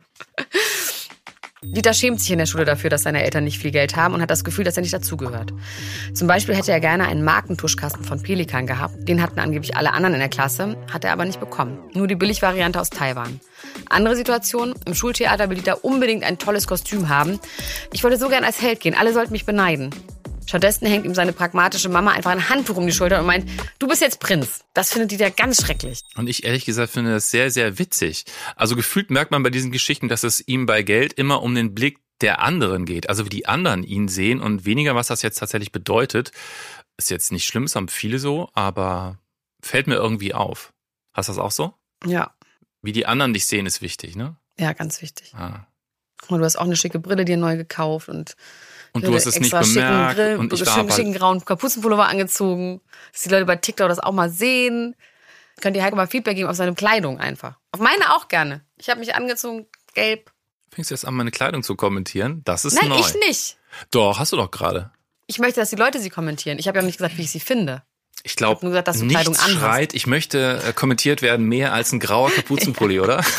Dieter 1.63 1.93
schämt 1.93 2.19
sich 2.19 2.31
in 2.31 2.39
der 2.39 2.45
Schule 2.45 2.65
dafür, 2.65 2.89
dass 2.89 3.03
seine 3.03 3.23
Eltern 3.23 3.45
nicht 3.45 3.57
viel 3.57 3.71
Geld 3.71 3.95
haben 3.95 4.13
und 4.13 4.21
hat 4.21 4.29
das 4.29 4.43
Gefühl, 4.43 4.65
dass 4.65 4.77
er 4.77 4.81
nicht 4.81 4.93
dazugehört. 4.93 5.53
Zum 6.13 6.27
Beispiel 6.27 6.55
hätte 6.55 6.71
er 6.71 6.79
gerne 6.79 7.07
einen 7.07 7.23
Markentuschkasten 7.23 8.03
von 8.03 8.21
Pelikan 8.21 8.67
gehabt. 8.67 9.07
Den 9.07 9.21
hatten 9.21 9.39
angeblich 9.39 9.77
alle 9.77 9.93
anderen 9.93 10.13
in 10.13 10.19
der 10.19 10.29
Klasse, 10.29 10.77
hat 10.91 11.05
er 11.05 11.13
aber 11.13 11.25
nicht 11.25 11.39
bekommen. 11.39 11.79
Nur 11.93 12.07
die 12.07 12.15
Billigvariante 12.15 12.79
aus 12.79 12.89
Taiwan. 12.89 13.39
Andere 13.89 14.15
Situation, 14.15 14.73
im 14.85 14.93
Schultheater 14.93 15.49
will 15.49 15.57
Dieter 15.57 15.83
unbedingt 15.85 16.23
ein 16.23 16.37
tolles 16.37 16.67
Kostüm 16.67 17.09
haben. 17.09 17.39
Ich 17.91 18.03
wollte 18.03 18.17
so 18.17 18.27
gern 18.29 18.43
als 18.43 18.61
Held 18.61 18.79
gehen, 18.81 18.95
alle 18.95 19.13
sollten 19.13 19.31
mich 19.31 19.45
beneiden. 19.45 19.91
Stattdessen 20.45 20.87
hängt 20.87 21.05
ihm 21.05 21.15
seine 21.15 21.33
pragmatische 21.33 21.89
Mama 21.89 22.11
einfach 22.11 22.31
ein 22.31 22.49
Handtuch 22.49 22.77
um 22.77 22.85
die 22.85 22.93
Schulter 22.93 23.19
und 23.19 23.25
meint, 23.25 23.49
du 23.79 23.87
bist 23.87 24.01
jetzt 24.01 24.19
Prinz. 24.19 24.63
Das 24.73 24.91
findet 24.91 25.11
Dieter 25.11 25.31
ganz 25.31 25.61
schrecklich. 25.61 26.03
Und 26.15 26.27
ich 26.27 26.43
ehrlich 26.43 26.65
gesagt 26.65 26.91
finde 26.91 27.11
das 27.11 27.31
sehr, 27.31 27.49
sehr 27.51 27.79
witzig. 27.79 28.25
Also 28.55 28.75
gefühlt 28.75 29.09
merkt 29.09 29.31
man 29.31 29.43
bei 29.43 29.49
diesen 29.49 29.71
Geschichten, 29.71 30.09
dass 30.09 30.23
es 30.23 30.45
ihm 30.47 30.65
bei 30.65 30.83
Geld 30.83 31.13
immer 31.13 31.41
um 31.41 31.55
den 31.55 31.73
Blick 31.73 31.99
der 32.21 32.41
anderen 32.41 32.85
geht. 32.85 33.09
Also 33.09 33.25
wie 33.25 33.29
die 33.29 33.47
anderen 33.47 33.83
ihn 33.83 34.07
sehen 34.07 34.41
und 34.41 34.65
weniger, 34.65 34.95
was 34.95 35.07
das 35.07 35.21
jetzt 35.21 35.39
tatsächlich 35.39 35.71
bedeutet. 35.71 36.31
Ist 36.97 37.09
jetzt 37.09 37.31
nicht 37.31 37.45
schlimm, 37.47 37.63
es 37.63 37.75
haben 37.75 37.87
viele 37.87 38.19
so, 38.19 38.49
aber 38.53 39.17
fällt 39.61 39.87
mir 39.87 39.95
irgendwie 39.95 40.33
auf. 40.33 40.73
Hast 41.13 41.29
du 41.29 41.33
das 41.33 41.39
auch 41.39 41.51
so? 41.51 41.73
Ja, 42.05 42.33
Wie 42.81 42.91
die 42.91 43.05
anderen 43.05 43.33
dich 43.33 43.45
sehen, 43.45 43.65
ist 43.65 43.81
wichtig, 43.81 44.15
ne? 44.15 44.35
ja, 44.59 44.73
ganz 44.73 45.01
wichtig. 45.01 45.33
Ah. 45.35 45.65
Mal, 46.29 46.37
du 46.39 46.45
hast 46.45 46.57
auch 46.57 46.65
eine 46.65 46.75
schicke 46.75 46.99
Brille 46.99 47.25
dir 47.25 47.37
neu 47.37 47.57
gekauft 47.57 48.09
und 48.09 48.35
Und 48.93 49.05
du 49.05 49.13
hast 49.13 49.25
es 49.25 49.39
nicht 49.39 49.51
schicken 49.51 49.73
bemerkt 49.73 50.15
Grill, 50.15 50.37
und 50.37 50.53
ich 50.53 50.59
schicken, 50.59 50.71
war 50.71 50.79
aber, 50.79 50.91
schicken 50.91 51.13
grauen 51.13 51.43
Kapuzenpullover 51.43 52.07
angezogen, 52.07 52.79
dass 53.11 53.23
die 53.23 53.29
Leute 53.29 53.45
bei 53.45 53.55
TikTok 53.55 53.89
das 53.89 53.99
auch 53.99 54.11
mal 54.11 54.29
sehen. 54.29 54.95
Könnt 55.61 55.75
ihr 55.75 55.83
Heiko 55.83 55.95
mal 55.95 56.07
Feedback 56.07 56.35
geben 56.35 56.49
auf 56.49 56.55
seine 56.55 56.75
Kleidung 56.75 57.19
einfach. 57.19 57.57
Auf 57.71 57.79
meine 57.79 58.15
auch 58.15 58.27
gerne. 58.27 58.61
Ich 58.77 58.89
habe 58.89 58.99
mich 58.99 59.15
angezogen, 59.15 59.65
gelb. 59.93 60.31
fängst 60.71 60.91
du 60.91 60.95
jetzt 60.95 61.05
an, 61.05 61.15
meine 61.15 61.31
Kleidung 61.31 61.63
zu 61.63 61.75
kommentieren? 61.75 62.41
Das 62.45 62.65
ist 62.65 62.75
Nein, 62.75 62.89
neu. 62.89 62.99
ich 62.99 63.13
nicht. 63.27 63.57
Doch, 63.91 64.19
hast 64.19 64.31
du 64.31 64.37
doch 64.37 64.51
gerade. 64.51 64.91
Ich 65.25 65.39
möchte, 65.39 65.59
dass 65.59 65.69
die 65.69 65.75
Leute 65.75 65.99
sie 65.99 66.09
kommentieren. 66.09 66.59
Ich 66.59 66.67
habe 66.67 66.79
ja 66.79 66.85
nicht 66.85 66.97
gesagt, 66.97 67.17
wie 67.17 67.23
ich 67.23 67.31
sie 67.31 67.39
finde. 67.39 67.83
Ich 68.23 68.35
glaube, 68.35 68.61
nur 68.61 68.71
gesagt, 68.71 68.87
dass 68.87 68.99
du 68.99 69.07
Kleidung 69.07 69.35
anhast. 69.35 69.51
schreit, 69.53 69.93
ich 69.93 70.07
möchte 70.07 70.61
äh, 70.65 70.73
kommentiert 70.73 71.21
werden 71.21 71.45
mehr 71.47 71.73
als 71.73 71.91
ein 71.91 71.99
grauer 71.99 72.29
Kapuzenpulli, 72.35 72.99
oder? 72.99 73.23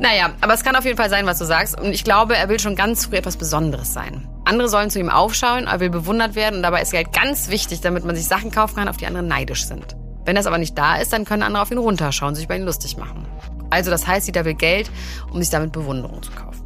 Naja, 0.00 0.30
aber 0.40 0.54
es 0.54 0.64
kann 0.64 0.76
auf 0.76 0.84
jeden 0.84 0.96
Fall 0.96 1.10
sein, 1.10 1.26
was 1.26 1.38
du 1.38 1.44
sagst. 1.44 1.80
Und 1.80 1.92
ich 1.92 2.04
glaube, 2.04 2.36
er 2.36 2.48
will 2.48 2.58
schon 2.58 2.76
ganz 2.76 3.06
früh 3.06 3.16
etwas 3.16 3.36
Besonderes 3.36 3.92
sein. 3.92 4.28
Andere 4.44 4.68
sollen 4.68 4.90
zu 4.90 4.98
ihm 4.98 5.10
aufschauen, 5.10 5.66
er 5.66 5.80
will 5.80 5.90
bewundert 5.90 6.34
werden. 6.34 6.56
Und 6.56 6.62
dabei 6.62 6.82
ist 6.82 6.92
Geld 6.92 7.12
ganz 7.12 7.48
wichtig, 7.48 7.80
damit 7.80 8.04
man 8.04 8.16
sich 8.16 8.26
Sachen 8.26 8.50
kaufen 8.50 8.76
kann, 8.76 8.88
auf 8.88 8.96
die 8.96 9.06
andere 9.06 9.22
neidisch 9.22 9.66
sind. 9.66 9.96
Wenn 10.24 10.36
das 10.36 10.46
aber 10.46 10.58
nicht 10.58 10.76
da 10.76 10.96
ist, 10.96 11.12
dann 11.12 11.24
können 11.24 11.42
andere 11.42 11.62
auf 11.62 11.70
ihn 11.70 11.78
runterschauen, 11.78 12.34
sich 12.34 12.48
bei 12.48 12.56
ihm 12.56 12.64
lustig 12.64 12.96
machen. 12.96 13.26
Also 13.70 13.90
das 13.90 14.06
heißt, 14.06 14.26
jeder 14.26 14.44
will 14.44 14.54
Geld, 14.54 14.90
um 15.30 15.40
sich 15.40 15.50
damit 15.50 15.72
Bewunderung 15.72 16.22
zu 16.22 16.30
kaufen. 16.32 16.62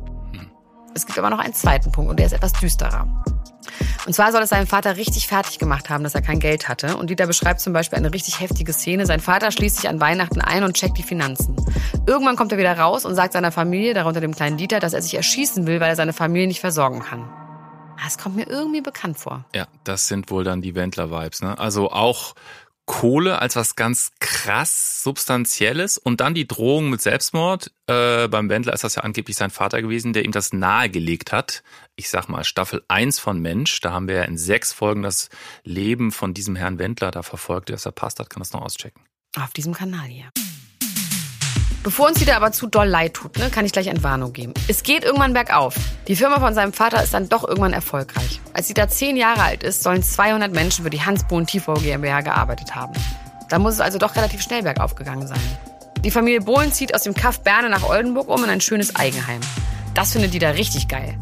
Es 0.95 1.07
gibt 1.07 1.19
aber 1.19 1.31
noch 1.31 1.39
einen 1.39 1.55
zweiten 1.55 1.93
Punkt 1.93 2.11
und 2.11 2.19
der 2.19 2.27
ist 2.27 2.33
etwas 2.33 2.53
düsterer. 2.55 3.07
Und 4.07 4.13
zwar 4.13 4.33
soll 4.33 4.43
es 4.43 4.51
seinen 4.51 4.67
Vater 4.67 4.97
richtig 4.97 5.27
fertig 5.27 5.59
gemacht 5.59 5.91
haben, 5.91 6.05
dass 6.05 6.15
er 6.15 6.23
kein 6.23 6.41
Geld 6.41 6.69
hatte. 6.69 6.97
Und 6.97 7.11
Dieter 7.11 7.27
beschreibt 7.27 7.61
zum 7.61 7.73
Beispiel 7.73 7.99
eine 7.99 8.13
richtig 8.13 8.41
heftige 8.41 8.73
Szene. 8.73 9.07
Sein 9.07 9.21
Vater 9.21 9.51
schließt 9.51 9.77
sich 9.77 9.89
an 9.89 10.01
Weihnachten 10.01 10.41
ein 10.41 10.65
und 10.65 10.75
checkt 10.75 10.99
die 10.99 11.03
Finanzen. 11.03 11.57
Irgendwann 12.07 12.37
kommt 12.37 12.53
er 12.53 12.59
wieder 12.59 12.79
raus 12.79 13.05
und 13.05 13.15
sagt 13.15 13.33
seiner 13.33 13.53
Familie, 13.53 13.95
darunter 13.95 14.21
dem 14.21 14.35
kleinen 14.35 14.57
Dieter, 14.57 14.81
dass 14.81 14.93
er 14.93 15.03
sich 15.03 15.15
erschießen 15.15 15.67
will, 15.67 15.81
weil 15.81 15.91
er 15.91 15.97
seine 15.97 16.13
Familie 16.13 16.47
nicht 16.47 16.61
versorgen 16.61 17.01
kann. 17.01 17.29
Das 18.03 18.19
kommt 18.19 18.37
mir 18.37 18.47
irgendwie 18.49 18.83
bekannt 18.83 19.19
vor. 19.19 19.45
Ja, 19.55 19.67
das 19.85 20.07
sind 20.07 20.31
wohl 20.31 20.45
dann 20.45 20.61
die 20.61 20.75
Wendler-Vibes. 20.75 21.43
Ne? 21.43 21.59
Also 21.59 21.91
auch 21.91 22.35
Kohle 22.87 23.41
als 23.41 23.57
was 23.57 23.75
ganz 23.75 24.13
krass 24.21 25.03
Substanzielles 25.03 25.99
und 25.99 26.21
dann 26.21 26.35
die 26.35 26.47
Drohung 26.47 26.89
mit 26.89 27.03
Selbstmord. 27.03 27.73
Äh, 27.87 28.29
beim 28.29 28.49
Wendler 28.49 28.73
ist 28.73 28.85
das 28.85 28.95
ja 28.95 29.03
angeblich 29.03 29.37
sein 29.37 29.51
Vater 29.51 29.83
gewesen, 29.83 30.13
der 30.13 30.25
ihm 30.25 30.33
das 30.33 30.53
nahegelegt 30.53 31.33
hat. 31.33 31.63
Ich 31.97 32.09
sag 32.09 32.29
mal, 32.29 32.45
Staffel 32.45 32.85
1 32.89 33.19
von 33.19 33.41
Mensch, 33.41 33.81
da 33.81 33.93
haben 33.93 34.09
wir 34.09 34.15
ja 34.15 34.23
in 34.23 34.39
sechs 34.39 34.73
Folgen 34.73 35.03
das 35.03 35.29
Leben 35.65 36.13
von 36.13 36.33
diesem 36.33 36.57
Herrn 36.57 36.79
Wendler 36.79 37.11
da 37.11 37.23
verfolgt. 37.23 37.69
Der 37.69 37.77
es 37.77 37.83
verpasst 37.83 38.21
hat, 38.21 38.31
kann 38.31 38.41
das 38.41 38.53
noch 38.53 38.63
auschecken. 38.63 39.03
Auf 39.37 39.53
diesem 39.53 39.75
Kanal 39.75 40.07
hier. 40.07 40.31
Bevor 41.87 42.09
uns 42.09 42.21
wieder 42.21 42.35
aber 42.35 42.51
zu 42.51 42.67
doll 42.67 42.89
leid 42.89 43.15
tut, 43.15 43.39
ne, 43.39 43.49
kann 43.49 43.65
ich 43.65 43.71
gleich 43.71 43.87
Entwarnung 43.87 44.33
geben. 44.33 44.53
Es 44.67 44.83
geht 44.83 45.05
irgendwann 45.05 45.35
bergauf. 45.35 45.77
Die 46.09 46.17
Firma 46.17 46.41
von 46.41 46.53
seinem 46.53 46.73
Vater 46.73 47.01
ist 47.01 47.15
dann 47.15 47.29
doch 47.29 47.47
irgendwann 47.47 47.73
erfolgreich. 47.73 48.41
Als 48.53 48.67
sie 48.67 48.75
da 48.75 48.89
zehn 48.89 49.17
Jahre 49.17 49.43
alt 49.43 49.63
ist, 49.63 49.85
sollen 49.85 50.03
200 50.03 50.53
Menschen 50.53 50.83
für 50.83 50.91
die 50.91 51.01
Hans 51.01 51.23
Bohn 51.29 51.47
Tiefbau 51.47 51.75
GmbH 51.75 52.23
gearbeitet 52.23 52.75
haben. 52.75 52.93
Da 53.51 53.61
muss 53.61 53.75
es 53.75 53.81
also 53.81 53.99
doch 53.99 54.17
relativ 54.17 54.43
schnell 54.43 54.65
bergauf 54.65 54.97
gegangen 54.97 55.29
sein. 55.29 55.39
Die 56.03 56.11
Familie 56.11 56.41
Bohlen 56.41 56.73
zieht 56.73 56.93
aus 56.93 57.05
dem 57.05 57.15
Kaff 57.15 57.39
Berne 57.45 57.69
nach 57.69 57.89
Oldenburg 57.89 58.29
um 58.29 58.43
in 58.43 58.51
ein 58.51 58.61
schönes 58.61 58.97
Eigenheim. 58.97 59.41
Das 59.95 60.11
findet 60.11 60.35
die 60.35 60.41
da 60.41 60.51
richtig 60.51 60.89
geil. 60.89 61.17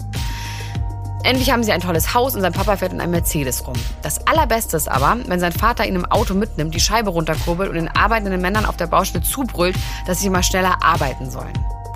Endlich 1.25 1.51
haben 1.51 1.65
sie 1.65 1.73
ein 1.73 1.81
tolles 1.81 2.13
Haus 2.13 2.35
und 2.35 2.43
sein 2.43 2.53
Papa 2.53 2.77
fährt 2.77 2.93
in 2.93 3.01
einem 3.01 3.13
Mercedes 3.13 3.67
rum. 3.67 3.77
Das 4.03 4.27
Allerbeste 4.27 4.77
ist 4.77 4.89
aber, 4.89 5.17
wenn 5.27 5.41
sein 5.41 5.53
Vater 5.53 5.87
ihn 5.87 5.95
im 5.95 6.05
Auto 6.05 6.35
mitnimmt, 6.35 6.75
die 6.75 6.81
Scheibe 6.81 7.09
runterkurbelt 7.09 7.71
und 7.71 7.77
den 7.77 7.89
arbeitenden 7.89 8.43
Männern 8.43 8.67
auf 8.67 8.77
der 8.77 8.89
Baustelle 8.89 9.25
zubrüllt, 9.25 9.75
dass 10.07 10.21
sie 10.21 10.29
mal 10.29 10.43
schneller 10.43 10.83
arbeiten 10.83 11.31
sollen. 11.31 11.55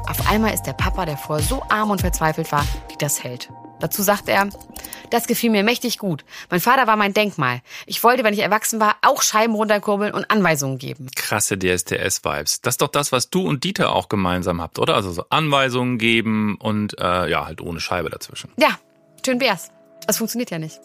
Auf 0.08 0.26
einmal 0.30 0.54
ist 0.54 0.62
der 0.62 0.72
Papa, 0.72 1.04
der 1.04 1.18
vorher 1.18 1.44
so 1.44 1.62
arm 1.68 1.90
und 1.90 2.00
verzweifelt 2.00 2.50
war, 2.50 2.64
wie 2.88 2.96
das 2.96 3.22
hält. 3.22 3.50
Dazu 3.80 4.02
sagt 4.02 4.30
er, 4.30 4.48
das 5.10 5.26
gefiel 5.26 5.50
mir 5.50 5.62
mächtig 5.62 5.98
gut. 5.98 6.24
Mein 6.48 6.60
Vater 6.60 6.86
war 6.86 6.96
mein 6.96 7.12
Denkmal. 7.12 7.60
Ich 7.84 8.02
wollte, 8.02 8.24
wenn 8.24 8.32
ich 8.32 8.40
erwachsen 8.40 8.80
war, 8.80 8.96
auch 9.02 9.20
Scheiben 9.20 9.54
runterkurbeln 9.54 10.14
und 10.14 10.30
Anweisungen 10.30 10.78
geben. 10.78 11.10
Krasse 11.14 11.58
DSDS-Vibes. 11.58 12.62
Das 12.62 12.74
ist 12.74 12.82
doch 12.82 12.88
das, 12.88 13.12
was 13.12 13.28
du 13.28 13.46
und 13.46 13.62
Dieter 13.62 13.94
auch 13.94 14.08
gemeinsam 14.08 14.62
habt, 14.62 14.78
oder? 14.78 14.94
Also 14.94 15.12
so 15.12 15.26
Anweisungen 15.28 15.98
geben 15.98 16.56
und 16.58 16.98
äh, 16.98 17.28
ja, 17.30 17.44
halt 17.44 17.60
ohne 17.60 17.78
Scheibe 17.78 18.08
dazwischen. 18.08 18.50
Ja, 18.56 18.78
schön 19.24 19.40
wär's. 19.40 19.70
Das 20.06 20.18
funktioniert 20.18 20.50
ja 20.50 20.58
nicht. 20.58 20.80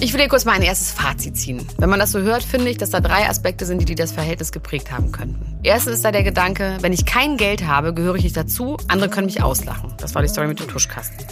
Ich 0.00 0.12
will 0.12 0.20
hier 0.20 0.28
kurz 0.28 0.44
mal 0.44 0.52
ein 0.52 0.62
erstes 0.62 0.90
Fazit 0.90 1.36
ziehen. 1.36 1.66
Wenn 1.78 1.88
man 1.88 1.98
das 1.98 2.12
so 2.12 2.20
hört, 2.20 2.42
finde 2.42 2.68
ich, 2.68 2.76
dass 2.76 2.90
da 2.90 3.00
drei 3.00 3.28
Aspekte 3.28 3.64
sind, 3.64 3.88
die 3.88 3.94
das 3.94 4.12
Verhältnis 4.12 4.52
geprägt 4.52 4.92
haben 4.92 5.12
könnten. 5.12 5.58
Erstens 5.62 5.94
ist 5.94 6.04
da 6.04 6.12
der 6.12 6.24
Gedanke, 6.24 6.76
wenn 6.80 6.92
ich 6.92 7.06
kein 7.06 7.36
Geld 7.36 7.66
habe, 7.66 7.94
gehöre 7.94 8.16
ich 8.16 8.24
nicht 8.24 8.36
dazu, 8.36 8.76
andere 8.88 9.08
können 9.08 9.26
mich 9.26 9.42
auslachen. 9.42 9.94
Das 9.98 10.14
war 10.14 10.22
die 10.22 10.28
Story 10.28 10.48
mit 10.48 10.60
dem 10.60 10.68
Tuschkasten. 10.68 11.24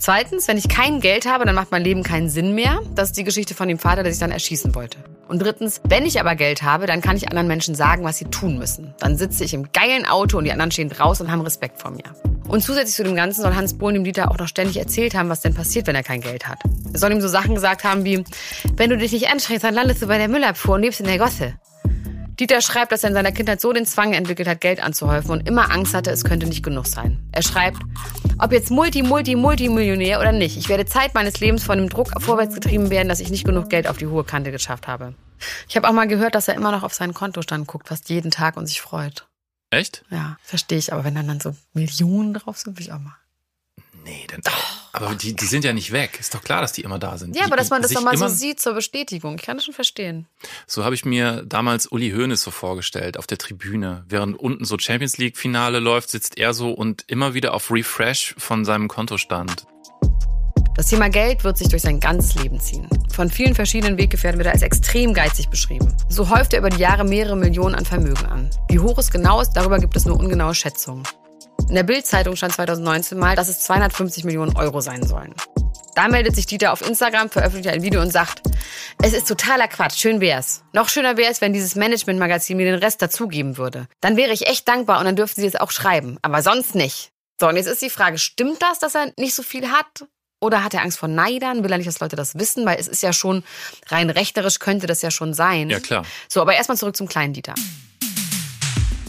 Zweitens, 0.00 0.48
wenn 0.48 0.56
ich 0.56 0.66
kein 0.66 1.00
Geld 1.00 1.26
habe, 1.26 1.44
dann 1.44 1.54
macht 1.54 1.70
mein 1.70 1.84
Leben 1.84 2.02
keinen 2.02 2.30
Sinn 2.30 2.54
mehr. 2.54 2.80
Das 2.94 3.10
ist 3.10 3.18
die 3.18 3.24
Geschichte 3.24 3.54
von 3.54 3.68
dem 3.68 3.78
Vater, 3.78 4.02
der 4.02 4.10
sich 4.10 4.18
dann 4.18 4.30
erschießen 4.30 4.74
wollte. 4.74 4.96
Und 5.28 5.42
drittens, 5.42 5.82
wenn 5.86 6.06
ich 6.06 6.18
aber 6.18 6.36
Geld 6.36 6.62
habe, 6.62 6.86
dann 6.86 7.02
kann 7.02 7.18
ich 7.18 7.28
anderen 7.28 7.46
Menschen 7.46 7.74
sagen, 7.74 8.02
was 8.02 8.16
sie 8.16 8.24
tun 8.24 8.56
müssen. 8.56 8.94
Dann 8.98 9.18
sitze 9.18 9.44
ich 9.44 9.52
im 9.52 9.70
geilen 9.72 10.06
Auto 10.06 10.38
und 10.38 10.44
die 10.44 10.52
anderen 10.52 10.70
stehen 10.70 10.88
draußen 10.88 11.26
und 11.26 11.30
haben 11.30 11.42
Respekt 11.42 11.82
vor 11.82 11.90
mir. 11.90 12.04
Und 12.48 12.62
zusätzlich 12.62 12.96
zu 12.96 13.04
dem 13.04 13.14
Ganzen 13.14 13.42
soll 13.42 13.54
Hans 13.54 13.76
Bohlen 13.76 13.92
dem 13.92 14.04
Dieter 14.04 14.30
auch 14.30 14.38
noch 14.38 14.48
ständig 14.48 14.78
erzählt 14.78 15.14
haben, 15.14 15.28
was 15.28 15.42
denn 15.42 15.52
passiert, 15.52 15.86
wenn 15.86 15.94
er 15.94 16.02
kein 16.02 16.22
Geld 16.22 16.48
hat. 16.48 16.60
Er 16.94 16.98
soll 16.98 17.12
ihm 17.12 17.20
so 17.20 17.28
Sachen 17.28 17.54
gesagt 17.54 17.84
haben 17.84 18.06
wie, 18.06 18.24
wenn 18.76 18.88
du 18.88 18.96
dich 18.96 19.12
nicht 19.12 19.28
anstrengst, 19.28 19.64
dann 19.64 19.74
landest 19.74 20.00
du 20.00 20.06
bei 20.06 20.16
der 20.16 20.28
Müllabfuhr 20.28 20.76
und 20.76 20.80
lebst 20.80 21.00
in 21.00 21.06
der 21.06 21.18
Gosse. 21.18 21.54
Dieter 22.40 22.62
schreibt, 22.62 22.90
dass 22.90 23.04
er 23.04 23.10
in 23.10 23.14
seiner 23.14 23.32
Kindheit 23.32 23.60
so 23.60 23.70
den 23.72 23.84
Zwang 23.84 24.14
entwickelt 24.14 24.48
hat, 24.48 24.62
Geld 24.62 24.82
anzuhäufen 24.82 25.30
und 25.30 25.46
immer 25.46 25.70
Angst 25.70 25.92
hatte, 25.92 26.10
es 26.10 26.24
könnte 26.24 26.46
nicht 26.46 26.62
genug 26.62 26.86
sein. 26.86 27.22
Er 27.32 27.42
schreibt, 27.42 27.76
ob 28.38 28.50
jetzt 28.50 28.70
Multi, 28.70 29.02
Multi, 29.02 29.36
Multimillionär 29.36 30.18
oder 30.20 30.32
nicht, 30.32 30.56
ich 30.56 30.70
werde 30.70 30.86
Zeit 30.86 31.12
meines 31.12 31.38
Lebens 31.38 31.62
von 31.62 31.76
dem 31.76 31.90
Druck 31.90 32.08
vorwärts 32.18 32.54
getrieben 32.54 32.88
werden, 32.88 33.08
dass 33.08 33.20
ich 33.20 33.30
nicht 33.30 33.44
genug 33.44 33.68
Geld 33.68 33.86
auf 33.86 33.98
die 33.98 34.06
hohe 34.06 34.24
Kante 34.24 34.52
geschafft 34.52 34.88
habe. 34.88 35.14
Ich 35.68 35.76
habe 35.76 35.86
auch 35.86 35.92
mal 35.92 36.08
gehört, 36.08 36.34
dass 36.34 36.48
er 36.48 36.54
immer 36.54 36.72
noch 36.72 36.82
auf 36.82 36.94
seinen 36.94 37.12
Kontostand 37.12 37.66
guckt, 37.66 37.88
fast 37.88 38.08
jeden 38.08 38.30
Tag 38.30 38.56
und 38.56 38.66
sich 38.66 38.80
freut. 38.80 39.26
Echt? 39.70 40.04
Ja, 40.10 40.38
verstehe 40.42 40.78
ich. 40.78 40.92
Aber 40.92 41.04
wenn 41.04 41.14
dann, 41.14 41.28
dann 41.28 41.40
so 41.40 41.54
Millionen 41.74 42.34
drauf 42.34 42.58
sind, 42.58 42.78
will 42.78 42.84
ich 42.84 42.92
auch 42.92 42.98
mal. 42.98 43.19
Nee, 44.04 44.26
denn, 44.30 44.40
aber 44.92 45.14
die, 45.14 45.34
die 45.34 45.44
sind 45.46 45.64
ja 45.64 45.72
nicht 45.72 45.92
weg. 45.92 46.18
Ist 46.18 46.34
doch 46.34 46.42
klar, 46.42 46.60
dass 46.62 46.72
die 46.72 46.82
immer 46.82 46.98
da 46.98 47.18
sind. 47.18 47.36
Ja, 47.36 47.42
die, 47.42 47.46
aber 47.46 47.56
dass 47.56 47.70
man 47.70 47.82
das 47.82 47.90
sich 47.90 47.98
doch 47.98 48.04
mal 48.04 48.16
so 48.16 48.28
sieht 48.28 48.60
zur 48.60 48.74
Bestätigung. 48.74 49.36
Ich 49.36 49.42
kann 49.42 49.56
das 49.56 49.64
schon 49.64 49.74
verstehen. 49.74 50.26
So 50.66 50.84
habe 50.84 50.94
ich 50.94 51.04
mir 51.04 51.44
damals 51.46 51.86
Uli 51.86 52.10
Hoeneß 52.10 52.42
so 52.42 52.50
vorgestellt 52.50 53.16
auf 53.16 53.26
der 53.26 53.38
Tribüne. 53.38 54.04
Während 54.08 54.38
unten 54.38 54.64
so 54.64 54.78
Champions 54.78 55.18
League 55.18 55.36
Finale 55.36 55.80
läuft, 55.80 56.10
sitzt 56.10 56.38
er 56.38 56.54
so 56.54 56.72
und 56.72 57.04
immer 57.06 57.34
wieder 57.34 57.54
auf 57.54 57.70
Refresh 57.70 58.34
von 58.38 58.64
seinem 58.64 58.88
Kontostand. 58.88 59.66
Das 60.74 60.86
Thema 60.86 61.10
Geld 61.10 61.44
wird 61.44 61.58
sich 61.58 61.68
durch 61.68 61.82
sein 61.82 62.00
ganzes 62.00 62.36
Leben 62.42 62.58
ziehen. 62.58 62.88
Von 63.12 63.28
vielen 63.28 63.54
verschiedenen 63.54 63.98
Weggefährten 63.98 64.38
wird 64.38 64.46
er 64.46 64.54
als 64.54 64.62
extrem 64.62 65.12
geizig 65.12 65.50
beschrieben. 65.50 65.94
So 66.08 66.30
häuft 66.30 66.54
er 66.54 66.60
über 66.60 66.70
die 66.70 66.80
Jahre 66.80 67.04
mehrere 67.04 67.36
Millionen 67.36 67.74
an 67.74 67.84
Vermögen 67.84 68.24
an. 68.26 68.48
Wie 68.70 68.78
hoch 68.78 68.96
es 68.96 69.10
genau 69.10 69.40
ist, 69.40 69.52
darüber 69.52 69.78
gibt 69.78 69.96
es 69.96 70.06
nur 70.06 70.18
ungenaue 70.18 70.54
Schätzungen. 70.54 71.02
In 71.70 71.76
der 71.76 71.84
Bild-Zeitung 71.84 72.34
stand 72.34 72.52
2019 72.52 73.16
mal, 73.16 73.36
dass 73.36 73.48
es 73.48 73.60
250 73.60 74.24
Millionen 74.24 74.56
Euro 74.56 74.80
sein 74.80 75.06
sollen. 75.06 75.32
Da 75.94 76.08
meldet 76.08 76.34
sich 76.34 76.46
Dieter 76.46 76.72
auf 76.72 76.84
Instagram, 76.84 77.30
veröffentlicht 77.30 77.72
ein 77.72 77.84
Video 77.84 78.02
und 78.02 78.10
sagt, 78.10 78.42
es 79.00 79.12
ist 79.12 79.28
totaler 79.28 79.68
Quatsch, 79.68 79.96
schön 79.96 80.20
wär's. 80.20 80.64
Noch 80.72 80.88
schöner 80.88 81.16
wär's, 81.16 81.40
wenn 81.40 81.52
dieses 81.52 81.76
Management-Magazin 81.76 82.56
mir 82.56 82.66
den 82.66 82.80
Rest 82.80 83.00
dazugeben 83.02 83.56
würde. 83.56 83.86
Dann 84.00 84.16
wäre 84.16 84.32
ich 84.32 84.48
echt 84.48 84.66
dankbar 84.66 84.98
und 84.98 85.04
dann 85.04 85.14
dürften 85.14 85.42
sie 85.42 85.46
es 85.46 85.54
auch 85.54 85.70
schreiben. 85.70 86.18
Aber 86.22 86.42
sonst 86.42 86.74
nicht. 86.74 87.12
So, 87.38 87.46
und 87.46 87.54
jetzt 87.54 87.68
ist 87.68 87.82
die 87.82 87.88
Frage, 87.88 88.18
stimmt 88.18 88.60
das, 88.60 88.80
dass 88.80 88.96
er 88.96 89.12
nicht 89.16 89.36
so 89.36 89.44
viel 89.44 89.70
hat? 89.70 90.08
Oder 90.40 90.64
hat 90.64 90.74
er 90.74 90.82
Angst 90.82 90.98
vor 90.98 91.08
Neidern? 91.08 91.62
Will 91.62 91.70
er 91.70 91.78
nicht, 91.78 91.86
dass 91.86 92.00
Leute 92.00 92.16
das 92.16 92.36
wissen? 92.36 92.66
Weil 92.66 92.80
es 92.80 92.88
ist 92.88 93.04
ja 93.04 93.12
schon, 93.12 93.44
rein 93.90 94.10
rechterisch 94.10 94.58
könnte 94.58 94.88
das 94.88 95.02
ja 95.02 95.12
schon 95.12 95.34
sein. 95.34 95.70
Ja, 95.70 95.78
klar. 95.78 96.04
So, 96.28 96.40
aber 96.40 96.54
erstmal 96.54 96.78
zurück 96.78 96.96
zum 96.96 97.06
kleinen 97.06 97.32
Dieter. 97.32 97.54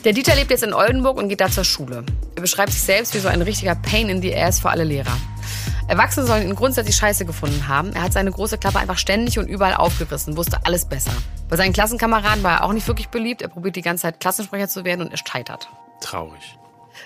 Der 0.03 0.13
Dieter 0.13 0.33
lebt 0.33 0.49
jetzt 0.49 0.63
in 0.63 0.73
Oldenburg 0.73 1.17
und 1.17 1.29
geht 1.29 1.41
da 1.41 1.49
zur 1.49 1.63
Schule. 1.63 2.03
Er 2.35 2.41
beschreibt 2.41 2.71
sich 2.71 2.81
selbst 2.81 3.13
wie 3.13 3.19
so 3.19 3.27
ein 3.27 3.43
richtiger 3.43 3.75
Pain 3.75 4.09
in 4.09 4.19
the 4.19 4.35
ass 4.35 4.59
für 4.59 4.71
alle 4.71 4.83
Lehrer. 4.83 5.15
Erwachsene 5.87 6.25
sollen 6.25 6.47
ihn 6.47 6.55
grundsätzlich 6.55 6.95
scheiße 6.95 7.23
gefunden 7.23 7.67
haben. 7.67 7.93
Er 7.93 8.01
hat 8.01 8.13
seine 8.13 8.31
große 8.31 8.57
Klappe 8.57 8.79
einfach 8.79 8.97
ständig 8.97 9.37
und 9.37 9.47
überall 9.47 9.75
aufgerissen, 9.75 10.37
wusste 10.37 10.65
alles 10.65 10.85
besser. 10.85 11.11
Bei 11.49 11.55
seinen 11.55 11.73
Klassenkameraden 11.73 12.41
war 12.41 12.53
er 12.53 12.63
auch 12.63 12.73
nicht 12.73 12.87
wirklich 12.87 13.09
beliebt. 13.09 13.43
Er 13.43 13.49
probiert 13.49 13.75
die 13.75 13.83
ganze 13.83 14.03
Zeit 14.03 14.19
Klassensprecher 14.19 14.67
zu 14.67 14.85
werden 14.85 15.01
und 15.01 15.11
er 15.11 15.17
scheitert. 15.17 15.69
Traurig. 16.01 16.57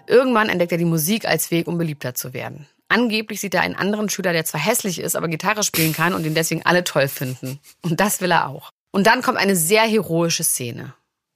Irgendwann 0.08 0.48
entdeckt 0.48 0.72
er 0.72 0.78
die 0.78 0.86
Musik 0.86 1.28
als 1.28 1.52
Weg, 1.52 1.68
um 1.68 1.78
beliebter 1.78 2.16
zu 2.16 2.34
werden. 2.34 2.66
Angeblich 2.88 3.42
sieht 3.42 3.56
er 3.56 3.62
einen 3.62 3.76
anderen 3.76 4.08
Schüler, 4.08 4.32
der 4.32 4.46
zwar 4.46 4.62
hässlich 4.62 5.00
ist, 5.00 5.18
aber 5.18 5.28
Gitarre 5.28 5.64
spielen 5.64 5.92
kann 5.92 6.14
und 6.14 6.26
ihn 6.26 6.36
deswegen 6.36 6.66
alle 6.66 6.86
toll 6.86 7.10
finden. 7.10 7.60
Und 7.82 8.00
das 8.00 8.22
will 8.22 8.32
er 8.32 8.48
auch. 8.48 8.70
Und 8.92 9.06
dann 9.06 9.22
kommt 9.22 9.38
eine 9.38 9.58
sehr 9.58 9.84
heroische 9.84 10.46
Szene. 10.46 10.94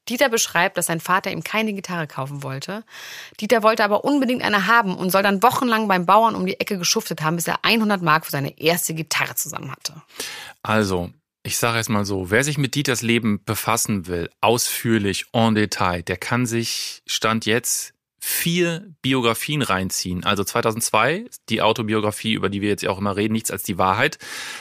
Dieter 0.10 0.30
beschreibt, 0.30 0.78
dass 0.78 0.88
sein 0.88 1.00
Vater 1.00 1.32
ihm 1.32 1.44
keine 1.44 1.74
Gitarre 1.74 2.08
kaufen 2.08 2.44
wollte. 2.44 2.84
Dieter 3.40 3.64
wollte 3.64 3.84
aber 3.84 4.04
unbedingt 4.04 4.44
eine 4.44 4.68
haben 4.68 4.96
und 4.96 5.12
soll 5.12 5.24
dann 5.24 5.44
wochenlang 5.44 5.88
beim 5.88 6.06
Bauern 6.06 6.36
um 6.36 6.46
die 6.46 6.60
Ecke 6.60 6.78
geschuftet 6.78 7.22
haben, 7.22 7.36
bis 7.36 7.48
er 7.48 7.60
100 7.64 8.02
Mark 8.02 8.26
für 8.26 8.32
seine 8.32 8.60
erste 8.60 8.94
Gitarre 8.94 9.36
zusammen 9.36 9.72
hatte. 9.72 10.02
Also, 10.64 11.12
ich 11.44 11.58
sage 11.58 11.78
jetzt 11.78 11.90
mal 11.90 12.06
so, 12.06 12.32
wer 12.32 12.44
sich 12.44 12.58
mit 12.58 12.76
Dieters 12.76 13.02
Leben 13.02 13.44
befassen 13.44 14.08
will, 14.08 14.30
ausführlich, 14.42 15.28
en 15.32 15.56
Detail, 15.56 16.04
der 16.04 16.18
kann 16.18 16.46
sich 16.46 17.02
Stand 17.06 17.46
jetzt 17.46 17.94
vier 18.22 18.94
Biografien 19.02 19.62
reinziehen. 19.62 20.24
Also 20.26 20.44
2002, 20.44 21.26
die 21.48 21.62
Autobiografie, 21.62 22.34
über 22.34 22.50
die 22.50 22.62
wir 22.62 22.70
jetzt 22.70 22.84
ja 22.84 22.90
auch 22.90 23.00
immer 23.00 23.16
reden, 23.16 23.34
nichts 23.34 23.50
als 23.50 23.64
die 23.64 23.78
Wahrheit. 23.78 24.18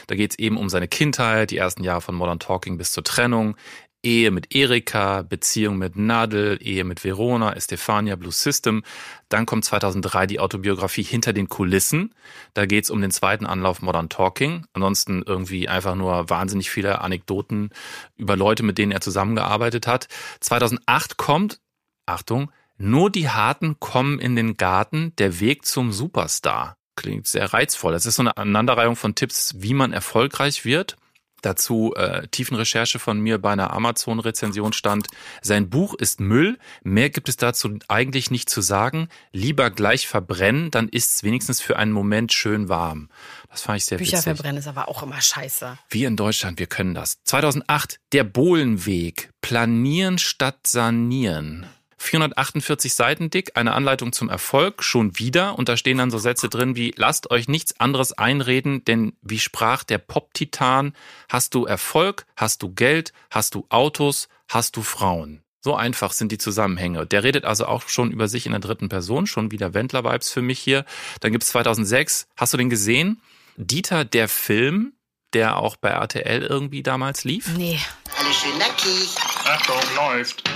Da 0.07 0.15
geht 0.15 0.33
es 0.33 0.39
eben 0.39 0.57
um 0.57 0.69
seine 0.69 0.89
Kindheit, 0.89 1.51
die 1.51 1.57
ersten 1.57 1.83
Jahre 1.83 2.01
von 2.01 2.15
Modern 2.15 2.39
Talking 2.39 2.79
bis 2.79 2.93
zur 2.93 3.03
Trennung, 3.03 3.57
Ehe 4.03 4.31
mit 4.31 4.55
Erika, 4.55 5.23
Beziehung 5.23 5.77
mit 5.77 5.97
Nadel, 5.97 6.59
Ehe 6.61 6.85
mit 6.85 7.05
Verona, 7.05 7.55
Estefania, 7.55 8.17
Blue 8.17 8.33
System. 8.33 8.85
Dann 9.29 9.45
kommt 9.45 9.65
2003 9.65 10.27
die 10.27 10.41
Autobiografie 10.41 11.03
Hinter 11.03 11.33
den 11.33 11.49
Kulissen. 11.49 12.15
Da 12.55 12.67
geht's 12.67 12.91
um 12.91 13.01
den 13.01 13.11
zweiten 13.11 13.45
Anlauf 13.45 13.83
Modern 13.83 14.09
Talking. 14.09 14.67
Ansonsten 14.73 15.23
irgendwie 15.27 15.69
einfach 15.69 15.97
nur 15.97 16.31
wahnsinnig 16.31 16.71
viele 16.71 17.01
Anekdoten 17.01 17.71
über 18.17 18.37
Leute, 18.37 18.63
mit 18.63 18.79
denen 18.79 18.93
er 18.93 19.01
zusammengearbeitet 19.01 19.87
hat. 19.87 20.07
2008 20.41 21.17
kommt, 21.17 21.61
Achtung, 22.07 22.53
nur 22.77 23.11
die 23.11 23.29
Harten 23.29 23.81
kommen 23.81 24.21
in 24.21 24.37
den 24.37 24.57
Garten, 24.57 25.13
der 25.19 25.41
Weg 25.41 25.67
zum 25.67 25.93
Superstar. 25.93 26.77
Klingt 26.95 27.27
sehr 27.27 27.53
reizvoll. 27.53 27.93
Das 27.93 28.07
ist 28.07 28.17
so 28.17 28.23
eine 28.23 28.37
Aneinanderreihung 28.37 28.95
von 28.95 29.17
Tipps, 29.17 29.55
wie 29.59 29.75
man 29.75 29.93
erfolgreich 29.93 30.65
wird. 30.65 30.97
Dazu 31.43 31.95
äh, 31.97 32.27
Tiefenrecherche 32.29 32.99
von 32.99 33.21
mir 33.21 33.39
bei 33.39 33.53
einer 33.53 33.73
Amazon-Rezension 33.73 34.73
stand, 34.73 35.09
sein 35.43 35.71
Buch 35.71 35.95
ist 35.95 36.21
Müll, 36.21 36.59
mehr 36.83 37.11
gibt 37.11 37.29
es 37.29 37.37
dazu 37.37 37.79
eigentlich 37.89 38.31
nicht 38.31 38.51
zu 38.51 38.61
sagen, 38.61 39.09
lieber 39.33 39.71
gleich 39.71 40.09
verbrennen, 40.09 40.71
dann 40.71 40.89
ist's 40.89 41.23
wenigstens 41.23 41.61
für 41.61 41.77
einen 41.77 41.93
Moment 41.93 42.33
schön 42.33 42.69
warm. 42.69 43.09
Das 43.51 43.63
fand 43.63 43.79
ich 43.79 43.85
sehr 43.85 43.99
Bücher 43.99 44.19
witzig. 44.19 44.25
verbrennen 44.25 44.59
ist 44.59 44.67
aber 44.67 44.89
auch 44.89 45.03
immer 45.03 45.21
scheiße. 45.21 45.79
Wir 45.89 46.09
in 46.09 46.17
Deutschland, 46.17 46.59
wir 46.59 46.67
können 46.67 46.95
das. 46.95 47.19
2008, 47.25 48.01
der 48.13 48.25
Bohlenweg, 48.25 49.31
planieren 49.41 50.19
statt 50.19 50.67
sanieren. 50.67 51.67
448 51.99 52.95
Seiten 52.95 53.29
dick, 53.29 53.57
eine 53.57 53.75
Anleitung 53.75 54.13
zum 54.13 54.29
Erfolg, 54.29 54.83
schon 54.83 55.19
wieder. 55.19 55.59
Und 55.59 55.69
da 55.69 55.77
stehen 55.77 55.99
dann 55.99 56.11
so 56.11 56.19
Sätze 56.19 56.49
drin 56.49 56.77
wie, 56.77 56.95
lasst 56.97 57.31
euch 57.31 57.49
nichts 57.49 57.79
anderes 57.81 58.13
einreden, 58.13 58.85
denn 58.85 59.13
wie 59.21 59.39
sprach 59.39 59.85
der 59.85 59.99
Pop-Titan, 59.99 60.95
hast 61.29 61.55
du 61.55 61.67
Erfolg, 61.67 62.25
hast 62.37 62.63
du 62.63 62.73
Geld, 62.73 63.13
hast 63.31 63.55
du 63.55 63.67
Autos, 63.69 64.29
hast 64.49 64.77
du 64.77 64.83
Frauen. 64.83 65.43
So 65.61 65.75
einfach 65.75 66.13
sind 66.13 66.31
die 66.31 66.39
Zusammenhänge. 66.39 67.05
Der 67.05 67.25
redet 67.25 67.45
also 67.45 67.67
auch 67.67 67.89
schon 67.89 68.13
über 68.13 68.29
sich 68.29 68.47
in 68.47 68.53
der 68.53 68.61
dritten 68.61 68.89
Person, 68.89 69.27
schon 69.27 69.51
wieder 69.51 69.75
Wendler-Vibes 69.75 70.31
für 70.31 70.41
mich 70.41 70.61
hier. 70.61 70.85
Dann 71.21 71.33
gibt's 71.33 71.49
2006, 71.49 72.29
hast 72.37 72.53
du 72.53 72.57
den 72.57 72.71
gesehen? 72.71 73.21
Dieter, 73.57 74.05
der 74.05 74.29
Film, 74.29 74.93
der 75.33 75.57
auch 75.57 75.77
bei 75.77 75.91
RTL 75.91 76.43
irgendwie 76.43 76.85
damals 76.85 77.25
lief. 77.25 77.49
Nee. 77.57 77.81
Alles 78.19 78.37
schön 78.37 78.57
nackig. 78.57 79.17
Achtung, 79.45 79.81
läuft. 79.97 80.49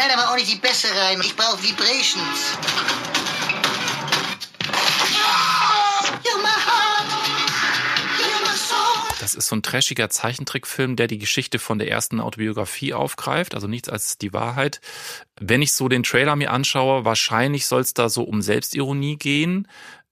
Knall 0.00 0.18
aber 0.18 0.30
auch 0.30 0.36
nicht 0.36 0.50
die 0.50 0.56
Bässe 0.56 0.88
rein. 0.96 1.20
Ich 1.20 1.36
brauche 1.36 1.62
Vibrations. 1.62 2.56
Das 9.20 9.34
ist 9.34 9.48
so 9.48 9.56
ein 9.56 9.62
trashiger 9.62 10.08
Zeichentrickfilm, 10.08 10.96
der 10.96 11.06
die 11.06 11.18
Geschichte 11.18 11.58
von 11.58 11.78
der 11.78 11.90
ersten 11.90 12.18
Autobiografie 12.18 12.94
aufgreift, 12.94 13.54
also 13.54 13.66
nichts 13.66 13.90
als 13.90 14.16
die 14.16 14.32
Wahrheit. 14.32 14.80
Wenn 15.38 15.60
ich 15.60 15.74
so 15.74 15.88
den 15.88 16.02
Trailer 16.02 16.34
mir 16.34 16.50
anschaue, 16.50 17.04
wahrscheinlich 17.04 17.66
soll 17.66 17.82
es 17.82 17.92
da 17.92 18.08
so 18.08 18.22
um 18.22 18.40
Selbstironie 18.40 19.18
gehen. 19.18 19.68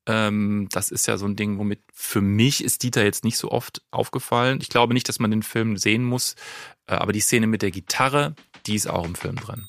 Ähm, 0.06 0.68
das 0.70 0.90
ist 0.90 1.06
ja 1.06 1.16
so 1.16 1.24
ein 1.24 1.36
Ding, 1.36 1.58
womit 1.58 1.80
für 1.94 2.20
mich 2.20 2.62
ist 2.62 2.82
Dieter 2.82 3.04
jetzt 3.04 3.24
nicht 3.24 3.38
so 3.38 3.50
oft 3.50 3.80
aufgefallen. 3.90 4.58
Ich 4.60 4.68
glaube 4.68 4.92
nicht, 4.92 5.08
dass 5.08 5.18
man 5.18 5.30
den 5.30 5.42
Film 5.42 5.78
sehen 5.78 6.04
muss, 6.04 6.34
äh, 6.86 6.94
aber 6.94 7.12
die 7.12 7.20
Szene 7.20 7.46
mit 7.46 7.62
der 7.62 7.70
Gitarre, 7.70 8.34
die 8.66 8.74
ist 8.74 8.86
auch 8.86 9.06
im 9.06 9.14
Film 9.14 9.36
drin. 9.36 9.66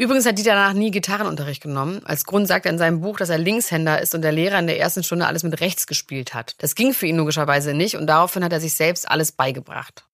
Übrigens 0.00 0.24
hat 0.24 0.38
Dieter 0.38 0.54
danach 0.54 0.72
nie 0.72 0.90
Gitarrenunterricht 0.90 1.62
genommen. 1.62 2.00
Als 2.06 2.24
Grund 2.24 2.48
sagt 2.48 2.64
er 2.64 2.72
in 2.72 2.78
seinem 2.78 3.02
Buch, 3.02 3.18
dass 3.18 3.28
er 3.28 3.36
Linkshänder 3.36 4.00
ist 4.00 4.14
und 4.14 4.22
der 4.22 4.32
Lehrer 4.32 4.58
in 4.58 4.66
der 4.66 4.80
ersten 4.80 5.02
Stunde 5.02 5.26
alles 5.26 5.42
mit 5.42 5.60
rechts 5.60 5.86
gespielt 5.86 6.32
hat. 6.32 6.54
Das 6.56 6.74
ging 6.74 6.94
für 6.94 7.04
ihn 7.04 7.18
logischerweise 7.18 7.74
nicht 7.74 7.98
und 7.98 8.06
daraufhin 8.06 8.42
hat 8.42 8.54
er 8.54 8.62
sich 8.62 8.72
selbst 8.72 9.06
alles 9.06 9.32
beigebracht. 9.32 10.06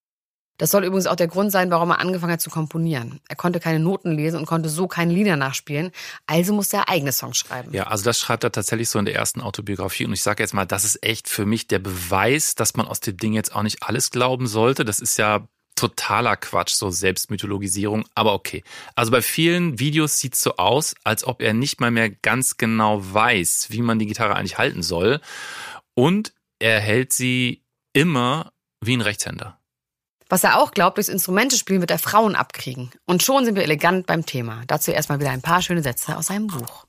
Das 0.59 0.72
soll 0.72 0.85
übrigens 0.85 1.07
auch 1.07 1.14
der 1.14 1.29
Grund 1.29 1.53
sein, 1.53 1.70
warum 1.70 1.90
er 1.90 2.01
angefangen 2.01 2.33
hat 2.33 2.40
zu 2.40 2.51
komponieren. 2.51 3.20
Er 3.29 3.37
konnte 3.37 3.61
keine 3.61 3.79
Noten 3.79 4.11
lesen 4.11 4.40
und 4.40 4.46
konnte 4.46 4.70
so 4.70 4.88
keine 4.88 5.12
Lieder 5.14 5.37
nachspielen, 5.37 5.92
also 6.27 6.53
musste 6.53 6.79
er 6.79 6.88
eigene 6.88 7.12
Songs 7.12 7.37
schreiben. 7.37 7.72
Ja, 7.72 7.85
also 7.85 8.03
das 8.03 8.18
schreibt 8.18 8.42
er 8.42 8.51
tatsächlich 8.51 8.88
so 8.88 8.99
in 8.99 9.05
der 9.05 9.14
ersten 9.14 9.40
Autobiografie. 9.40 10.05
Und 10.05 10.14
ich 10.14 10.22
sage 10.22 10.42
jetzt 10.42 10.53
mal, 10.53 10.66
das 10.66 10.85
ist 10.85 11.01
echt 11.05 11.29
für 11.29 11.46
mich 11.46 11.68
der 11.68 11.79
Beweis, 11.79 12.57
dass 12.57 12.75
man 12.75 12.88
aus 12.88 12.99
dem 12.99 13.18
Ding 13.18 13.35
jetzt 13.35 13.55
auch 13.55 13.62
nicht 13.62 13.85
alles 13.85 14.11
glauben 14.11 14.49
sollte. 14.49 14.85
Das 14.85 14.99
ist 14.99 15.16
ja 15.16 15.46
totaler 15.77 16.37
Quatsch, 16.37 16.75
so 16.75 16.91
Selbstmythologisierung. 16.91 18.05
Aber 18.15 18.35
okay. 18.35 18.65
Also 18.95 19.12
bei 19.12 19.23
vielen 19.23 19.79
Videos 19.79 20.19
sieht's 20.19 20.43
so 20.43 20.57
aus, 20.57 20.95
als 21.05 21.25
ob 21.25 21.41
er 21.41 21.55
nicht 21.55 21.81
mal 21.81 21.91
mehr 21.91 22.11
ganz 22.11 22.57
genau 22.57 23.01
weiß, 23.01 23.69
wie 23.71 23.83
man 23.83 23.99
die 23.99 24.07
Gitarre 24.07 24.35
eigentlich 24.35 24.59
halten 24.59 24.83
soll. 24.83 25.21
Und 25.95 26.33
er 26.59 26.81
hält 26.81 27.12
sie 27.12 27.62
immer 27.93 28.53
wie 28.81 28.97
ein 28.97 29.03
Rechtshänder. 29.03 29.59
Was 30.29 30.43
er 30.43 30.59
auch 30.59 30.73
glaubt, 30.73 30.97
durchs 30.97 31.09
Instrumentespielen 31.09 31.81
wird 31.81 31.93
er 31.93 32.01
Frauen 32.01 32.35
abkriegen. 32.35 32.91
Und 33.05 33.23
schon 33.23 33.45
sind 33.45 33.55
wir 33.55 33.62
elegant 33.62 34.07
beim 34.07 34.27
Thema. 34.27 34.65
Dazu 34.67 34.91
erstmal 34.91 35.21
wieder 35.21 35.31
ein 35.31 35.43
paar 35.43 35.62
schöne 35.62 35.83
Sätze 35.83 36.17
aus 36.17 36.27
seinem 36.27 36.49
Buch. 36.49 36.87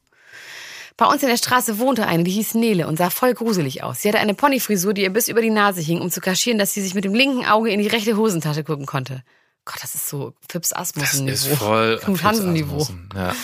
Bei 0.97 1.05
uns 1.05 1.21
in 1.21 1.29
der 1.29 1.38
Straße 1.38 1.77
wohnte 1.77 2.07
eine, 2.07 2.23
die 2.23 2.31
hieß 2.31 2.55
Nele 2.55 2.88
und 2.88 2.97
sah 2.97 3.12
voll 3.12 3.36
gruselig 3.36 3.83
aus. 3.83 4.01
Sie 4.01 4.10
hatte 4.10 4.19
eine 4.19 4.33
Ponyfrisur, 4.33 4.93
die 4.93 5.03
ihr 5.03 5.13
bis 5.13 5.27
über 5.27 5.41
die 5.41 5.51
Nase 5.51 5.79
hing, 5.79 6.01
um 6.01 6.10
zu 6.10 6.21
kaschieren, 6.21 6.57
dass 6.57 6.73
sie 6.73 6.81
sich 6.81 6.95
mit 6.95 7.05
dem 7.05 7.13
linken 7.13 7.45
Auge 7.45 7.69
in 7.69 7.79
die 7.79 7.88
rechte 7.88 8.17
Hosentasche 8.17 8.63
gucken 8.63 8.88
konnte. 8.88 9.23
Gott, 9.63 9.77
das 9.81 9.93
ist 9.93 10.10
so 10.10 10.33
Das 10.47 10.73
Asmussen-Niveau. 10.73 11.31
ist 11.33 11.47
voll 11.60 11.99
Knut 12.03 12.23
Hansen-Niveau. 12.23 12.88
Ja. 13.13 13.36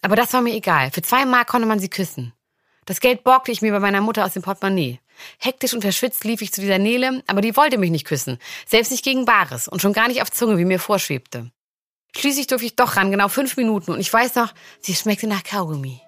Aber 0.00 0.16
das 0.16 0.32
war 0.32 0.40
mir 0.40 0.54
egal. 0.54 0.90
Für 0.90 1.02
zwei 1.02 1.26
Mark 1.26 1.48
konnte 1.48 1.66
man 1.66 1.80
sie 1.80 1.90
küssen. 1.90 2.32
Das 2.86 3.00
Geld 3.00 3.24
borgte 3.24 3.52
ich 3.52 3.60
mir 3.60 3.72
bei 3.72 3.80
meiner 3.80 4.00
Mutter 4.00 4.24
aus 4.24 4.32
dem 4.32 4.42
Portemonnaie. 4.42 5.00
Hektisch 5.38 5.74
und 5.74 5.82
verschwitzt 5.82 6.24
lief 6.24 6.40
ich 6.40 6.50
zu 6.52 6.62
dieser 6.62 6.78
Nele, 6.78 7.22
aber 7.26 7.42
die 7.42 7.56
wollte 7.56 7.76
mich 7.76 7.90
nicht 7.90 8.06
küssen. 8.06 8.38
Selbst 8.66 8.90
nicht 8.90 9.04
gegen 9.04 9.26
Bares 9.26 9.68
und 9.68 9.82
schon 9.82 9.92
gar 9.92 10.08
nicht 10.08 10.22
auf 10.22 10.30
Zunge, 10.30 10.56
wie 10.56 10.64
mir 10.64 10.78
vorschwebte. 10.78 11.50
Schließlich 12.16 12.46
durfte 12.46 12.66
ich 12.66 12.76
doch 12.76 12.96
ran, 12.96 13.10
genau 13.10 13.28
fünf 13.28 13.58
Minuten. 13.58 13.92
Und 13.92 14.00
ich 14.00 14.10
weiß 14.10 14.34
noch, 14.36 14.54
sie 14.80 14.94
schmeckte 14.94 15.26
nach 15.26 15.44
Kaugummi. 15.44 16.00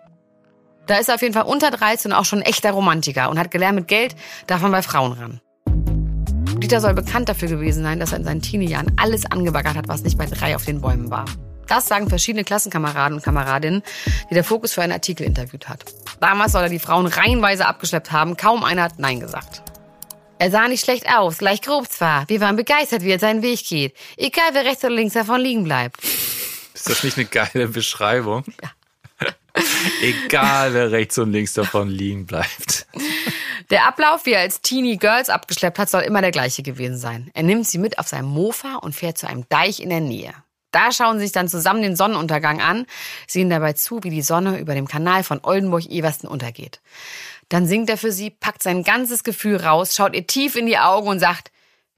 Da 0.87 0.97
ist 0.97 1.09
er 1.09 1.15
auf 1.15 1.23
jeden 1.23 1.35
Fall 1.35 1.45
unter 1.45 1.71
13 1.71 2.11
und 2.11 2.19
auch 2.19 2.25
schon 2.25 2.41
ein 2.41 2.45
echter 2.47 2.73
Romantiker 2.73 3.31
und 3.31 3.39
hat 3.39 3.51
gelernt, 3.51 3.77
mit 3.77 3.89
Geld 3.89 4.17
darf 4.47 4.63
man 4.63 4.73
bei 4.73 4.83
Frauen 4.83 5.13
ran. 5.13 5.41
Dieter 6.59 6.81
soll 6.81 6.95
bekannt 6.95 7.29
dafür 7.29 7.49
gewesen 7.49 7.83
sein, 7.83 8.01
dass 8.01 8.13
er 8.13 8.19
in 8.19 8.25
seinen 8.25 8.43
Teenie-Jahren 8.43 8.93
alles 8.97 9.27
angebaggert 9.27 9.77
hat, 9.77 9.89
was 9.89 10.03
nicht 10.03 10.19
bei 10.19 10.27
drei 10.27 10.55
auf 10.55 10.65
den 10.65 10.81
Bäumen 10.81 11.11
war. 11.11 11.25
Das 11.67 11.87
sagen 11.89 12.09
verschiedene 12.09 12.45
Klassenkameraden 12.45 13.17
und 13.17 13.25
Kameradinnen, 13.25 13.83
die 14.31 14.35
der 14.35 14.45
Fokus 14.45 14.73
für 14.73 14.83
einen 14.83 14.93
Artikel 14.93 15.25
interviewt 15.25 15.69
hat. 15.69 15.85
Damals 16.21 16.53
soll 16.53 16.65
er 16.65 16.69
die 16.69 16.79
Frauen 16.79 17.07
reihenweise 17.07 17.67
abgeschleppt 17.67 18.13
haben, 18.13 18.37
kaum 18.37 18.65
einer 18.65 18.83
hat 18.83 18.99
Nein 18.99 19.21
gesagt. 19.21 19.63
Er 20.39 20.51
sah 20.51 20.67
nicht 20.67 20.85
schlecht 20.85 21.07
aus, 21.09 21.39
gleich 21.39 21.63
grob 21.63 21.89
zwar. 21.89 22.29
Wir 22.29 22.41
waren 22.41 22.57
begeistert, 22.57 23.03
wie 23.03 23.11
er 23.11 23.21
seinen 23.21 23.43
Weg 23.43 23.65
geht. 23.67 23.95
Egal, 24.17 24.51
wer 24.53 24.65
rechts 24.65 24.85
oder 24.85 24.95
links 24.95 25.15
davon 25.15 25.41
liegen 25.41 25.65
bleibt. 25.65 26.03
Ist 26.75 26.89
das 26.89 27.05
nicht 27.05 27.17
eine 27.17 27.27
geile 27.27 27.69
Beschreibung? 27.69 28.45
Egal, 30.03 30.75
wer 30.75 30.91
rechts 30.91 31.19
und 31.19 31.33
links 31.33 31.55
davon 31.55 31.89
liegen 31.89 32.27
bleibt. 32.27 32.87
Der 33.71 33.87
Ablauf, 33.87 34.27
wie 34.27 34.33
er 34.33 34.41
als 34.41 34.61
Teenie 34.61 34.97
Girls 34.97 35.29
abgeschleppt 35.29 35.79
hat, 35.79 35.91
soll 35.91 36.03
immer 36.03 36.21
der 36.21 36.31
gleiche 36.31 36.63
gewesen 36.63 36.97
sein. 36.97 37.31
Er 37.35 37.43
nimmt 37.43 37.67
sie 37.67 37.79
mit 37.79 37.99
auf 37.99 38.09
seinem 38.09 38.29
Mofa 38.29 38.77
und 38.77 38.95
fährt 38.95 39.19
zu 39.19 39.27
einem 39.27 39.49
Deich 39.49 39.81
in 39.81 39.91
der 39.91 40.01
Nähe. 40.01 40.35
Da 40.73 40.91
schauen 40.91 41.19
sie 41.19 41.27
sich 41.27 41.33
dann 41.33 41.49
zusammen 41.49 41.83
den 41.83 41.97
Sonnenuntergang 41.97 42.61
an, 42.61 42.87
sehen 43.27 43.51
dabei 43.51 43.75
zu, 43.75 44.03
wie 44.03 44.11
die 44.11 44.23
Sonne 44.23 44.59
über 44.59 44.75
dem 44.75 44.89
Kanal 44.89 45.23
von 45.23 45.41
Oldenburg-Eversten 45.43 46.29
untergeht. 46.29 46.81
Dann 47.51 47.67
singt 47.67 47.91
er 47.91 47.99
für 47.99 48.13
sie, 48.13 48.31
packt 48.31 48.63
sein 48.63 48.83
ganzes 48.83 49.25
Gefühl 49.25 49.57
raus, 49.57 49.95
schaut 49.95 50.15
ihr 50.15 50.27
tief 50.27 50.57
in 50.57 50.67
die 50.67 50.79
Augen 50.79 51.09
und 51.09 51.19
sagt, 51.19 51.53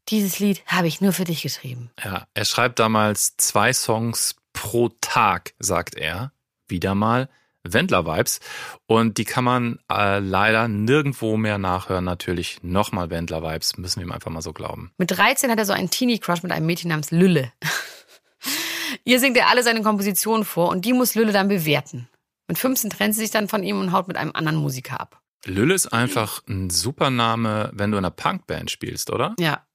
dieses 0.09 0.41
Lied 0.41 0.63
habe 0.67 0.89
ich 0.89 1.01
nur 1.01 1.13
für 1.13 1.25
dich 1.25 1.43
geschrieben. 1.43 1.91
Ja, 2.05 2.27
er 2.35 2.45
schreibt 2.45 2.79
damals 2.79 3.37
zwei 3.37 3.73
Songs 3.73 4.35
pro 4.53 4.91
Tag, 5.01 5.55
sagt 5.59 5.95
er. 5.95 6.33
Wieder 6.67 6.95
mal 6.95 7.29
Wendler-Vibes. 7.65 8.41
Und 8.87 9.19
die 9.19 9.25
kann 9.25 9.45
man 9.45 9.79
äh, 9.91 10.19
leider 10.19 10.69
nirgendwo 10.69 11.37
mehr 11.37 11.59
nachhören. 11.59 12.05
Natürlich 12.05 12.63
nochmal 12.63 13.11
Wendler-Vibes, 13.11 13.79
müssen 13.79 14.01
wir 14.01 14.07
ihm 14.07 14.13
einfach 14.13 14.31
mal 14.31 14.43
so 14.43 14.53
glauben. 14.53 14.93
Mit 14.99 15.11
13 15.11 15.51
hat 15.51 15.59
er 15.59 15.65
so 15.65 15.73
einen 15.73 15.91
Teenie-Crush 15.91 16.43
mit 16.43 16.53
einem 16.53 16.67
Mädchen 16.67 16.91
namens 16.91 17.11
Lülle. 17.11 17.53
Ihr 19.05 19.21
singt 19.21 19.37
er 19.37 19.49
alle 19.49 19.63
seine 19.63 19.83
Kompositionen 19.83 20.45
vor 20.45 20.69
und 20.69 20.85
die 20.85 20.93
muss 20.93 21.15
Lülle 21.15 21.33
dann 21.33 21.49
bewerten. 21.49 22.09
Mit 22.47 22.59
15 22.59 22.91
trennt 22.91 23.15
sie 23.15 23.23
sich 23.23 23.31
dann 23.31 23.49
von 23.49 23.63
ihm 23.63 23.81
und 23.81 23.93
haut 23.93 24.09
mit 24.09 24.17
einem 24.17 24.33
anderen 24.35 24.59
Musiker 24.59 25.01
ab. 25.01 25.21
Lülle 25.47 25.75
ist 25.75 25.93
einfach 25.93 26.43
ein 26.49 26.71
super 26.71 27.11
Name, 27.11 27.71
wenn 27.75 27.91
du 27.91 27.99
in 27.99 28.05
einer 28.05 28.11
Punkband 28.11 28.71
spielst, 28.71 29.11
oder? 29.11 29.35
Ja. 29.39 29.67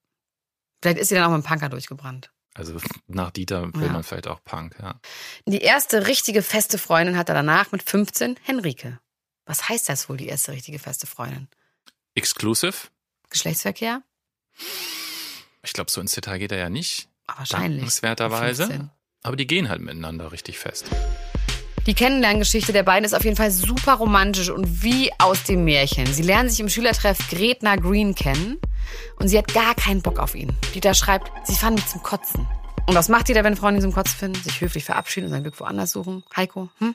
Vielleicht 0.82 1.00
ist 1.00 1.10
sie 1.10 1.16
dann 1.16 1.26
auch 1.26 1.36
mit 1.36 1.44
dem 1.44 1.48
Punker 1.48 1.70
durchgebrannt. 1.70 2.32
Also 2.60 2.78
nach 3.08 3.32
Dieter 3.32 3.74
will 3.74 3.86
Ja. 3.88 3.94
man 3.94 4.04
vielleicht 4.04 4.28
auch 4.28 4.44
Punk, 4.44 4.76
ja. 4.82 5.00
Die 5.46 5.62
erste 5.62 6.08
richtige 6.08 6.42
feste 6.44 6.78
Freundin 6.78 7.18
hat 7.18 7.30
er 7.30 7.36
danach 7.36 7.72
mit 7.72 7.82
15 7.90 8.36
Henrike. 8.44 9.00
Was 9.46 9.70
heißt 9.70 9.88
das 9.88 10.10
wohl, 10.10 10.18
die 10.18 10.28
erste 10.28 10.52
richtige 10.52 10.78
feste 10.78 11.08
Freundin? 11.08 11.48
Exclusive? 12.16 12.76
Geschlechtsverkehr? 13.30 14.02
Ich 15.64 15.72
glaube, 15.72 15.90
so 15.90 16.02
ins 16.02 16.12
Detail 16.12 16.38
geht 16.40 16.52
er 16.52 16.58
ja 16.58 16.70
nicht. 16.70 17.08
Ah, 17.28 17.36
wahrscheinlich. 17.38 17.80
Dankenswerterweise. 17.80 18.64
Mit 18.64 18.72
15. 18.74 18.92
Aber 19.24 19.36
die 19.38 19.48
gehen 19.48 19.70
halt 19.70 19.80
miteinander 19.82 20.34
richtig 20.34 20.60
fest. 20.60 20.86
Die 21.90 21.96
Kennenlerngeschichte 21.96 22.72
der 22.72 22.84
beiden 22.84 23.04
ist 23.04 23.16
auf 23.16 23.24
jeden 23.24 23.36
Fall 23.36 23.50
super 23.50 23.96
romantisch 23.96 24.52
und 24.52 24.84
wie 24.84 25.12
aus 25.18 25.42
dem 25.42 25.64
Märchen. 25.64 26.06
Sie 26.06 26.22
lernen 26.22 26.48
sich 26.48 26.60
im 26.60 26.70
Schülertreff 26.70 27.18
Gretna 27.32 27.78
Green 27.78 28.14
kennen 28.14 28.60
und 29.16 29.28
sie 29.28 29.40
hat 29.40 29.52
gar 29.56 29.74
keinen 29.74 30.04
Bock 30.04 30.20
auf 30.20 30.36
ihn. 30.36 30.56
Dieter 30.76 30.94
schreibt, 30.94 31.32
sie 31.48 31.56
fanden 31.56 31.80
mich 31.80 31.88
zum 31.88 32.04
Kotzen. 32.04 32.48
Und 32.86 32.94
was 32.94 33.10
macht 33.10 33.28
Dieter, 33.28 33.44
wenn 33.44 33.56
Frauen 33.56 33.74
ihn 33.74 33.82
zum 33.82 33.92
Kotzen 33.92 34.20
finden? 34.20 34.44
Sich 34.44 34.62
höflich 34.62 34.86
verabschieden 34.86 35.26
und 35.26 35.32
sein 35.32 35.42
Glück 35.42 35.60
woanders 35.60 35.90
suchen? 35.92 36.24
Heiko, 36.36 36.70
hm? 36.78 36.94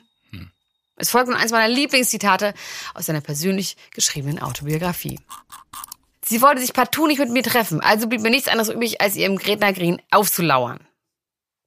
Es 0.95 1.09
folgt 1.09 1.27
nun 1.27 1.35
eins 1.35 1.51
meiner 1.51 1.67
Lieblingszitate 1.67 2.53
aus 2.93 3.07
seiner 3.07 3.19
persönlich 3.19 3.75
geschriebenen 3.93 4.39
Autobiografie. 4.39 5.19
Sie 6.23 6.41
wollte 6.41 6.61
sich 6.61 6.71
partout 6.71 7.07
nicht 7.07 7.19
mit 7.19 7.31
mir 7.31 7.43
treffen, 7.43 7.81
also 7.81 8.07
blieb 8.07 8.21
mir 8.21 8.29
nichts 8.29 8.47
anderes 8.47 8.69
übrig, 8.69 9.01
als 9.01 9.17
ihr 9.17 9.25
im 9.25 9.35
Gretna 9.35 9.73
Green 9.73 10.01
aufzulauern. 10.09 10.79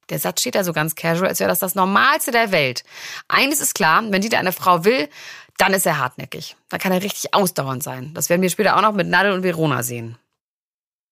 Der 0.09 0.19
Satz 0.19 0.41
steht 0.41 0.55
da 0.55 0.63
so 0.63 0.73
ganz 0.73 0.95
casual, 0.95 1.29
als 1.29 1.39
wäre 1.39 1.49
das 1.49 1.59
das 1.59 1.75
Normalste 1.75 2.31
der 2.31 2.51
Welt. 2.51 2.83
Eines 3.27 3.59
ist 3.59 3.75
klar, 3.75 4.03
wenn 4.09 4.21
Dieter 4.21 4.39
eine 4.39 4.51
Frau 4.51 4.85
will, 4.85 5.07
dann 5.57 5.73
ist 5.73 5.85
er 5.85 5.99
hartnäckig. 5.99 6.55
Dann 6.69 6.79
kann 6.79 6.91
er 6.91 7.03
richtig 7.03 7.33
ausdauernd 7.33 7.83
sein. 7.83 8.13
Das 8.13 8.29
werden 8.29 8.41
wir 8.41 8.49
später 8.49 8.77
auch 8.77 8.81
noch 8.81 8.93
mit 8.93 9.07
Nadel 9.07 9.33
und 9.33 9.43
Verona 9.43 9.83
sehen. 9.83 10.17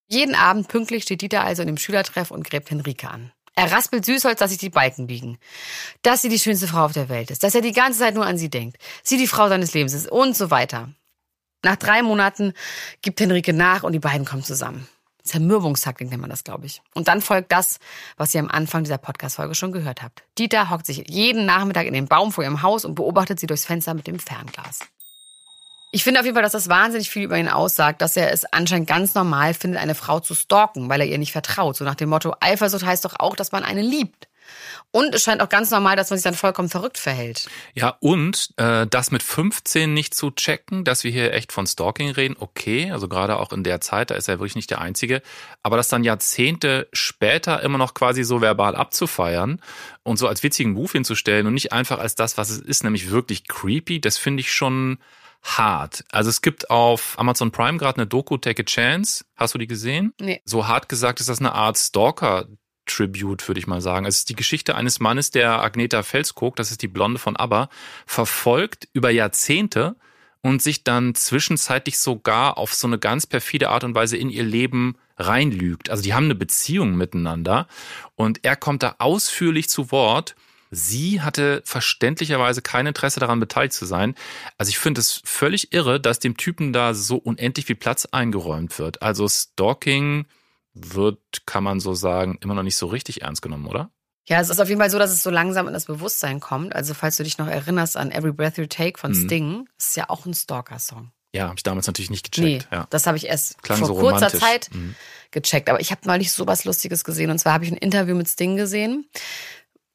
Jeden 0.08 0.36
Abend 0.36 0.70
pünktlich 0.70 1.04
steht 1.04 1.22
Dieter 1.22 1.44
also 1.44 1.62
in 1.62 1.68
dem 1.68 1.78
Schülertreff 1.78 2.32
und 2.32 2.50
gräbt 2.50 2.72
Henrike 2.72 3.10
an. 3.10 3.32
Er 3.56 3.72
raspelt 3.72 4.06
Süßholz, 4.06 4.40
dass 4.40 4.52
sich 4.52 4.60
die 4.60 4.70
Balken 4.70 5.08
biegen. 5.08 5.38
Dass 6.02 6.22
sie 6.22 6.30
die 6.30 6.40
schönste 6.40 6.68
Frau 6.68 6.86
auf 6.86 6.94
der 6.94 7.10
Welt 7.10 7.32
ist. 7.32 7.44
Dass 7.44 7.56
er 7.56 7.62
die 7.62 7.74
ganze 7.74 8.00
Zeit 8.00 8.14
nur 8.14 8.26
an 8.26 8.38
sie 8.38 8.50
denkt. 8.50 8.78
Sie 9.04 9.18
die 9.18 9.28
Frau 9.28 9.50
seines 9.50 9.74
Lebens 9.74 9.94
ist 9.94 10.10
und 10.10 10.38
so 10.38 10.52
weiter. 10.52 10.90
Nach 11.64 11.76
drei 11.76 12.04
Monaten 12.04 12.54
gibt 13.02 13.20
Henrike 13.20 13.54
nach 13.54 13.84
und 13.84 13.94
die 13.94 14.00
beiden 14.00 14.26
kommen 14.26 14.44
zusammen. 14.44 14.88
Zermürbungstaktik 15.28 16.10
nennt 16.10 16.22
man 16.22 16.30
das, 16.30 16.44
glaube 16.44 16.66
ich. 16.66 16.82
Und 16.94 17.08
dann 17.08 17.22
folgt 17.22 17.52
das, 17.52 17.80
was 18.18 18.34
ihr 18.34 18.40
am 18.40 18.50
Anfang 18.50 18.84
dieser 18.84 18.98
Podcast-Folge 18.98 19.54
schon 19.54 19.72
gehört 19.72 20.02
habt. 20.02 20.24
Dieter 20.38 20.70
hockt 20.70 20.86
sich 20.86 21.04
jeden 21.08 21.46
Nachmittag 21.46 21.86
in 21.86 21.94
den 21.94 22.08
Baum 22.08 22.32
vor 22.32 22.44
ihrem 22.44 22.62
Haus 22.62 22.86
und 22.86 22.96
beobachtet 22.96 23.40
sie 23.40 23.48
durchs 23.48 23.66
Fenster 23.66 23.94
mit 23.94 24.08
dem 24.08 24.20
Fernglas. 24.20 24.80
Ich 25.92 26.04
finde 26.04 26.20
auf 26.20 26.26
jeden 26.26 26.36
Fall, 26.36 26.44
dass 26.44 26.52
das 26.52 26.68
wahnsinnig 26.68 27.10
viel 27.10 27.24
über 27.24 27.38
ihn 27.38 27.48
aussagt, 27.48 28.02
dass 28.02 28.18
er 28.18 28.32
es 28.32 28.46
anscheinend 28.46 28.88
ganz 28.88 29.16
normal 29.16 29.54
findet, 29.54 29.82
eine 29.82 29.96
Frau 29.96 30.20
zu 30.20 30.36
stalken, 30.36 30.90
weil 30.90 31.02
er 31.02 31.08
ihr 31.08 31.18
nicht 31.18 31.32
vertraut. 31.32 31.78
So 31.78 31.86
nach 31.86 31.96
dem 31.96 32.10
Motto, 32.10 32.36
Eifersucht 32.40 32.86
heißt 32.86 33.06
doch 33.06 33.16
auch, 33.20 33.36
dass 33.36 33.52
man 33.52 33.64
eine 33.64 33.82
liebt. 33.82 34.27
Und 34.92 35.14
es 35.14 35.24
scheint 35.24 35.42
auch 35.42 35.50
ganz 35.50 35.72
normal, 35.72 35.96
dass 35.96 36.10
man 36.10 36.18
sich 36.18 36.24
dann 36.24 36.34
vollkommen 36.34 36.70
verrückt 36.70 36.98
verhält. 36.98 37.50
Ja, 37.74 37.98
und 38.00 38.50
äh, 38.58 38.88
das 38.88 39.12
mit 39.12 39.24
15 39.24 39.94
nicht 39.94 40.14
zu 40.14 40.32
checken, 40.32 40.84
dass 40.84 41.04
wir 41.04 41.12
hier 41.12 41.34
echt 41.34 41.52
von 41.52 41.68
Stalking 41.68 42.12
reden, 42.12 42.36
okay, 42.40 42.92
also 42.92 43.08
gerade 43.08 43.38
auch 43.38 43.52
in 43.52 43.64
der 43.64 43.82
Zeit, 43.82 44.12
da 44.12 44.16
ist 44.16 44.28
er 44.28 44.40
wirklich 44.40 44.56
nicht 44.56 44.70
der 44.70 44.82
Einzige, 44.82 45.22
aber 45.64 45.78
das 45.78 45.90
dann 45.90 46.04
Jahrzehnte 46.04 46.88
später 46.94 47.62
immer 47.62 47.78
noch 47.78 47.94
quasi 47.94 48.24
so 48.24 48.42
verbal 48.42 48.76
abzufeiern 48.76 49.62
und 50.04 50.18
so 50.18 50.28
als 50.28 50.44
witzigen 50.44 50.74
Move 50.74 50.92
hinzustellen 50.92 51.48
und 51.48 51.54
nicht 51.54 51.74
einfach 51.74 52.00
als 52.00 52.16
das, 52.16 52.38
was 52.38 52.50
es 52.50 52.60
ist, 52.60 52.84
nämlich 52.84 53.12
wirklich 53.12 53.48
creepy, 53.48 54.00
das 54.00 54.18
finde 54.18 54.42
ich 54.42 54.52
schon 54.52 55.00
hart. 55.44 56.04
Also 56.12 56.30
es 56.30 56.42
gibt 56.42 56.70
auf 56.70 57.18
Amazon 57.18 57.52
Prime 57.52 57.78
gerade 57.78 57.98
eine 57.98 58.08
Doku 58.08 58.38
Take 58.38 58.64
a 58.64 58.66
Chance, 58.66 59.26
hast 59.36 59.54
du 59.54 59.58
die 59.58 59.68
gesehen? 59.68 60.14
Nee. 60.20 60.42
So 60.46 60.68
hart 60.68 60.90
gesagt 60.90 61.20
ist 61.20 61.30
das 61.30 61.40
eine 61.40 61.54
Art 61.54 61.78
Stalker 61.78 62.48
Tribute, 62.88 63.48
würde 63.48 63.60
ich 63.60 63.68
mal 63.68 63.82
sagen. 63.82 64.06
Es 64.06 64.20
ist 64.20 64.30
die 64.30 64.36
Geschichte 64.36 64.76
eines 64.76 65.00
Mannes, 65.00 65.32
der 65.32 65.62
Agneta 65.62 66.04
Felskog, 66.04 66.56
das 66.56 66.72
ist 66.72 66.82
die 66.82 66.88
Blonde 66.88 67.20
von 67.20 67.36
ABBA, 67.36 67.70
verfolgt 68.06 68.88
über 68.94 69.10
Jahrzehnte 69.10 69.96
und 70.42 70.62
sich 70.62 70.84
dann 70.84 71.16
zwischenzeitlich 71.16 72.00
sogar 72.00 72.58
auf 72.58 72.74
so 72.74 72.88
eine 72.88 73.00
ganz 73.00 73.26
perfide 73.26 73.70
Art 73.70 73.84
und 73.84 73.96
Weise 73.96 74.18
in 74.18 74.30
ihr 74.30 74.44
Leben 74.44 74.98
reinlügt. 75.18 75.90
Also 75.90 76.04
die 76.04 76.14
haben 76.14 76.26
eine 76.26 76.36
Beziehung 76.36 76.96
miteinander 76.96 77.68
und 78.16 78.44
er 78.44 78.56
kommt 78.56 78.84
da 78.84 78.96
ausführlich 79.00 79.70
zu 79.70 79.92
Wort. 79.92 80.36
Sie 80.70 81.22
hatte 81.22 81.62
verständlicherweise 81.66 82.62
kein 82.62 82.88
Interesse 82.88 83.20
daran 83.20 83.40
beteiligt 83.40 83.74
zu 83.74 83.86
sein. 83.86 84.16
Also 84.58 84.70
ich 84.70 84.80
finde 84.80 85.02
es 85.02 85.22
völlig 85.24 85.74
irre, 85.74 86.00
dass 86.00 86.20
dem 86.20 86.38
Typen 86.38 86.74
da 86.74 86.94
so 86.94 87.18
unendlich 87.18 87.66
viel 87.66 87.78
Platz 87.78 88.06
eingeräumt 88.06 88.78
wird. 88.78 89.02
Also 89.02 89.28
Stalking 89.28 90.26
wird, 90.82 91.20
kann 91.46 91.64
man 91.64 91.80
so 91.80 91.94
sagen, 91.94 92.38
immer 92.42 92.54
noch 92.56 92.64
nicht 92.64 92.78
so 92.78 92.88
richtig 92.88 93.22
ernst 93.22 93.42
genommen, 93.42 93.68
oder? 93.68 93.92
Ja, 94.28 94.42
es 94.42 94.50
ist 94.50 94.60
auf 94.60 94.68
jeden 94.68 94.82
Fall 94.82 94.90
so, 94.90 95.00
dass 95.00 95.12
es 95.12 95.24
so 95.24 95.30
langsam 95.30 95.68
in 95.68 95.74
das 95.74 95.86
Bewusstsein 95.86 96.40
kommt. 96.42 96.76
Also 96.76 96.94
falls 96.94 97.16
du 97.16 97.24
dich 97.24 97.38
noch 97.38 97.48
erinnerst 97.48 97.96
an 97.96 98.12
Every 98.12 98.34
Breath 98.34 98.58
You 98.58 98.66
Take 98.66 99.00
von 99.00 99.12
Mhm. 99.12 99.26
Sting, 99.26 99.70
ist 99.78 99.96
ja 99.96 100.10
auch 100.10 100.26
ein 100.26 100.34
Stalker-Song. 100.34 101.12
Ja, 101.34 101.46
habe 101.46 101.56
ich 101.58 101.64
damals 101.64 101.88
natürlich 101.88 102.10
nicht 102.10 102.38
Nee, 102.38 102.54
gecheckt. 102.58 102.74
ja. 102.74 102.88
das 102.90 103.06
habe 103.08 103.18
ich 103.18 103.28
erst 103.28 103.62
Klang 103.64 103.80
vor 103.80 103.88
so 103.88 103.96
kurzer. 103.96 104.30
Zeit 104.30 104.70
Mhm. 104.74 104.96
gecheckt. 105.32 105.70
Aber 105.70 105.80
ich 105.80 105.92
habe 105.92 106.02
neulich 106.06 106.32
sowas 106.32 106.66
Lustiges 106.66 107.04
gesehen. 107.04 107.30
Und 107.32 107.38
zwar 107.40 107.54
habe 107.54 107.64
ich 107.66 107.72
ein 107.72 107.78
Interview 107.78 108.16
mit 108.16 108.28
Sting 108.28 108.56
gesehen. 108.58 109.08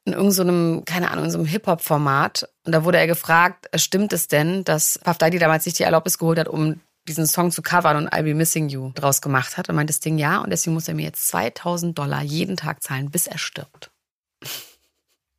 In 0.05 0.15
irgendeinem, 0.15 0.85
keine 0.85 1.11
Ahnung, 1.11 1.27
in 1.27 1.31
so 1.31 1.39
einem 1.39 1.47
Hip-Hop-Format. 1.47 2.49
Und 2.67 2.73
da 2.73 2.85
wurde 2.85 2.99
er 2.99 3.07
gefragt, 3.07 3.67
äh, 3.73 3.79
stimmt 3.79 4.13
es 4.13 4.29
denn, 4.29 4.65
dass 4.65 4.99
Puff 5.05 5.19
Daddy 5.19 5.39
damals 5.39 5.65
nicht 5.67 5.79
die 5.79 5.85
Erlaubnis 5.85 6.19
geholt 6.19 6.39
hat, 6.39 6.49
um 6.49 6.81
diesen 7.09 7.27
Song 7.27 7.51
zu 7.51 7.63
covern 7.63 7.97
und 7.97 8.09
I'll 8.13 8.23
Be 8.23 8.35
Missing 8.35 8.69
You 8.69 8.93
draus 8.95 9.21
gemacht 9.21 9.57
hat? 9.57 9.69
Und 9.69 9.77
meinte 9.77 9.93
Sting 9.93 10.19
ja. 10.19 10.39
Und 10.39 10.51
deswegen 10.51 10.75
muss 10.75 10.89
er 10.89 10.95
mir 10.95 11.05
jetzt 11.05 11.29
2000 11.29 11.99
Dollar 11.99 12.23
jeden 12.23 12.57
Tag 12.57 12.83
zahlen, 12.83 13.11
bis 13.11 13.27
er 13.27 13.39
stirbt. 13.39 13.91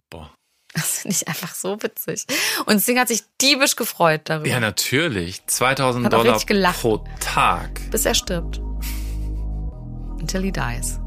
Boah. 0.09 0.31
Das 0.73 0.99
finde 0.99 1.15
ich 1.15 1.27
einfach 1.27 1.53
so 1.53 1.81
witzig. 1.83 2.25
Und 2.65 2.79
Singh 2.79 2.99
hat 2.99 3.07
sich 3.07 3.23
diebisch 3.41 3.75
gefreut 3.75 4.21
darüber. 4.25 4.47
Ja, 4.49 4.59
natürlich. 4.59 5.45
2000 5.45 6.05
Hat 6.05 6.13
auch 6.15 6.23
Dollar 6.45 6.73
pro 6.73 7.03
Tag. 7.19 7.79
bis 7.91 8.05
er 8.05 8.15
stirbt. 8.15 8.59
Until 10.19 10.41
he 10.41 10.51
dies. 10.51 10.99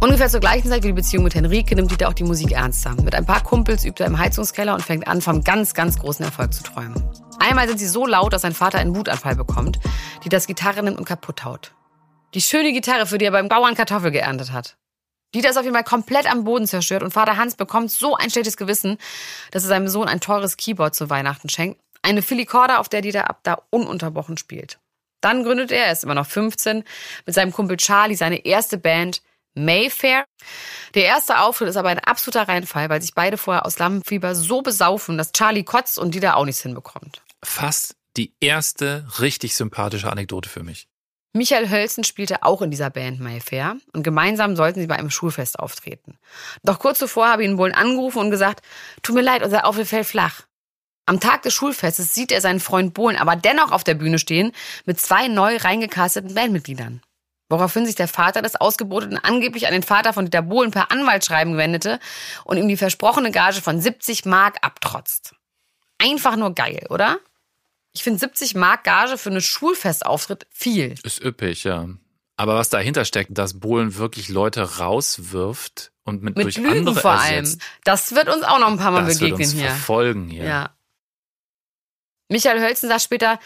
Ungefähr 0.00 0.28
zur 0.28 0.38
gleichen 0.38 0.68
Zeit 0.68 0.84
wie 0.84 0.88
die 0.88 0.92
Beziehung 0.92 1.24
mit 1.24 1.34
Henrike 1.34 1.74
nimmt 1.74 1.90
Dieter 1.90 2.08
auch 2.08 2.12
die 2.12 2.22
Musik 2.22 2.52
ernster. 2.52 2.94
Mit 3.02 3.16
ein 3.16 3.26
paar 3.26 3.42
Kumpels 3.42 3.84
übt 3.84 4.00
er 4.00 4.06
im 4.06 4.16
Heizungskeller 4.16 4.74
und 4.74 4.82
fängt 4.82 5.08
an, 5.08 5.20
vom 5.20 5.42
ganz, 5.42 5.74
ganz 5.74 5.98
großen 5.98 6.24
Erfolg 6.24 6.54
zu 6.54 6.62
träumen. 6.62 7.02
Einmal 7.40 7.66
sind 7.66 7.78
sie 7.78 7.88
so 7.88 8.06
laut, 8.06 8.32
dass 8.32 8.42
sein 8.42 8.54
Vater 8.54 8.78
einen 8.78 8.94
Wutanfall 8.94 9.34
bekommt, 9.34 9.80
die 10.22 10.28
das 10.28 10.46
Gitarre 10.46 10.84
nimmt 10.84 10.98
und 10.98 11.04
kaputt 11.04 11.44
haut. 11.44 11.72
Die 12.34 12.40
schöne 12.40 12.72
Gitarre, 12.72 13.06
für 13.06 13.18
die 13.18 13.24
er 13.24 13.32
beim 13.32 13.48
Bauern 13.48 13.74
Kartoffel 13.74 14.12
geerntet 14.12 14.52
hat. 14.52 14.76
Dieter 15.34 15.50
ist 15.50 15.56
auf 15.56 15.64
jeden 15.64 15.74
Fall 15.74 15.82
komplett 15.84 16.30
am 16.30 16.44
Boden 16.44 16.68
zerstört 16.68 17.02
und 17.02 17.10
Vater 17.10 17.36
Hans 17.36 17.56
bekommt 17.56 17.90
so 17.90 18.14
ein 18.14 18.30
schlechtes 18.30 18.56
Gewissen, 18.56 18.98
dass 19.50 19.64
er 19.64 19.68
seinem 19.68 19.88
Sohn 19.88 20.06
ein 20.06 20.20
teures 20.20 20.56
Keyboard 20.56 20.94
zu 20.94 21.10
Weihnachten 21.10 21.48
schenkt. 21.48 21.80
Eine 22.02 22.22
Filicorda, 22.22 22.78
auf 22.78 22.88
der 22.88 23.02
Dieter 23.02 23.28
ab 23.28 23.40
da 23.42 23.62
ununterbrochen 23.70 24.36
spielt. 24.36 24.78
Dann 25.20 25.42
gründet 25.42 25.72
er, 25.72 25.86
er 25.86 25.92
ist 25.92 26.04
immer 26.04 26.14
noch 26.14 26.26
15, 26.26 26.84
mit 27.26 27.34
seinem 27.34 27.52
Kumpel 27.52 27.76
Charlie 27.78 28.14
seine 28.14 28.44
erste 28.46 28.78
Band 28.78 29.22
Mayfair. 29.54 30.24
Der 30.94 31.04
erste 31.04 31.40
Auftritt 31.40 31.68
ist 31.68 31.76
aber 31.76 31.88
ein 31.88 31.98
absoluter 31.98 32.48
Reinfall, 32.48 32.88
weil 32.88 33.02
sich 33.02 33.14
beide 33.14 33.36
vorher 33.36 33.66
aus 33.66 33.78
Lampenfieber 33.78 34.34
so 34.34 34.62
besaufen, 34.62 35.18
dass 35.18 35.32
Charlie 35.32 35.64
kotzt 35.64 35.98
und 35.98 36.14
Dieter 36.14 36.36
auch 36.36 36.44
nichts 36.44 36.62
hinbekommt. 36.62 37.22
Fast 37.42 37.96
die 38.16 38.34
erste 38.40 39.06
richtig 39.20 39.54
sympathische 39.54 40.10
Anekdote 40.10 40.48
für 40.48 40.62
mich. 40.62 40.88
Michael 41.34 41.70
Hölzen 41.70 42.04
spielte 42.04 42.42
auch 42.42 42.62
in 42.62 42.70
dieser 42.70 42.90
Band 42.90 43.20
Mayfair 43.20 43.76
und 43.92 44.02
gemeinsam 44.02 44.56
sollten 44.56 44.80
sie 44.80 44.86
bei 44.86 44.96
einem 44.96 45.10
Schulfest 45.10 45.58
auftreten. 45.58 46.18
Doch 46.64 46.78
kurz 46.78 46.98
zuvor 46.98 47.28
habe 47.28 47.44
ihn 47.44 47.56
Bohlen 47.56 47.74
angerufen 47.74 48.18
und 48.18 48.30
gesagt, 48.30 48.64
tut 49.02 49.14
mir 49.14 49.22
leid, 49.22 49.42
unser 49.42 49.66
Auftritt 49.66 49.88
fällt 49.88 50.06
flach. 50.06 50.42
Am 51.06 51.20
Tag 51.20 51.42
des 51.42 51.54
Schulfestes 51.54 52.14
sieht 52.14 52.32
er 52.32 52.40
seinen 52.40 52.60
Freund 52.60 52.92
Bohlen 52.92 53.16
aber 53.16 53.36
dennoch 53.36 53.72
auf 53.72 53.84
der 53.84 53.94
Bühne 53.94 54.18
stehen 54.18 54.52
mit 54.84 55.00
zwei 55.00 55.28
neu 55.28 55.56
reingecasteten 55.56 56.34
Bandmitgliedern. 56.34 57.02
Woraufhin 57.50 57.86
sich 57.86 57.94
der 57.94 58.08
Vater 58.08 58.42
des 58.42 58.56
Ausgeboteten 58.56 59.16
angeblich 59.16 59.66
an 59.66 59.72
den 59.72 59.82
Vater 59.82 60.12
von 60.12 60.26
Dieter 60.26 60.42
Bohlen 60.42 60.70
per 60.70 60.90
Anwaltsschreiben 60.90 61.56
wendete 61.56 61.98
und 62.44 62.58
ihm 62.58 62.68
die 62.68 62.76
versprochene 62.76 63.30
Gage 63.30 63.62
von 63.62 63.80
70 63.80 64.26
Mark 64.26 64.58
abtrotzt. 64.60 65.34
Einfach 65.98 66.36
nur 66.36 66.54
geil, 66.54 66.86
oder? 66.90 67.18
Ich 67.94 68.02
finde 68.02 68.18
70 68.18 68.54
Mark 68.54 68.84
Gage 68.84 69.16
für 69.16 69.30
einen 69.30 69.40
Schulfestauftritt 69.40 70.46
viel. 70.50 70.94
Ist 71.02 71.22
üppig, 71.24 71.64
ja. 71.64 71.88
Aber 72.36 72.54
was 72.54 72.68
dahinter 72.68 73.04
steckt, 73.04 73.36
dass 73.36 73.58
Bohlen 73.58 73.96
wirklich 73.96 74.28
Leute 74.28 74.78
rauswirft 74.78 75.90
und 76.04 76.22
mit, 76.22 76.36
Mit 76.36 76.44
durch 76.44 76.56
Lügen 76.58 76.86
andere 76.86 77.00
vor 77.00 77.12
allem. 77.12 77.44
ersetzt, 77.44 77.60
Das 77.84 78.14
wird 78.14 78.28
uns 78.28 78.44
auch 78.44 78.58
noch 78.60 78.68
ein 78.68 78.76
paar 78.76 78.92
Mal 78.92 79.06
das 79.06 79.20
wird 79.20 79.32
begegnen 79.32 79.46
uns 79.48 79.52
hier. 79.54 79.70
verfolgen 79.70 80.28
hier. 80.28 80.44
Ja. 80.44 80.70
Michael 82.28 82.60
Hölzen 82.60 82.88
sagt 82.88 83.02
später, 83.02 83.40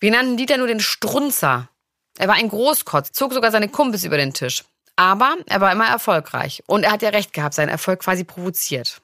wir 0.00 0.10
nannten 0.10 0.36
Dieter 0.38 0.56
nur 0.56 0.66
den 0.66 0.80
Strunzer. 0.80 1.68
Er 2.18 2.28
war 2.28 2.34
ein 2.34 2.48
Großkotz, 2.48 3.12
zog 3.12 3.32
sogar 3.32 3.50
seine 3.50 3.68
Kumpels 3.68 4.04
über 4.04 4.16
den 4.16 4.32
Tisch. 4.32 4.64
Aber 4.96 5.36
er 5.46 5.60
war 5.60 5.72
immer 5.72 5.86
erfolgreich. 5.86 6.62
Und 6.66 6.84
er 6.84 6.92
hat 6.92 7.02
ja 7.02 7.08
recht 7.10 7.32
gehabt, 7.32 7.54
seinen 7.54 7.70
Erfolg 7.70 8.00
quasi 8.00 8.24
provoziert. 8.24 9.00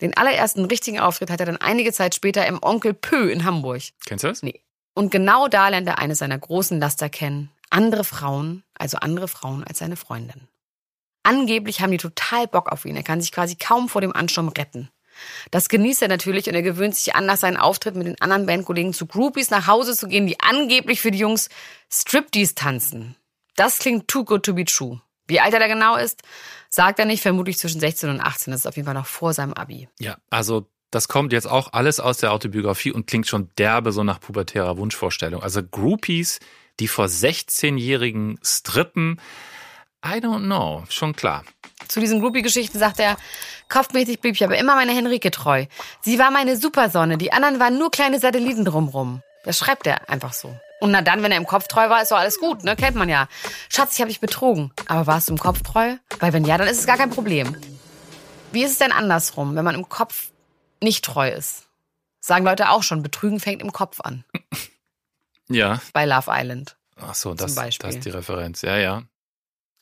Den 0.00 0.16
allerersten 0.16 0.64
richtigen 0.64 1.00
Auftritt 1.00 1.30
hat 1.30 1.40
er 1.40 1.46
dann 1.46 1.56
einige 1.56 1.92
Zeit 1.92 2.14
später 2.14 2.46
im 2.46 2.62
Onkel 2.62 2.94
Pö 2.94 3.30
in 3.30 3.44
Hamburg. 3.44 3.82
Kennst 4.06 4.24
du 4.24 4.28
das? 4.28 4.42
Nee. 4.42 4.60
Und 4.94 5.10
genau 5.10 5.48
da 5.48 5.68
lernt 5.68 5.88
er 5.88 5.98
eine 5.98 6.14
seiner 6.14 6.38
großen 6.38 6.78
Laster 6.78 7.08
kennen. 7.08 7.50
Andere 7.70 8.04
Frauen, 8.04 8.62
also 8.78 8.98
andere 8.98 9.28
Frauen 9.28 9.64
als 9.64 9.78
seine 9.80 9.96
Freundin. 9.96 10.48
Angeblich 11.24 11.80
haben 11.80 11.90
die 11.90 11.96
total 11.96 12.46
Bock 12.46 12.70
auf 12.70 12.84
ihn. 12.84 12.96
Er 12.96 13.02
kann 13.02 13.20
sich 13.20 13.32
quasi 13.32 13.56
kaum 13.56 13.88
vor 13.88 14.00
dem 14.00 14.14
Ansturm 14.14 14.48
retten. 14.48 14.90
Das 15.50 15.68
genießt 15.68 16.02
er 16.02 16.08
natürlich 16.08 16.48
und 16.48 16.54
er 16.54 16.62
gewöhnt 16.62 16.94
sich 16.94 17.14
an, 17.14 17.26
nach 17.26 17.36
seinen 17.36 17.56
Auftritt 17.56 17.96
mit 17.96 18.06
den 18.06 18.20
anderen 18.20 18.46
Bandkollegen 18.46 18.92
zu 18.92 19.06
Groupies 19.06 19.50
nach 19.50 19.66
Hause 19.66 19.96
zu 19.96 20.08
gehen, 20.08 20.26
die 20.26 20.40
angeblich 20.40 21.00
für 21.00 21.10
die 21.10 21.18
Jungs 21.18 21.48
Striptease 21.90 22.54
tanzen. 22.54 23.16
Das 23.56 23.78
klingt 23.78 24.08
too 24.08 24.24
good 24.24 24.42
to 24.44 24.54
be 24.54 24.64
true. 24.64 25.00
Wie 25.26 25.40
alt 25.40 25.54
er 25.54 25.60
da 25.60 25.68
genau 25.68 25.96
ist, 25.96 26.22
sagt 26.68 26.98
er 26.98 27.06
nicht, 27.06 27.22
vermutlich 27.22 27.58
zwischen 27.58 27.80
16 27.80 28.10
und 28.10 28.20
18. 28.20 28.50
Das 28.50 28.60
ist 28.60 28.66
auf 28.66 28.76
jeden 28.76 28.86
Fall 28.86 28.94
noch 28.94 29.06
vor 29.06 29.32
seinem 29.32 29.54
Abi. 29.54 29.88
Ja, 29.98 30.16
also 30.30 30.66
das 30.90 31.08
kommt 31.08 31.32
jetzt 31.32 31.46
auch 31.46 31.72
alles 31.72 31.98
aus 31.98 32.18
der 32.18 32.32
Autobiografie 32.32 32.92
und 32.92 33.06
klingt 33.06 33.26
schon 33.26 33.50
derbe 33.58 33.90
so 33.90 34.04
nach 34.04 34.20
pubertärer 34.20 34.76
Wunschvorstellung. 34.76 35.42
Also 35.42 35.62
Groupies, 35.62 36.38
die 36.78 36.88
vor 36.88 37.06
16-Jährigen 37.06 38.38
strippen, 38.44 39.20
I 40.04 40.18
don't 40.18 40.44
know, 40.44 40.84
schon 40.90 41.16
klar. 41.16 41.44
Zu 41.88 42.00
diesen 42.00 42.20
Groupie-Geschichten 42.20 42.78
sagt 42.78 43.00
er, 43.00 43.16
kopfmäßig 43.68 44.20
blieb 44.20 44.34
ich 44.34 44.44
aber 44.44 44.58
immer 44.58 44.74
meiner 44.74 44.92
Henrike 44.92 45.30
treu. 45.30 45.66
Sie 46.02 46.18
war 46.18 46.30
meine 46.30 46.56
Supersonne, 46.56 47.16
die 47.18 47.32
anderen 47.32 47.58
waren 47.58 47.78
nur 47.78 47.90
kleine 47.90 48.20
Satelliten 48.20 48.64
drumrum. 48.64 49.22
Das 49.44 49.58
schreibt 49.58 49.86
er 49.86 50.08
einfach 50.08 50.32
so. 50.32 50.54
Und 50.80 50.90
na 50.90 51.02
dann, 51.02 51.22
wenn 51.22 51.32
er 51.32 51.38
im 51.38 51.46
Kopf 51.46 51.68
treu 51.68 51.88
war, 51.88 52.02
ist 52.02 52.10
doch 52.10 52.18
alles 52.18 52.38
gut, 52.38 52.64
ne? 52.64 52.76
Kennt 52.76 52.96
man 52.96 53.08
ja. 53.08 53.28
Schatz, 53.70 53.94
ich 53.94 54.00
habe 54.00 54.10
dich 54.10 54.20
betrogen. 54.20 54.72
Aber 54.86 55.06
warst 55.06 55.28
du 55.28 55.32
im 55.32 55.38
Kopf 55.38 55.62
treu? 55.62 55.96
Weil 56.18 56.32
wenn 56.32 56.44
ja, 56.44 56.58
dann 56.58 56.68
ist 56.68 56.78
es 56.78 56.86
gar 56.86 56.96
kein 56.96 57.10
Problem. 57.10 57.56
Wie 58.52 58.62
ist 58.62 58.72
es 58.72 58.78
denn 58.78 58.92
andersrum, 58.92 59.56
wenn 59.56 59.64
man 59.64 59.74
im 59.74 59.88
Kopf 59.88 60.30
nicht 60.82 61.04
treu 61.04 61.30
ist? 61.30 61.68
Sagen 62.20 62.44
Leute 62.44 62.70
auch 62.70 62.82
schon, 62.82 63.02
Betrügen 63.02 63.40
fängt 63.40 63.62
im 63.62 63.72
Kopf 63.72 64.00
an. 64.00 64.24
Ja. 65.50 65.78
Bei 65.92 66.06
Love 66.06 66.30
Island. 66.30 66.78
Ach 66.96 67.14
so, 67.14 67.34
das, 67.34 67.54
das 67.54 67.76
ist 67.82 68.04
die 68.06 68.10
Referenz. 68.10 68.62
Ja, 68.62 68.78
ja. 68.78 69.02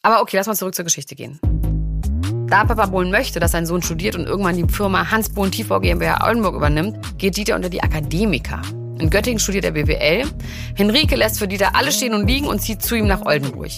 Aber 0.02 0.20
okay, 0.20 0.36
lass 0.36 0.48
mal 0.48 0.56
zurück 0.56 0.74
zur 0.74 0.84
Geschichte 0.84 1.14
gehen. 1.14 1.38
Da 2.48 2.64
Papa 2.64 2.86
Bohlen 2.86 3.12
möchte, 3.12 3.38
dass 3.38 3.52
sein 3.52 3.66
Sohn 3.66 3.82
studiert 3.82 4.16
und 4.16 4.26
irgendwann 4.26 4.56
die 4.56 4.70
Firma 4.70 5.10
Hans 5.10 5.30
Bohlen 5.30 5.52
TV 5.52 5.78
GmbH 5.80 6.26
Oldenburg 6.26 6.56
übernimmt, 6.56 7.18
geht 7.18 7.36
Dieter 7.36 7.54
unter 7.54 7.70
die 7.70 7.82
Akademiker. 7.82 8.60
In 8.98 9.10
Göttingen 9.10 9.38
studiert 9.38 9.64
er 9.64 9.70
BWL. 9.70 10.28
Henrike 10.74 11.16
lässt 11.16 11.38
für 11.38 11.46
Dieter 11.48 11.76
alles 11.76 11.96
stehen 11.96 12.14
und 12.14 12.26
liegen 12.26 12.46
und 12.46 12.60
zieht 12.60 12.82
zu 12.82 12.96
ihm 12.96 13.06
nach 13.06 13.24
Oldenburg. 13.24 13.70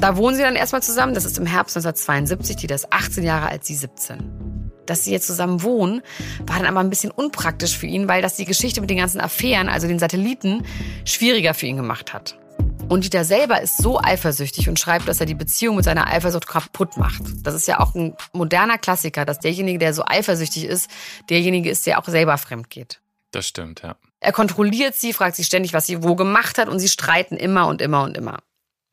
Da 0.00 0.16
wohnen 0.16 0.36
sie 0.36 0.42
dann 0.42 0.56
erstmal 0.56 0.82
zusammen. 0.82 1.14
Das 1.14 1.24
ist 1.24 1.38
im 1.38 1.46
Herbst 1.46 1.76
1972. 1.76 2.56
Dieter 2.56 2.76
ist 2.76 2.92
18 2.92 3.24
Jahre 3.24 3.48
alt, 3.48 3.64
sie 3.64 3.74
17. 3.74 4.72
Dass 4.86 5.04
sie 5.04 5.12
jetzt 5.12 5.26
zusammen 5.26 5.62
wohnen, 5.62 6.02
war 6.46 6.58
dann 6.58 6.66
aber 6.66 6.80
ein 6.80 6.88
bisschen 6.88 7.10
unpraktisch 7.10 7.76
für 7.76 7.86
ihn, 7.86 8.08
weil 8.08 8.22
das 8.22 8.36
die 8.36 8.46
Geschichte 8.46 8.80
mit 8.80 8.90
den 8.90 8.98
ganzen 8.98 9.20
Affären, 9.20 9.68
also 9.68 9.86
den 9.86 9.98
Satelliten, 9.98 10.64
schwieriger 11.04 11.52
für 11.52 11.66
ihn 11.66 11.76
gemacht 11.76 12.14
hat. 12.14 12.38
Und 12.88 13.04
Dieter 13.04 13.24
selber 13.24 13.60
ist 13.60 13.76
so 13.82 14.00
eifersüchtig 14.00 14.68
und 14.68 14.80
schreibt, 14.80 15.08
dass 15.08 15.20
er 15.20 15.26
die 15.26 15.34
Beziehung 15.34 15.76
mit 15.76 15.84
seiner 15.84 16.06
Eifersucht 16.06 16.46
kaputt 16.46 16.96
macht. 16.96 17.20
Das 17.42 17.54
ist 17.54 17.68
ja 17.68 17.80
auch 17.80 17.94
ein 17.94 18.16
moderner 18.32 18.78
Klassiker, 18.78 19.26
dass 19.26 19.40
derjenige, 19.40 19.78
der 19.78 19.92
so 19.92 20.04
eifersüchtig 20.06 20.64
ist, 20.64 20.90
derjenige 21.28 21.68
ist, 21.68 21.86
der 21.86 21.98
auch 21.98 22.06
selber 22.06 22.38
fremd 22.38 22.70
geht. 22.70 23.00
Das 23.30 23.46
stimmt, 23.46 23.82
ja. 23.82 23.96
Er 24.20 24.32
kontrolliert 24.32 24.94
sie, 24.94 25.12
fragt 25.12 25.36
sie 25.36 25.44
ständig, 25.44 25.74
was 25.74 25.86
sie 25.86 26.02
wo 26.02 26.16
gemacht 26.16 26.56
hat 26.56 26.68
und 26.68 26.78
sie 26.78 26.88
streiten 26.88 27.36
immer 27.36 27.66
und 27.66 27.82
immer 27.82 28.04
und 28.04 28.16
immer. 28.16 28.38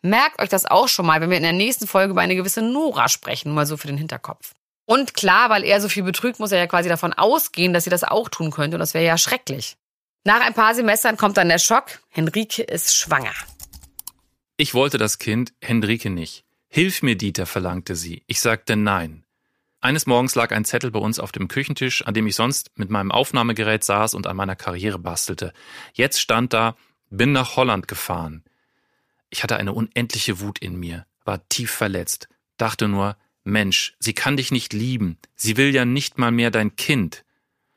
Merkt 0.02 0.42
euch 0.42 0.50
das 0.50 0.66
auch 0.66 0.90
schon 0.90 1.06
mal, 1.06 1.22
wenn 1.22 1.30
wir 1.30 1.38
in 1.38 1.44
der 1.44 1.54
nächsten 1.54 1.88
Folge 1.88 2.12
über 2.12 2.22
eine 2.22 2.36
gewisse 2.36 2.62
Nora 2.62 3.08
sprechen, 3.08 3.48
nur 3.48 3.56
mal 3.56 3.66
so 3.66 3.78
für 3.78 3.88
den 3.88 3.98
Hinterkopf. 3.98 4.52
Und 4.86 5.14
klar, 5.14 5.50
weil 5.50 5.64
er 5.64 5.80
so 5.80 5.88
viel 5.88 6.04
betrügt, 6.04 6.40
muss 6.40 6.52
er 6.52 6.60
ja 6.60 6.68
quasi 6.68 6.90
davon 6.90 7.14
ausgehen, 7.14 7.74
dass 7.74 7.86
sie 7.86 7.90
das 7.90 8.04
auch 8.04 8.28
tun 8.28 8.52
könnte 8.52 8.76
und 8.76 8.82
das 8.82 8.94
wäre 8.94 9.06
ja 9.06 9.18
schrecklich. 9.18 9.78
Nach 10.26 10.42
ein 10.42 10.54
paar 10.54 10.76
Semestern 10.76 11.18
kommt 11.18 11.38
dann 11.38 11.50
der 11.50 11.60
Schock, 11.60 12.00
Henrike 12.10 12.62
ist 12.62 12.96
schwanger. 12.96 13.34
Ich 14.58 14.74
wollte 14.74 14.98
das 14.98 15.20
Kind, 15.20 15.54
Henrike 15.62 16.10
nicht. 16.10 16.46
Hilf 16.70 17.04
mir, 17.04 17.18
Dieter, 17.18 17.46
verlangte 17.46 17.96
sie. 17.96 18.24
Ich 18.28 18.39
sagte 18.39 18.78
nein. 18.78 19.26
Eines 19.82 20.06
Morgens 20.08 20.34
lag 20.36 20.52
ein 20.52 20.63
Zettel 20.63 20.91
bei 20.91 21.00
uns 21.00 21.20
auf 21.20 21.34
dem 21.34 21.50
Küchentisch, 21.50 22.06
an 22.06 22.13
dem 22.13 22.26
ich 22.26 22.36
sonst 22.36 22.72
mit 22.76 22.89
meinem 22.89 23.12
Aufnahmegerät 23.12 23.84
saß 23.84 24.13
und 24.13 24.28
an 24.28 24.38
meiner 24.38 24.56
Karriere 24.56 24.98
bastelte. 24.98 25.54
Jetzt 25.94 26.22
stand 26.22 26.54
da, 26.54 26.78
bin 27.10 27.34
nach 27.34 27.58
Holland 27.58 27.89
gefahren. 27.89 28.44
Ich 29.30 29.44
hatte 29.44 29.58
eine 29.58 29.74
unendliche 29.74 30.39
Wut 30.39 30.60
in 30.60 30.80
mir, 30.80 31.06
war 31.26 31.48
tief 31.50 31.72
verletzt, 31.72 32.30
dachte 32.58 32.88
nur, 32.88 33.18
Mensch, 33.44 33.96
sie 34.00 34.13
kann 34.13 34.38
dich 34.38 34.52
nicht 34.52 34.72
lieben, 34.72 35.18
sie 35.36 35.58
will 35.58 35.76
ja 35.76 35.84
nicht 35.84 36.18
mal 36.18 36.32
mehr 36.32 36.50
dein 36.50 36.78
Kind. 36.78 37.26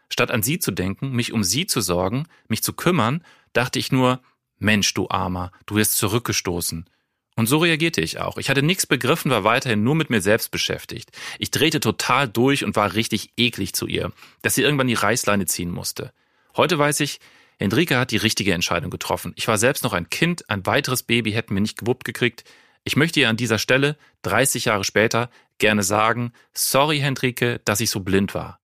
Statt 0.09 0.31
an 0.31 0.43
sie 0.43 0.61
zu 0.61 0.71
denken, 0.71 1.11
mich 1.11 1.33
um 1.33 1.43
sie 1.43 1.67
zu 1.67 1.81
sorgen, 1.81 2.27
mich 2.49 2.62
zu 2.62 2.73
kümmern, 2.73 3.25
dachte 3.53 3.79
ich 3.79 3.93
nur, 3.93 4.23
Mensch, 4.59 4.94
du 4.94 5.09
Armer, 5.09 5.53
du 5.66 5.77
wirst 5.77 5.97
zurückgestoßen. 5.97 6.88
Und 7.37 7.47
so 7.47 7.59
reagierte 7.59 8.01
ich 8.01 8.18
auch. 8.18 8.37
Ich 8.37 8.51
hatte 8.51 8.62
nichts 8.62 8.87
begriffen, 8.87 9.31
war 9.31 9.44
weiterhin 9.44 9.85
nur 9.85 9.94
mit 9.94 10.11
mir 10.11 10.21
selbst 10.21 10.51
beschäftigt. 10.51 11.12
Ich 11.38 11.53
drehte 11.53 11.78
total 11.78 12.28
durch 12.28 12.64
und 12.64 12.74
war 12.74 12.95
richtig 12.95 13.30
eklig 13.37 13.74
zu 13.74 13.87
ihr, 13.87 14.11
dass 14.43 14.57
sie 14.57 14.62
irgendwann 14.62 14.89
die 14.89 14.95
Reißleine 14.95 15.47
ziehen 15.47 15.70
musste. 15.70 16.12
Heute 16.57 16.78
weiß 16.78 16.99
ich, 16.99 17.20
Henrike 17.59 17.97
hat 17.97 18.11
die 18.11 18.16
richtige 18.16 18.55
Entscheidung 18.55 18.91
getroffen. 18.91 19.35
Ich 19.37 19.47
war 19.47 19.57
selbst 19.57 19.85
noch 19.85 19.93
ein 19.93 20.11
Kind, 20.11 20.51
ein 20.51 20.66
weiteres 20.66 21.05
Baby 21.05 21.30
hätten 21.30 21.55
wir 21.55 21.61
nicht 21.61 21.78
gewuppt 21.78 22.05
gekriegt. 22.05 22.43
Ich 22.83 22.97
möchte 22.97 23.20
ihr 23.20 23.28
an 23.28 23.37
dieser 23.37 23.59
Stelle, 23.59 23.97
30 24.22 24.64
Jahre 24.64 24.83
später, 24.83 25.30
gerne 25.59 25.85
sagen, 25.85 26.33
sorry 26.55 26.99
Henrike, 26.99 27.61
dass 27.64 27.80
ich 27.80 27.91
so 27.91 28.01
blind 28.01 28.35
war. 28.35 28.59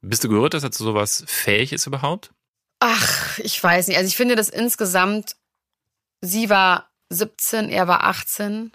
Bist 0.00 0.22
du 0.22 0.28
gerührt, 0.28 0.54
dass 0.54 0.62
er 0.62 0.70
zu 0.70 0.84
sowas 0.84 1.24
fähig 1.26 1.72
ist 1.72 1.86
überhaupt? 1.86 2.30
Ach, 2.88 3.38
ich 3.38 3.60
weiß 3.60 3.88
nicht. 3.88 3.96
Also 3.96 4.06
ich 4.06 4.16
finde 4.16 4.36
das 4.36 4.48
insgesamt, 4.48 5.34
sie 6.20 6.48
war 6.50 6.88
17, 7.10 7.68
er 7.68 7.88
war 7.88 8.04
18. 8.04 8.70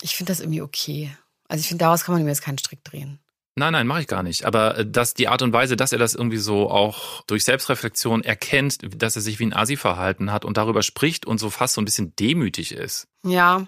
Ich 0.00 0.16
finde 0.16 0.32
das 0.32 0.40
irgendwie 0.40 0.62
okay. 0.62 1.14
Also 1.46 1.60
ich 1.60 1.68
finde, 1.68 1.84
daraus 1.84 2.04
kann 2.04 2.14
man 2.14 2.22
ihm 2.22 2.28
jetzt 2.28 2.42
keinen 2.42 2.56
Strick 2.56 2.82
drehen. 2.84 3.18
Nein, 3.56 3.74
nein, 3.74 3.86
mache 3.86 4.00
ich 4.00 4.06
gar 4.06 4.22
nicht. 4.22 4.46
Aber 4.46 4.78
äh, 4.78 4.86
dass 4.86 5.12
die 5.12 5.28
Art 5.28 5.42
und 5.42 5.52
Weise, 5.52 5.76
dass 5.76 5.92
er 5.92 5.98
das 5.98 6.14
irgendwie 6.14 6.38
so 6.38 6.70
auch 6.70 7.20
durch 7.26 7.44
Selbstreflexion 7.44 8.24
erkennt, 8.24 8.78
dass 9.02 9.16
er 9.16 9.22
sich 9.22 9.38
wie 9.38 9.46
ein 9.46 9.52
Asi 9.52 9.76
verhalten 9.76 10.32
hat 10.32 10.46
und 10.46 10.56
darüber 10.56 10.82
spricht 10.82 11.26
und 11.26 11.36
so 11.36 11.50
fast 11.50 11.74
so 11.74 11.82
ein 11.82 11.84
bisschen 11.84 12.16
demütig 12.16 12.72
ist. 12.72 13.08
Ja, 13.24 13.66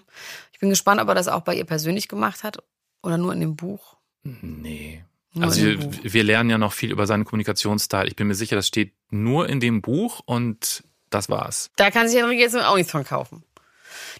ich 0.51 0.59
bin 0.59 0.71
gespannt, 0.71 1.01
ob 1.01 1.07
er 1.09 1.15
das 1.15 1.27
auch 1.27 1.41
bei 1.41 1.53
ihr 1.53 1.65
persönlich 1.65 2.07
gemacht 2.07 2.43
hat 2.43 2.57
oder 3.03 3.19
nur 3.19 3.31
in 3.33 3.41
dem 3.41 3.55
Buch. 3.55 3.97
Nee. 4.23 5.03
Also 5.39 5.61
wir, 5.61 6.13
wir 6.13 6.23
lernen 6.23 6.49
ja 6.49 6.57
noch 6.57 6.73
viel 6.73 6.91
über 6.91 7.07
seinen 7.07 7.25
Kommunikationsteil. 7.25 8.07
Ich 8.07 8.15
bin 8.15 8.27
mir 8.27 8.35
sicher, 8.35 8.55
das 8.55 8.67
steht 8.67 8.93
nur 9.09 9.49
in 9.49 9.59
dem 9.59 9.81
Buch 9.81 10.21
und 10.25 10.83
das 11.09 11.29
war's. 11.29 11.71
Da 11.75 11.91
kann 11.91 12.07
sich 12.07 12.19
Henrike 12.19 12.41
jetzt 12.41 12.55
auch 12.55 12.75
nichts 12.75 12.91
von 12.91 13.03
kaufen. 13.03 13.43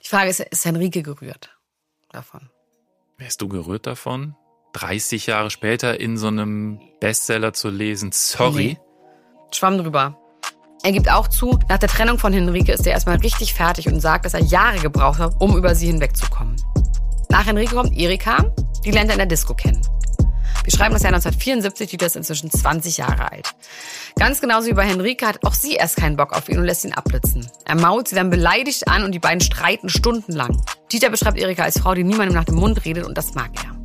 Die 0.03 0.09
Frage 0.09 0.29
ist, 0.29 0.39
ist 0.39 0.65
Henrike 0.65 1.03
gerührt 1.03 1.55
davon? 2.11 2.49
Wärst 3.17 3.41
du 3.41 3.47
gerührt 3.47 3.85
davon? 3.85 4.35
30 4.73 5.27
Jahre 5.27 5.51
später 5.51 5.99
in 5.99 6.17
so 6.17 6.27
einem 6.27 6.79
Bestseller 6.99 7.53
zu 7.53 7.69
lesen. 7.69 8.11
Sorry. 8.11 8.65
Nee. 8.65 8.77
Schwamm 9.51 9.77
drüber. 9.77 10.17
Er 10.83 10.91
gibt 10.91 11.09
auch 11.09 11.27
zu, 11.27 11.59
nach 11.69 11.77
der 11.77 11.89
Trennung 11.89 12.17
von 12.17 12.33
Henrike 12.33 12.73
ist 12.73 12.85
er 12.85 12.93
erstmal 12.93 13.17
richtig 13.17 13.53
fertig 13.53 13.87
und 13.87 14.01
sagt, 14.01 14.25
dass 14.25 14.33
er 14.33 14.41
Jahre 14.41 14.79
gebraucht 14.79 15.19
hat, 15.19 15.35
um 15.39 15.55
über 15.55 15.75
sie 15.75 15.87
hinwegzukommen. 15.87 16.55
Nach 17.29 17.45
Henrike 17.45 17.75
kommt 17.75 17.97
Erika, 17.97 18.53
die 18.83 18.91
lernt 18.91 19.09
er 19.09 19.13
in 19.13 19.19
der 19.19 19.27
Disco 19.27 19.53
kennen. 19.53 19.81
Wir 20.63 20.71
schreiben 20.71 20.93
das 20.93 21.03
Jahr 21.03 21.13
1974, 21.13 21.89
Dieter 21.89 22.05
ist 22.05 22.15
inzwischen 22.15 22.49
20 22.49 22.97
Jahre 22.97 23.31
alt. 23.31 23.53
Ganz 24.17 24.39
genauso 24.39 24.67
wie 24.67 24.73
bei 24.73 24.85
Henrike 24.85 25.27
hat 25.27 25.45
auch 25.45 25.53
sie 25.53 25.73
erst 25.73 25.97
keinen 25.97 26.15
Bock 26.15 26.31
auf 26.31 26.47
ihn 26.47 26.57
und 26.57 26.65
lässt 26.65 26.85
ihn 26.85 26.93
abblitzen. 26.93 27.49
Er 27.65 27.75
mault 27.75 28.07
sie 28.07 28.15
dann 28.15 28.29
beleidigt 28.29 28.87
an 28.87 29.03
und 29.03 29.11
die 29.11 29.19
beiden 29.19 29.41
streiten 29.41 29.89
stundenlang. 29.89 30.61
Dieter 30.91 31.09
beschreibt 31.09 31.37
Erika 31.37 31.63
als 31.63 31.79
Frau, 31.79 31.93
die 31.93 32.05
niemandem 32.05 32.35
nach 32.35 32.45
dem 32.45 32.55
Mund 32.55 32.85
redet 32.85 33.05
und 33.05 33.17
das 33.17 33.33
mag 33.33 33.51
er. 33.61 33.75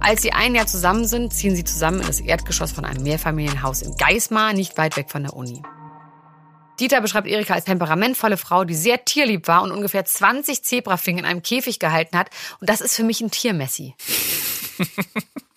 Als 0.00 0.22
sie 0.22 0.32
ein 0.32 0.54
Jahr 0.54 0.66
zusammen 0.66 1.06
sind, 1.06 1.32
ziehen 1.32 1.56
sie 1.56 1.64
zusammen 1.64 2.00
in 2.00 2.06
das 2.06 2.20
Erdgeschoss 2.20 2.72
von 2.72 2.84
einem 2.84 3.02
Mehrfamilienhaus 3.02 3.82
in 3.82 3.96
Geismar, 3.96 4.52
nicht 4.52 4.76
weit 4.76 4.96
weg 4.96 5.10
von 5.10 5.22
der 5.22 5.34
Uni. 5.34 5.62
Dieter 6.80 7.00
beschreibt 7.00 7.28
Erika 7.28 7.54
als 7.54 7.66
temperamentvolle 7.66 8.38
Frau, 8.38 8.64
die 8.64 8.74
sehr 8.74 9.04
tierlieb 9.04 9.48
war 9.48 9.62
und 9.62 9.70
ungefähr 9.70 10.04
20 10.04 10.64
Zebrafingen 10.64 11.24
in 11.24 11.30
einem 11.30 11.42
Käfig 11.42 11.78
gehalten 11.78 12.16
hat. 12.16 12.30
Und 12.60 12.70
das 12.70 12.80
ist 12.80 12.96
für 12.96 13.04
mich 13.04 13.20
ein 13.20 13.30
Tiermessi. 13.30 13.94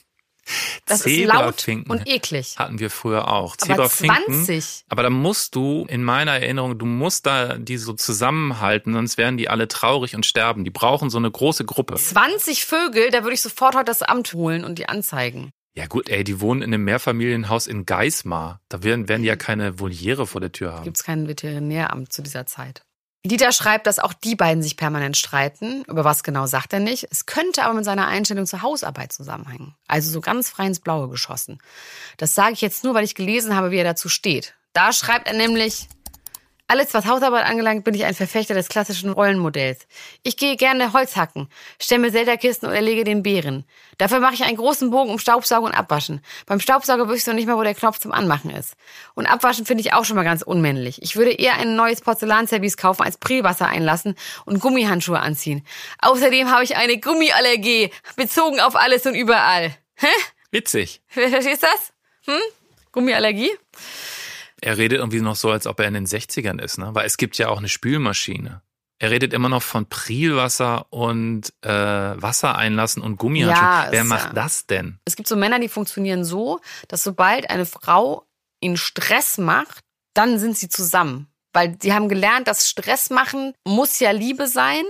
Das 0.86 1.02
Zebrafinken 1.04 1.92
und 1.92 2.08
eklig. 2.08 2.56
Hatten 2.58 2.80
wir 2.80 2.90
früher 2.90 3.28
auch. 3.32 3.56
Aber 3.62 3.90
Zebrafinken. 3.90 4.46
20? 4.46 4.86
Aber 4.90 5.04
da 5.04 5.10
musst 5.10 5.56
du, 5.56 5.86
in 5.88 6.04
meiner 6.04 6.34
Erinnerung, 6.34 6.78
du 6.78 6.86
musst 6.86 7.26
da 7.26 7.58
die 7.58 7.78
so 7.78 7.94
zusammenhalten, 7.94 8.94
sonst 8.94 9.18
werden 9.18 9.38
die 9.38 9.50
alle 9.50 9.68
traurig 9.68 10.16
und 10.16 10.26
sterben. 10.26 10.64
Die 10.64 10.72
brauchen 10.72 11.10
so 11.10 11.18
eine 11.18 11.32
große 11.32 11.66
Gruppe. 11.66 11.96
20 11.96 12.66
Vögel, 12.66 13.10
da 13.12 13.24
würde 13.24 13.36
ich 13.36 13.42
sofort 13.42 13.76
heute 13.76 13.86
das 13.86 14.02
Amt 14.02 14.34
holen 14.34 14.64
und 14.66 14.80
die 14.80 14.90
anzeigen. 14.90 15.52
Ja 15.76 15.88
gut, 15.88 16.08
ey, 16.10 16.24
die 16.24 16.40
wohnen 16.40 16.62
in 16.62 16.72
einem 16.72 16.84
Mehrfamilienhaus 16.84 17.66
in 17.66 17.86
Geismar. 17.86 18.62
Da 18.70 18.84
werden, 18.84 19.10
werden 19.10 19.24
die 19.24 19.28
ja 19.28 19.36
keine 19.36 19.80
Voliere 19.80 20.28
vor 20.28 20.40
der 20.40 20.52
Tür 20.52 20.74
haben. 20.74 20.84
Gibt 20.84 20.98
es 20.98 21.04
kein 21.04 21.28
Veterinäramt 21.28 22.14
zu 22.14 22.22
dieser 22.22 22.46
Zeit. 22.46 22.84
Dieter 23.26 23.54
schreibt, 23.54 23.88
dass 23.88 24.00
auch 24.00 24.12
die 24.12 24.36
beiden 24.36 24.62
sich 24.62 24.76
permanent 24.76 25.16
streiten. 25.16 25.84
Über 25.86 26.04
was 26.04 26.24
genau 26.24 26.46
sagt 26.46 26.74
er 26.74 26.82
nicht. 26.82 27.08
Es 27.10 27.26
könnte 27.26 27.64
aber 27.64 27.74
mit 27.74 27.86
seiner 27.86 28.08
Einstellung 28.08 28.46
zur 28.46 28.62
Hausarbeit 28.62 29.14
zusammenhängen. 29.14 29.76
Also 29.88 30.12
so 30.12 30.20
ganz 30.20 30.50
frei 30.50 30.68
ins 30.68 30.82
Blaue 30.82 31.08
geschossen. 31.08 31.60
Das 32.18 32.36
sage 32.36 32.54
ich 32.54 32.62
jetzt 32.62 32.84
nur, 32.84 32.94
weil 32.94 33.06
ich 33.06 33.16
gelesen 33.16 33.56
habe, 33.56 33.72
wie 33.72 33.78
er 33.78 33.86
dazu 33.86 34.10
steht. 34.10 34.56
Da 34.74 34.92
schreibt 34.92 35.28
er 35.28 35.36
nämlich, 35.36 35.88
alles, 36.68 36.94
was 36.94 37.06
Hausarbeit 37.06 37.46
angelangt, 37.46 37.84
bin 37.84 37.94
ich 37.94 38.06
ein 38.06 38.14
Verfechter 38.14 38.54
des 38.54 38.70
klassischen 38.70 39.12
Rollenmodells. 39.12 39.86
Ich 40.24 40.38
gehe 40.38 40.56
gerne 40.56 40.94
Holz 40.94 41.16
hacken, 41.16 41.50
stemme 41.80 42.12
Zelterkisten 42.12 42.70
und 42.70 42.76
erlege 42.76 43.04
den 43.04 43.22
Bären. 43.22 43.66
Dafür 43.98 44.20
mache 44.20 44.34
ich 44.34 44.44
einen 44.44 44.58
großen 44.58 44.90
Bogen 44.90 45.12
um 45.12 45.20
Staubsaugen 45.20 45.68
und 45.70 45.76
Abwaschen. 45.76 46.22
Beim 46.46 46.60
Staubsauger 46.60 47.08
wüsste 47.10 47.18
ich 47.18 47.28
noch 47.28 47.34
nicht 47.36 47.48
mal, 47.48 47.58
wo 47.58 47.64
der 47.64 47.76
Knopf 47.76 48.00
zum 48.00 48.12
Anmachen 48.12 48.50
ist. 48.50 48.76
Und 49.14 49.28
Abwaschen 49.28 49.66
finde 49.66 49.82
ich 49.82 49.94
auch 49.94 50.06
schon 50.06 50.16
mal 50.16 50.24
ganz 50.24 50.42
unmännlich. 50.42 51.02
Ich 51.02 51.16
würde 51.16 51.32
eher 51.32 51.56
ein 51.58 51.76
neues 51.76 52.02
Porzellanservice 52.02 52.78
kaufen, 52.78 53.04
als 53.04 53.18
Prielwasser 53.18 53.68
einlassen 53.68 54.16
und 54.46 54.60
Gummihandschuhe 54.60 55.20
anziehen. 55.20 55.66
Außerdem 56.02 56.50
habe 56.50 56.64
ich 56.64 56.78
eine 56.78 56.98
Gummiallergie, 56.98 57.92
bezogen 58.16 58.60
auf 58.60 58.76
alles 58.76 59.06
und 59.06 59.16
überall. 59.16 59.76
Hä? 59.96 60.08
Witzig. 60.52 61.02
Verstehst 61.08 61.64
du 61.64 61.68
das? 61.68 61.94
Hm? 62.26 62.42
Gummiallergie? 62.92 63.52
Er 64.64 64.78
redet 64.78 65.00
irgendwie 65.00 65.20
noch 65.20 65.36
so, 65.36 65.52
als 65.52 65.68
ob 65.68 65.80
er 65.80 65.88
in 65.88 65.94
den 65.94 66.06
60ern 66.08 66.62
ist, 66.62 66.78
ne? 66.78 66.90
Weil 66.94 67.06
es 67.06 67.18
gibt 67.18 67.38
ja 67.38 67.50
auch 67.50 67.58
eine 67.58 67.68
Spülmaschine. 67.70 68.62
Er 69.00 69.12
redet 69.12 69.34
immer 69.34 69.50
noch 69.50 69.62
von 69.64 69.88
Prielwasser 69.88 70.86
und 70.90 71.52
äh, 71.62 71.70
Wasser 71.70 72.56
einlassen 72.56 73.02
und 73.04 73.18
Gummihandschuhe. 73.18 73.66
Ja, 73.68 73.88
Wer 73.92 74.04
macht 74.06 74.28
ja- 74.28 74.34
das 74.34 74.66
denn? 74.66 75.00
Es 75.04 75.18
gibt 75.18 75.28
so 75.28 75.36
Männer, 75.36 75.60
die 75.60 75.68
funktionieren 75.68 76.24
so, 76.24 76.62
dass 76.88 77.04
sobald 77.04 77.50
eine 77.50 77.66
Frau 77.66 78.26
ihnen 78.62 78.78
Stress 78.78 79.38
macht, 79.38 79.80
dann 80.14 80.40
sind 80.40 80.58
sie 80.58 80.70
zusammen. 80.70 81.28
Weil 81.52 81.78
sie 81.82 81.94
haben 81.94 82.08
gelernt, 82.08 82.48
dass 82.48 82.70
Stress 82.70 83.10
machen 83.10 83.54
muss 83.68 84.00
ja 84.00 84.12
Liebe 84.12 84.48
sein. 84.48 84.84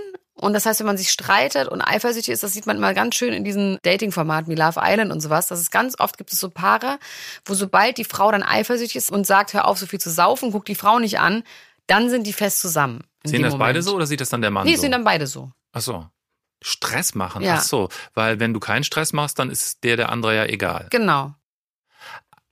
Und 0.44 0.52
das 0.52 0.66
heißt, 0.66 0.78
wenn 0.80 0.86
man 0.86 0.98
sich 0.98 1.10
streitet 1.10 1.68
und 1.68 1.80
eifersüchtig 1.80 2.30
ist, 2.30 2.42
das 2.42 2.52
sieht 2.52 2.66
man 2.66 2.76
immer 2.76 2.92
ganz 2.92 3.14
schön 3.14 3.32
in 3.32 3.44
diesen 3.44 3.78
Dating-Formaten 3.82 4.50
wie 4.52 4.54
Love 4.54 4.78
Island 4.82 5.10
und 5.10 5.22
sowas. 5.22 5.46
Das 5.46 5.58
ist 5.58 5.70
ganz 5.70 5.98
oft 5.98 6.18
gibt 6.18 6.34
es 6.34 6.38
so 6.38 6.50
Paare, 6.50 6.98
wo 7.46 7.54
sobald 7.54 7.96
die 7.96 8.04
Frau 8.04 8.30
dann 8.30 8.42
eifersüchtig 8.42 8.96
ist 8.96 9.10
und 9.10 9.26
sagt, 9.26 9.54
hör 9.54 9.66
auf, 9.66 9.78
so 9.78 9.86
viel 9.86 10.00
zu 10.00 10.10
saufen, 10.10 10.52
guck 10.52 10.66
die 10.66 10.74
Frau 10.74 10.98
nicht 10.98 11.18
an, 11.18 11.44
dann 11.86 12.10
sind 12.10 12.26
die 12.26 12.34
fest 12.34 12.60
zusammen. 12.60 13.04
Sehen 13.24 13.40
das 13.40 13.52
Moment. 13.52 13.68
beide 13.68 13.82
so 13.82 13.94
oder 13.94 14.04
sieht 14.04 14.20
das 14.20 14.28
dann 14.28 14.42
der 14.42 14.50
Mann 14.50 14.66
Nee, 14.66 14.74
so? 14.76 14.82
sind 14.82 14.92
dann 14.92 15.04
beide 15.04 15.26
so. 15.26 15.50
Ach 15.72 15.80
so. 15.80 16.06
Stress 16.62 17.14
machen. 17.14 17.42
Ja. 17.42 17.54
Ach 17.54 17.62
so. 17.62 17.88
Weil 18.12 18.38
wenn 18.38 18.52
du 18.52 18.60
keinen 18.60 18.84
Stress 18.84 19.14
machst, 19.14 19.38
dann 19.38 19.48
ist 19.48 19.82
der 19.82 19.96
der 19.96 20.10
andere 20.10 20.36
ja 20.36 20.44
egal. 20.44 20.88
Genau. 20.90 21.34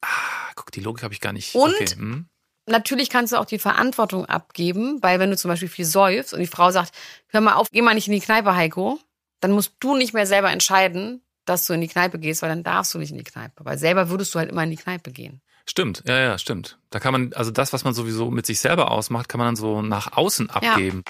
Ah, 0.00 0.08
guck, 0.54 0.72
die 0.72 0.80
Logik 0.80 1.02
habe 1.02 1.12
ich 1.12 1.20
gar 1.20 1.34
nicht. 1.34 1.54
Und? 1.54 1.74
Okay. 1.74 1.94
Hm? 1.94 2.26
Natürlich 2.66 3.10
kannst 3.10 3.32
du 3.32 3.38
auch 3.38 3.44
die 3.44 3.58
Verantwortung 3.58 4.26
abgeben, 4.26 5.02
weil 5.02 5.18
wenn 5.18 5.30
du 5.30 5.36
zum 5.36 5.48
Beispiel 5.48 5.68
viel 5.68 5.84
säufst 5.84 6.32
und 6.32 6.40
die 6.40 6.46
Frau 6.46 6.70
sagt, 6.70 6.92
hör 7.28 7.40
mal 7.40 7.54
auf, 7.54 7.68
geh 7.72 7.82
mal 7.82 7.94
nicht 7.94 8.06
in 8.06 8.12
die 8.12 8.20
Kneipe, 8.20 8.54
Heiko, 8.54 9.00
dann 9.40 9.50
musst 9.50 9.74
du 9.80 9.96
nicht 9.96 10.14
mehr 10.14 10.26
selber 10.26 10.50
entscheiden, 10.50 11.22
dass 11.44 11.66
du 11.66 11.72
in 11.72 11.80
die 11.80 11.88
Kneipe 11.88 12.20
gehst, 12.20 12.42
weil 12.42 12.50
dann 12.50 12.62
darfst 12.62 12.94
du 12.94 12.98
nicht 12.98 13.10
in 13.10 13.18
die 13.18 13.24
Kneipe. 13.24 13.64
Weil 13.64 13.78
selber 13.78 14.10
würdest 14.10 14.32
du 14.34 14.38
halt 14.38 14.50
immer 14.50 14.62
in 14.62 14.70
die 14.70 14.76
Kneipe 14.76 15.10
gehen. 15.10 15.40
Stimmt, 15.66 16.04
ja, 16.06 16.18
ja, 16.18 16.38
stimmt. 16.38 16.78
Da 16.90 17.00
kann 17.00 17.12
man, 17.12 17.32
also 17.34 17.50
das, 17.50 17.72
was 17.72 17.84
man 17.84 17.94
sowieso 17.94 18.30
mit 18.30 18.46
sich 18.46 18.60
selber 18.60 18.90
ausmacht, 18.90 19.28
kann 19.28 19.38
man 19.38 19.48
dann 19.48 19.56
so 19.56 19.82
nach 19.82 20.16
außen 20.16 20.50
abgeben. 20.50 21.02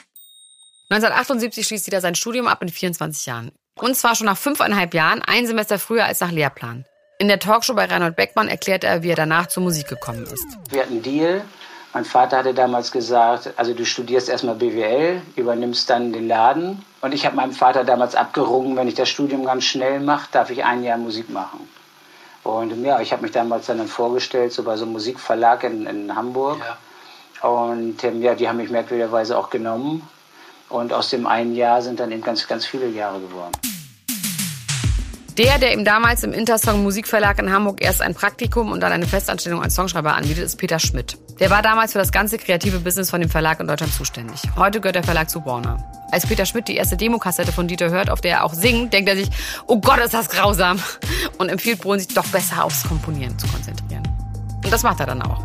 1978 0.90 1.66
schließt 1.66 1.86
Dieter 1.86 2.00
sein 2.00 2.14
Studium 2.14 2.46
ab 2.46 2.62
in 2.62 2.68
24 2.68 3.26
Jahren. 3.26 3.52
Und 3.76 3.96
zwar 3.96 4.14
schon 4.14 4.26
nach 4.26 4.36
fünfeinhalb 4.36 4.92
Jahren, 4.92 5.22
ein 5.22 5.46
Semester 5.46 5.78
früher 5.78 6.04
als 6.04 6.20
nach 6.20 6.30
Lehrplan. 6.30 6.84
In 7.22 7.28
der 7.28 7.38
Talkshow 7.38 7.74
bei 7.74 7.84
Reinhold 7.84 8.16
Beckmann 8.16 8.48
erklärt 8.48 8.82
er, 8.82 9.04
wie 9.04 9.10
er 9.10 9.14
danach 9.14 9.46
zur 9.46 9.62
Musik 9.62 9.86
gekommen 9.86 10.24
ist. 10.24 10.44
Wir 10.70 10.80
hatten 10.80 10.94
einen 10.94 11.02
Deal. 11.04 11.42
Mein 11.94 12.04
Vater 12.04 12.38
hatte 12.38 12.52
damals 12.52 12.90
gesagt, 12.90 13.52
also 13.56 13.74
du 13.74 13.86
studierst 13.86 14.28
erstmal 14.28 14.56
BWL, 14.56 15.22
übernimmst 15.36 15.88
dann 15.88 16.12
den 16.12 16.26
Laden. 16.26 16.84
Und 17.00 17.14
ich 17.14 17.24
habe 17.24 17.36
meinem 17.36 17.52
Vater 17.52 17.84
damals 17.84 18.16
abgerungen, 18.16 18.74
wenn 18.76 18.88
ich 18.88 18.94
das 18.94 19.08
Studium 19.08 19.44
ganz 19.44 19.62
schnell 19.62 20.00
mache, 20.00 20.30
darf 20.32 20.50
ich 20.50 20.64
ein 20.64 20.82
Jahr 20.82 20.98
Musik 20.98 21.30
machen. 21.30 21.68
Und 22.42 22.84
ja, 22.84 23.00
ich 23.00 23.12
habe 23.12 23.22
mich 23.22 23.30
damals 23.30 23.66
dann 23.66 23.86
vorgestellt, 23.86 24.52
so 24.52 24.64
bei 24.64 24.76
so 24.76 24.82
einem 24.82 24.94
Musikverlag 24.94 25.62
in, 25.62 25.86
in 25.86 26.16
Hamburg. 26.16 26.58
Und 27.40 28.02
ähm, 28.02 28.20
ja, 28.20 28.34
die 28.34 28.48
haben 28.48 28.56
mich 28.56 28.70
merkwürdigerweise 28.70 29.38
auch 29.38 29.48
genommen. 29.48 30.08
Und 30.68 30.92
aus 30.92 31.10
dem 31.10 31.28
einen 31.28 31.54
Jahr 31.54 31.82
sind 31.82 32.00
dann 32.00 32.10
eben 32.10 32.22
ganz, 32.22 32.48
ganz 32.48 32.66
viele 32.66 32.88
Jahre 32.88 33.20
geworden. 33.20 33.52
Der, 35.38 35.58
der 35.58 35.72
ihm 35.72 35.84
damals 35.84 36.24
im 36.24 36.34
Intersong 36.34 36.82
Musikverlag 36.82 37.38
in 37.38 37.50
Hamburg 37.50 37.82
erst 37.82 38.02
ein 38.02 38.14
Praktikum 38.14 38.70
und 38.70 38.80
dann 38.80 38.92
eine 38.92 39.06
Festanstellung 39.06 39.62
als 39.62 39.74
Songschreiber 39.74 40.14
anbietet, 40.14 40.44
ist 40.44 40.56
Peter 40.56 40.78
Schmidt. 40.78 41.16
Der 41.40 41.48
war 41.48 41.62
damals 41.62 41.92
für 41.92 41.98
das 41.98 42.12
ganze 42.12 42.36
kreative 42.36 42.80
Business 42.80 43.08
von 43.08 43.20
dem 43.20 43.30
Verlag 43.30 43.58
in 43.58 43.66
Deutschland 43.66 43.94
zuständig. 43.94 44.42
Heute 44.56 44.82
gehört 44.82 44.96
der 44.96 45.04
Verlag 45.04 45.30
zu 45.30 45.44
Warner. 45.46 45.82
Als 46.10 46.26
Peter 46.26 46.44
Schmidt 46.44 46.68
die 46.68 46.76
erste 46.76 46.98
Demokassette 46.98 47.50
von 47.50 47.66
Dieter 47.66 47.88
hört, 47.88 48.10
auf 48.10 48.20
der 48.20 48.32
er 48.32 48.44
auch 48.44 48.52
singt, 48.52 48.92
denkt 48.92 49.08
er 49.08 49.16
sich, 49.16 49.30
oh 49.66 49.80
Gott, 49.80 50.00
ist 50.00 50.12
das 50.12 50.28
grausam. 50.28 50.78
Und 51.38 51.48
empfiehlt 51.48 51.80
Bohlen, 51.80 52.00
sich 52.00 52.12
doch 52.12 52.26
besser 52.26 52.64
aufs 52.64 52.86
Komponieren 52.86 53.38
zu 53.38 53.46
konzentrieren. 53.48 54.11
Und 54.64 54.72
das 54.72 54.82
macht 54.82 55.00
er 55.00 55.06
dann 55.06 55.22
auch. 55.22 55.42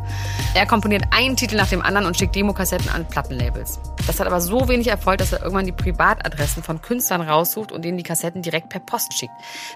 Er 0.54 0.66
komponiert 0.66 1.04
einen 1.12 1.36
Titel 1.36 1.56
nach 1.56 1.70
dem 1.70 1.82
anderen 1.82 2.08
und 2.08 2.18
schickt 2.18 2.36
Demokassetten 2.36 2.90
an 2.90 3.08
Plattenlabels. 3.08 3.80
Das 4.06 4.20
hat 4.20 4.28
aber 4.28 4.42
so 4.42 4.68
wenig 4.70 4.88
Erfolg, 4.88 5.18
dass 5.18 5.34
er 5.34 5.42
irgendwann 5.42 5.66
die 5.66 5.72
Privatadressen 5.72 6.64
von 6.64 6.82
Künstlern 6.82 7.22
raussucht 7.22 7.72
und 7.72 7.84
denen 7.84 7.98
die 7.98 8.04
Kassetten 8.04 8.42
direkt 8.42 8.70
per 8.70 8.80
Post 8.80 9.14
schickt. 9.14 9.34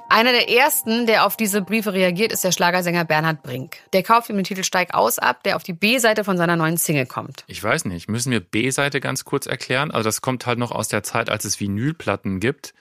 Einer 0.09 0.31
der 0.31 0.49
ersten, 0.49 1.05
der 1.05 1.25
auf 1.25 1.37
diese 1.37 1.61
Briefe 1.61 1.93
reagiert, 1.93 2.31
ist 2.31 2.43
der 2.43 2.51
Schlagersänger 2.51 3.03
Bernhard 3.03 3.43
Brink. 3.43 3.77
Der 3.93 4.03
kauft 4.03 4.29
ihm 4.29 4.37
den 4.37 4.45
Titel 4.45 4.63
Steig 4.63 4.93
aus 4.93 5.19
ab, 5.19 5.43
der 5.43 5.55
auf 5.55 5.63
die 5.63 5.73
B-Seite 5.73 6.23
von 6.23 6.37
seiner 6.37 6.55
neuen 6.55 6.77
Single 6.77 7.05
kommt. 7.05 7.43
Ich 7.47 7.63
weiß 7.63 7.85
nicht, 7.85 8.09
müssen 8.09 8.31
wir 8.31 8.39
B-Seite 8.39 9.01
ganz 9.01 9.25
kurz 9.25 9.47
erklären? 9.47 9.91
Also 9.91 10.07
das 10.07 10.21
kommt 10.21 10.45
halt 10.45 10.59
noch 10.59 10.71
aus 10.71 10.87
der 10.87 11.03
Zeit, 11.03 11.29
als 11.29 11.45
es 11.45 11.59
Vinylplatten 11.59 12.39
gibt, 12.39 12.73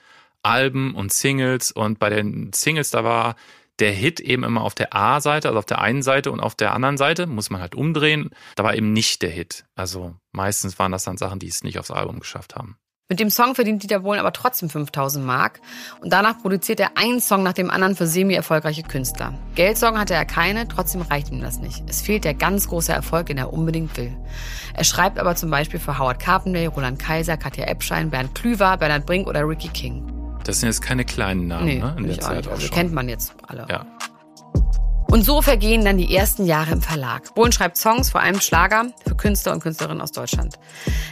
Alben 0.43 0.95
und 0.95 1.11
Singles 1.11 1.71
und 1.71 1.99
bei 1.99 2.09
den 2.09 2.51
Singles 2.53 2.91
da 2.91 3.03
war 3.03 3.35
der 3.79 3.91
Hit 3.91 4.19
eben 4.19 4.43
immer 4.43 4.61
auf 4.61 4.75
der 4.75 4.95
A-Seite, 4.95 5.47
also 5.47 5.59
auf 5.59 5.65
der 5.65 5.79
einen 5.79 6.03
Seite 6.03 6.31
und 6.31 6.39
auf 6.39 6.55
der 6.55 6.73
anderen 6.73 6.97
Seite 6.97 7.25
muss 7.27 7.49
man 7.49 7.61
halt 7.61 7.75
umdrehen. 7.75 8.29
Da 8.55 8.63
war 8.63 8.75
eben 8.75 8.93
nicht 8.93 9.21
der 9.21 9.31
Hit. 9.31 9.65
Also 9.75 10.15
meistens 10.31 10.77
waren 10.77 10.91
das 10.91 11.03
dann 11.03 11.17
Sachen, 11.17 11.39
die 11.39 11.47
es 11.47 11.63
nicht 11.63 11.79
aufs 11.79 11.91
Album 11.91 12.19
geschafft 12.19 12.55
haben. 12.55 12.77
Mit 13.11 13.19
dem 13.19 13.29
Song 13.29 13.55
verdient 13.55 13.83
Dieter 13.83 13.99
Bohlen 13.99 14.21
aber 14.21 14.31
trotzdem 14.31 14.69
5000 14.69 15.25
Mark. 15.25 15.59
Und 15.99 16.13
danach 16.13 16.37
produziert 16.41 16.79
er 16.79 16.97
einen 16.97 17.19
Song 17.19 17.43
nach 17.43 17.51
dem 17.51 17.69
anderen 17.69 17.97
für 17.97 18.07
semi-erfolgreiche 18.07 18.83
Künstler. 18.83 19.33
Geldsorgen 19.55 19.99
hatte 19.99 20.13
er 20.13 20.23
keine, 20.23 20.65
trotzdem 20.69 21.01
reicht 21.01 21.29
ihm 21.29 21.41
das 21.41 21.59
nicht. 21.59 21.83
Es 21.89 21.99
fehlt 21.99 22.23
der 22.23 22.35
ganz 22.35 22.69
große 22.69 22.93
Erfolg, 22.93 23.25
den 23.25 23.37
er 23.37 23.51
unbedingt 23.51 23.97
will. 23.97 24.15
Er 24.73 24.85
schreibt 24.85 25.19
aber 25.19 25.35
zum 25.35 25.49
Beispiel 25.49 25.81
für 25.81 25.99
Howard 25.99 26.21
Carpendale, 26.21 26.69
Roland 26.69 26.99
Kaiser, 26.99 27.35
Katja 27.35 27.65
Epstein, 27.65 28.11
Bernd 28.11 28.33
Klüver, 28.33 28.77
Bernhard 28.77 29.05
Brink 29.05 29.27
oder 29.27 29.45
Ricky 29.45 29.67
King. 29.67 30.20
Das 30.43 30.59
sind 30.59 30.67
jetzt 30.69 30.81
keine 30.81 31.05
kleinen 31.05 31.47
Namen, 31.47 31.65
Nee, 31.65 31.79
ne? 31.79 31.95
In 31.97 32.03
der 32.05 32.15
auch 32.15 32.19
Zeit 32.19 32.37
nicht. 32.37 32.47
auch 32.47 32.51
Also 32.53 32.67
schon. 32.67 32.75
kennt 32.75 32.93
man 32.93 33.09
jetzt 33.09 33.33
alle. 33.47 33.67
Ja. 33.69 33.85
Und 35.07 35.23
so 35.25 35.41
vergehen 35.41 35.83
dann 35.83 35.97
die 35.97 36.15
ersten 36.15 36.45
Jahre 36.45 36.71
im 36.71 36.81
Verlag. 36.81 37.35
Bohlen 37.35 37.51
schreibt 37.51 37.75
Songs, 37.75 38.09
vor 38.09 38.21
allem 38.21 38.39
Schlager, 38.39 38.85
für 39.05 39.13
Künstler 39.13 39.51
und 39.51 39.61
Künstlerinnen 39.61 40.01
aus 40.01 40.13
Deutschland. 40.13 40.55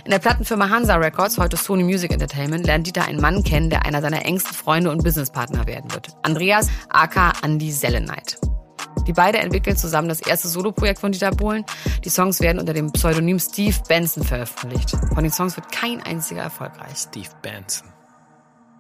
In 0.06 0.12
der 0.12 0.20
Plattenfirma 0.20 0.70
Hansa 0.70 0.96
Records, 0.96 1.38
heute 1.38 1.58
Sony 1.58 1.84
Music 1.84 2.12
Entertainment, 2.14 2.66
lernt 2.66 2.88
Dieter 2.88 3.04
einen 3.06 3.20
Mann 3.20 3.44
kennen, 3.44 3.70
der 3.70 3.86
einer 3.86 4.02
seiner 4.02 4.26
engsten 4.26 4.54
Freunde 4.56 4.90
und 4.92 5.04
Businesspartner 5.04 5.68
werden 5.68 5.92
wird. 5.94 6.08
Andreas 6.24 6.70
aka 6.88 7.34
Andy 7.44 7.74
Selenite. 7.74 8.38
Die 9.06 9.12
beiden 9.14 9.42
entwickeln 9.42 9.76
zusammen 9.76 10.08
das 10.08 10.22
erste 10.22 10.48
Soloprojekt 10.48 11.00
von 11.00 11.12
Dieter 11.12 11.32
Bohlen. 11.32 11.66
Die 12.06 12.10
Songs 12.10 12.40
werden 12.40 12.60
unter 12.60 12.74
dem 12.74 12.92
Pseudonym 12.94 13.38
Steve 13.40 13.76
Benson 13.90 14.24
veröffentlicht. 14.24 14.92
Von 15.14 15.24
den 15.24 15.32
Songs 15.34 15.58
wird 15.58 15.70
kein 15.74 16.02
einziger 16.04 16.44
erfolgreich. 16.44 16.96
Steve 16.96 17.30
Benson. 17.42 17.88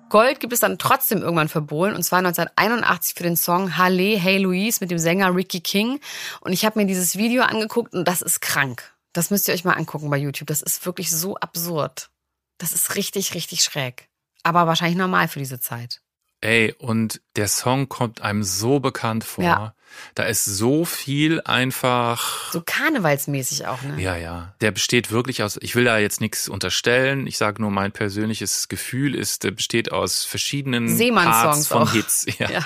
Gold 0.09 0.39
gibt 0.39 0.53
es 0.53 0.59
dann 0.59 0.77
trotzdem 0.77 1.21
irgendwann 1.21 1.49
für 1.49 1.61
Bohlen 1.61 1.95
und 1.95 2.03
zwar 2.03 2.19
1981 2.19 3.15
für 3.15 3.23
den 3.23 3.35
Song 3.35 3.77
Halle 3.77 4.17
Hey 4.17 4.37
Louise 4.37 4.79
mit 4.81 4.91
dem 4.91 4.99
Sänger 4.99 5.35
Ricky 5.35 5.61
King. 5.61 5.99
Und 6.41 6.53
ich 6.53 6.65
habe 6.65 6.79
mir 6.79 6.85
dieses 6.85 7.17
Video 7.17 7.43
angeguckt 7.43 7.93
und 7.93 8.07
das 8.07 8.21
ist 8.21 8.41
krank. 8.41 8.93
Das 9.13 9.31
müsst 9.31 9.47
ihr 9.47 9.53
euch 9.53 9.65
mal 9.65 9.73
angucken 9.73 10.09
bei 10.09 10.17
YouTube. 10.17 10.47
Das 10.47 10.61
ist 10.61 10.85
wirklich 10.85 11.09
so 11.09 11.35
absurd. 11.37 12.09
Das 12.57 12.73
ist 12.73 12.95
richtig, 12.95 13.33
richtig 13.33 13.63
schräg. 13.63 14.09
Aber 14.43 14.67
wahrscheinlich 14.67 14.97
normal 14.97 15.27
für 15.27 15.39
diese 15.39 15.59
Zeit. 15.59 16.01
Ey, 16.41 16.73
und 16.77 17.21
der 17.35 17.47
Song 17.49 17.89
kommt 17.89 18.21
einem 18.21 18.43
so 18.43 18.79
bekannt 18.79 19.23
vor. 19.25 19.43
Ja. 19.43 19.73
Da 20.15 20.23
ist 20.23 20.45
so 20.45 20.85
viel 20.85 21.41
einfach. 21.41 22.51
So 22.53 22.61
karnevalsmäßig 22.65 23.67
auch, 23.67 23.81
ne? 23.81 24.01
Ja, 24.01 24.15
ja. 24.15 24.53
Der 24.61 24.71
besteht 24.71 25.11
wirklich 25.11 25.43
aus, 25.43 25.57
ich 25.61 25.75
will 25.75 25.83
da 25.83 25.97
jetzt 25.97 26.21
nichts 26.21 26.47
unterstellen, 26.47 27.27
ich 27.27 27.37
sage 27.37 27.61
nur, 27.61 27.71
mein 27.71 27.91
persönliches 27.91 28.69
Gefühl 28.69 29.15
ist, 29.15 29.43
der 29.43 29.51
besteht 29.51 29.91
aus 29.91 30.23
verschiedenen 30.23 30.87
Seemanns-Songs 30.95 31.43
Parts 31.43 31.67
von 31.67 31.83
auch. 31.83 31.91
Hits. 31.91 32.25
Ja. 32.39 32.47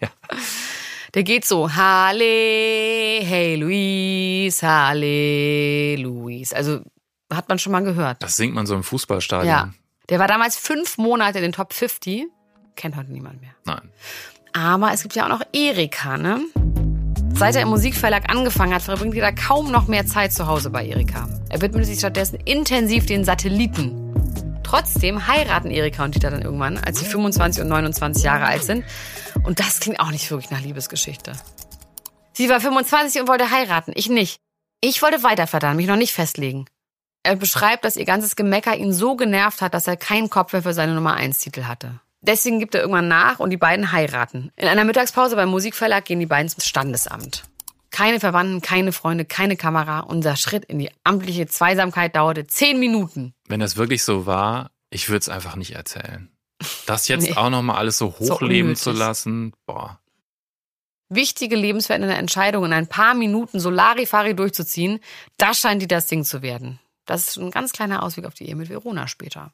Ja. 0.00 0.08
Der 1.14 1.24
geht 1.24 1.44
so, 1.44 1.74
Halle, 1.74 2.24
hey 2.24 3.56
Louise, 3.56 4.66
Halle, 4.66 5.96
Louise. 5.96 6.56
Also 6.56 6.80
hat 7.30 7.48
man 7.50 7.58
schon 7.58 7.72
mal 7.72 7.84
gehört. 7.84 8.22
Das 8.22 8.36
singt 8.36 8.54
man 8.54 8.66
so 8.66 8.74
im 8.74 8.82
Fußballstadion. 8.82 9.46
Ja. 9.46 9.74
Der 10.08 10.18
war 10.18 10.28
damals 10.28 10.56
fünf 10.56 10.96
Monate 10.96 11.38
in 11.38 11.42
den 11.42 11.52
Top 11.52 11.74
50. 11.74 12.26
Kennt 12.76 12.96
heute 12.96 13.12
niemand 13.12 13.40
mehr. 13.40 13.52
Nein. 13.64 13.90
Aber 14.52 14.92
es 14.92 15.02
gibt 15.02 15.14
ja 15.14 15.24
auch 15.24 15.28
noch 15.28 15.42
Erika, 15.52 16.16
ne? 16.18 16.40
Seit 17.34 17.56
er 17.56 17.62
im 17.62 17.68
Musikverlag 17.68 18.30
angefangen 18.30 18.74
hat, 18.74 18.82
verbringt 18.82 19.14
er 19.16 19.34
kaum 19.34 19.70
noch 19.72 19.88
mehr 19.88 20.06
Zeit 20.06 20.32
zu 20.32 20.46
Hause 20.46 20.70
bei 20.70 20.86
Erika. 20.86 21.28
Er 21.48 21.60
widmet 21.60 21.86
sich 21.86 21.98
stattdessen 21.98 22.38
intensiv 22.44 23.06
den 23.06 23.24
Satelliten. 23.24 24.60
Trotzdem 24.62 25.26
heiraten 25.26 25.70
Erika 25.70 26.04
und 26.04 26.14
Dieter 26.14 26.30
dann 26.30 26.42
irgendwann, 26.42 26.78
als 26.78 26.98
sie 26.98 27.04
25 27.04 27.62
und 27.62 27.68
29 27.68 28.22
Jahre 28.22 28.46
alt 28.46 28.62
sind. 28.62 28.84
Und 29.42 29.60
das 29.60 29.80
klingt 29.80 30.00
auch 30.00 30.10
nicht 30.10 30.30
wirklich 30.30 30.50
nach 30.50 30.60
Liebesgeschichte. 30.60 31.32
Sie 32.32 32.48
war 32.48 32.60
25 32.60 33.20
und 33.20 33.28
wollte 33.28 33.50
heiraten, 33.50 33.92
ich 33.94 34.08
nicht. 34.08 34.38
Ich 34.80 35.02
wollte 35.02 35.22
weiter 35.22 35.46
verdammt, 35.46 35.76
mich 35.76 35.86
noch 35.86 35.96
nicht 35.96 36.12
festlegen. 36.12 36.66
Er 37.22 37.36
beschreibt, 37.36 37.84
dass 37.84 37.96
ihr 37.96 38.04
ganzes 38.04 38.36
Gemecker 38.36 38.76
ihn 38.76 38.92
so 38.92 39.16
genervt 39.16 39.62
hat, 39.62 39.74
dass 39.74 39.86
er 39.86 39.96
keinen 39.96 40.30
Kopf 40.30 40.52
mehr 40.52 40.62
für 40.62 40.74
seine 40.74 40.94
Nummer 40.94 41.14
1 41.14 41.38
Titel 41.38 41.64
hatte. 41.64 42.00
Deswegen 42.22 42.60
gibt 42.60 42.74
er 42.74 42.80
irgendwann 42.82 43.08
nach 43.08 43.40
und 43.40 43.50
die 43.50 43.56
beiden 43.56 43.90
heiraten. 43.92 44.52
In 44.56 44.68
einer 44.68 44.84
Mittagspause 44.84 45.34
beim 45.36 45.48
Musikverlag 45.50 46.04
gehen 46.04 46.20
die 46.20 46.26
beiden 46.26 46.48
zum 46.48 46.60
Standesamt. 46.60 47.42
Keine 47.90 48.20
Verwandten, 48.20 48.62
keine 48.62 48.92
Freunde, 48.92 49.24
keine 49.24 49.56
Kamera. 49.56 50.00
Unser 50.00 50.36
Schritt 50.36 50.64
in 50.64 50.78
die 50.78 50.90
amtliche 51.04 51.46
Zweisamkeit 51.46 52.16
dauerte 52.16 52.46
zehn 52.46 52.78
Minuten. 52.78 53.34
Wenn 53.48 53.60
das 53.60 53.76
wirklich 53.76 54.02
so 54.04 54.24
war, 54.24 54.70
ich 54.88 55.08
würde 55.08 55.18
es 55.18 55.28
einfach 55.28 55.56
nicht 55.56 55.72
erzählen. 55.74 56.30
Das 56.86 57.08
jetzt 57.08 57.22
Nee. 57.28 57.36
auch 57.36 57.50
nochmal 57.50 57.76
alles 57.76 57.98
so 57.98 58.14
So 58.18 58.34
hochleben 58.34 58.68
unnötig. 58.68 58.82
zu 58.82 58.92
lassen, 58.92 59.52
boah. 59.66 59.98
Wichtige 61.08 61.56
lebensverändernde 61.56 62.16
Entscheidungen 62.16 62.66
in 62.72 62.78
ein 62.78 62.86
paar 62.86 63.12
Minuten 63.14 63.60
Solarifari 63.60 64.34
durchzuziehen, 64.34 65.00
das 65.36 65.58
scheint 65.58 65.82
die 65.82 65.88
das 65.88 66.06
Ding 66.06 66.24
zu 66.24 66.40
werden. 66.40 66.78
Das 67.04 67.28
ist 67.28 67.36
ein 67.36 67.50
ganz 67.50 67.72
kleiner 67.72 68.02
Ausweg 68.02 68.24
auf 68.24 68.32
die 68.34 68.48
Ehe 68.48 68.56
mit 68.56 68.70
Verona 68.70 69.06
später. 69.08 69.52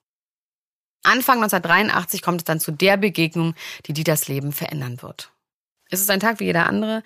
Anfang 1.03 1.39
1983 1.43 2.23
kommt 2.23 2.41
es 2.41 2.45
dann 2.45 2.61
zu 2.61 2.71
der 2.73 2.97
Begegnung, 2.97 3.55
die 3.87 3.93
Dieters 3.93 4.29
Leben 4.29 4.53
verändern 4.53 5.01
wird. 5.03 5.31
Es 5.91 6.01
ist 6.01 6.11
ein 6.11 6.21
Tag 6.21 6.41
wie 6.41 6.45
jeder 6.45 6.67
andere. 6.67 7.03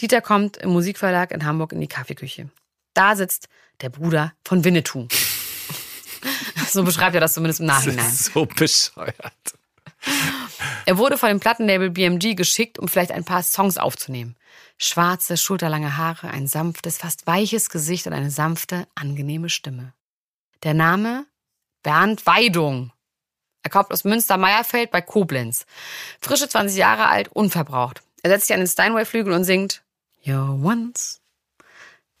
Dieter 0.00 0.20
kommt 0.20 0.58
im 0.58 0.70
Musikverlag 0.70 1.30
in 1.30 1.44
Hamburg 1.46 1.72
in 1.72 1.80
die 1.80 1.86
Kaffeeküche. 1.88 2.50
Da 2.92 3.16
sitzt 3.16 3.48
der 3.80 3.88
Bruder 3.88 4.32
von 4.44 4.64
Winnetou. 4.64 5.08
so 6.70 6.82
beschreibt 6.82 7.14
er 7.14 7.20
das 7.20 7.34
zumindest 7.34 7.60
im 7.60 7.66
Das 7.68 7.86
Nachhinein. 7.86 8.06
ist 8.06 8.32
so 8.32 8.44
bescheuert. 8.46 9.14
Er 10.84 10.98
wurde 10.98 11.18
von 11.18 11.28
dem 11.30 11.40
Plattenlabel 11.40 11.90
BMG 11.90 12.34
geschickt, 12.34 12.78
um 12.78 12.88
vielleicht 12.88 13.10
ein 13.12 13.24
paar 13.24 13.42
Songs 13.42 13.78
aufzunehmen. 13.78 14.36
Schwarze, 14.78 15.36
schulterlange 15.36 15.96
Haare, 15.96 16.28
ein 16.30 16.46
sanftes, 16.46 16.98
fast 16.98 17.26
weiches 17.26 17.70
Gesicht 17.70 18.06
und 18.06 18.12
eine 18.12 18.30
sanfte, 18.30 18.86
angenehme 18.94 19.48
Stimme. 19.48 19.94
Der 20.62 20.74
Name 20.74 21.26
Bernd 21.82 22.26
Weidung. 22.26 22.92
Er 23.66 23.70
kommt 23.70 23.90
aus 23.90 24.04
Münster-Meierfeld 24.04 24.92
bei 24.92 25.00
Koblenz. 25.00 25.66
Frische 26.20 26.48
20 26.48 26.78
Jahre 26.78 27.08
alt, 27.08 27.26
unverbraucht. 27.32 28.00
Er 28.22 28.30
setzt 28.30 28.46
sich 28.46 28.54
an 28.54 28.60
den 28.60 28.68
Steinway-Flügel 28.68 29.32
und 29.32 29.42
singt 29.42 29.82
You're 30.24 30.62
once, 30.62 31.20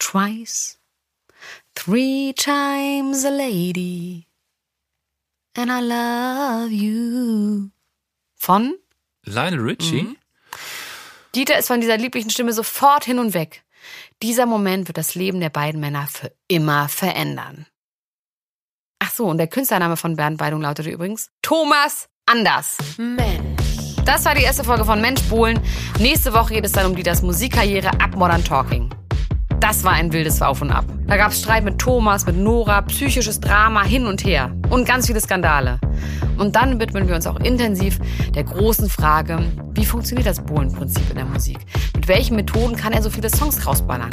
twice, 0.00 0.80
three 1.76 2.32
times 2.36 3.24
a 3.24 3.28
lady 3.28 4.26
and 5.56 5.70
I 5.70 5.80
love 5.80 6.72
you. 6.72 7.68
Von 8.34 8.74
Lionel 9.22 9.60
Richie? 9.60 10.02
Mhm. 10.02 10.16
Dieter 11.36 11.60
ist 11.60 11.68
von 11.68 11.80
dieser 11.80 11.96
lieblichen 11.96 12.30
Stimme 12.30 12.52
sofort 12.52 13.04
hin 13.04 13.20
und 13.20 13.34
weg. 13.34 13.62
Dieser 14.20 14.46
Moment 14.46 14.88
wird 14.88 14.98
das 14.98 15.14
Leben 15.14 15.38
der 15.38 15.50
beiden 15.50 15.80
Männer 15.80 16.08
für 16.08 16.32
immer 16.48 16.88
verändern. 16.88 17.66
So, 19.16 19.24
und 19.24 19.38
der 19.38 19.46
Künstlername 19.46 19.96
von 19.96 20.14
Bernd 20.14 20.40
Weidung 20.40 20.60
lautete 20.60 20.90
übrigens 20.90 21.30
Thomas 21.40 22.06
Anders. 22.26 22.76
Mensch. 22.98 23.96
Das 24.04 24.26
war 24.26 24.34
die 24.34 24.42
erste 24.42 24.62
Folge 24.62 24.84
von 24.84 25.00
Mensch 25.00 25.22
Bohlen. 25.22 25.58
Nächste 25.98 26.34
Woche 26.34 26.52
geht 26.52 26.66
es 26.66 26.72
dann 26.72 26.84
um 26.84 26.94
Dieters 26.94 27.22
Musikkarriere 27.22 27.88
ab 27.98 28.14
Modern 28.14 28.44
Talking. 28.44 28.90
Das 29.58 29.84
war 29.84 29.92
ein 29.92 30.12
wildes 30.12 30.42
Auf 30.42 30.60
und 30.60 30.70
Ab. 30.70 30.84
Da 31.06 31.16
gab 31.16 31.30
es 31.30 31.40
Streit 31.40 31.64
mit 31.64 31.78
Thomas, 31.78 32.26
mit 32.26 32.36
Nora, 32.36 32.82
psychisches 32.82 33.40
Drama 33.40 33.84
hin 33.84 34.04
und 34.04 34.22
her 34.22 34.54
und 34.68 34.86
ganz 34.86 35.06
viele 35.06 35.22
Skandale. 35.22 35.80
Und 36.36 36.54
dann 36.54 36.78
widmen 36.78 37.08
wir 37.08 37.14
uns 37.14 37.26
auch 37.26 37.40
intensiv 37.40 37.98
der 38.34 38.44
großen 38.44 38.90
Frage, 38.90 39.50
wie 39.70 39.86
funktioniert 39.86 40.26
das 40.26 40.44
Bohlen-Prinzip 40.44 41.08
in 41.08 41.16
der 41.16 41.24
Musik? 41.24 41.60
Mit 41.94 42.06
welchen 42.06 42.36
Methoden 42.36 42.76
kann 42.76 42.92
er 42.92 43.02
so 43.02 43.08
viele 43.08 43.30
Songs 43.30 43.66
rausballern? 43.66 44.10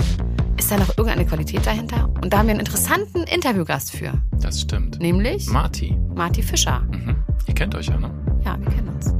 Ist 0.63 0.71
da 0.71 0.77
noch 0.77 0.87
irgendeine 0.97 1.25
Qualität 1.25 1.65
dahinter? 1.67 2.07
Und 2.21 2.31
da 2.31 2.37
haben 2.37 2.45
wir 2.47 2.51
einen 2.51 2.61
interessanten 2.61 3.23
Interviewgast 3.23 3.91
für, 3.91 4.13
Das 4.39 4.61
stimmt. 4.61 4.97
nämlich 5.01 5.49
Marty. 5.49 5.97
Marty 6.15 6.41
Fischer. 6.41 6.79
Mhm. 6.89 7.17
Ihr 7.47 7.53
kennt 7.53 7.75
euch 7.75 7.87
ja, 7.87 7.97
ne? 7.97 8.09
Ja, 8.45 8.57
wir 8.57 8.71
kennen 8.71 8.87
uns. 8.87 9.13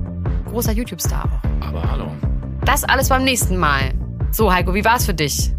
Großer 0.49 0.71
YouTube-Star 0.71 1.25
auch. 1.25 1.67
Aber 1.67 1.91
hallo. 1.91 2.07
Das 2.63 2.85
alles 2.85 3.09
beim 3.09 3.25
nächsten 3.25 3.57
Mal. 3.57 3.93
So, 4.31 4.53
Heiko, 4.53 4.73
wie 4.73 4.85
war's 4.85 5.05
für 5.05 5.13
dich? 5.13 5.51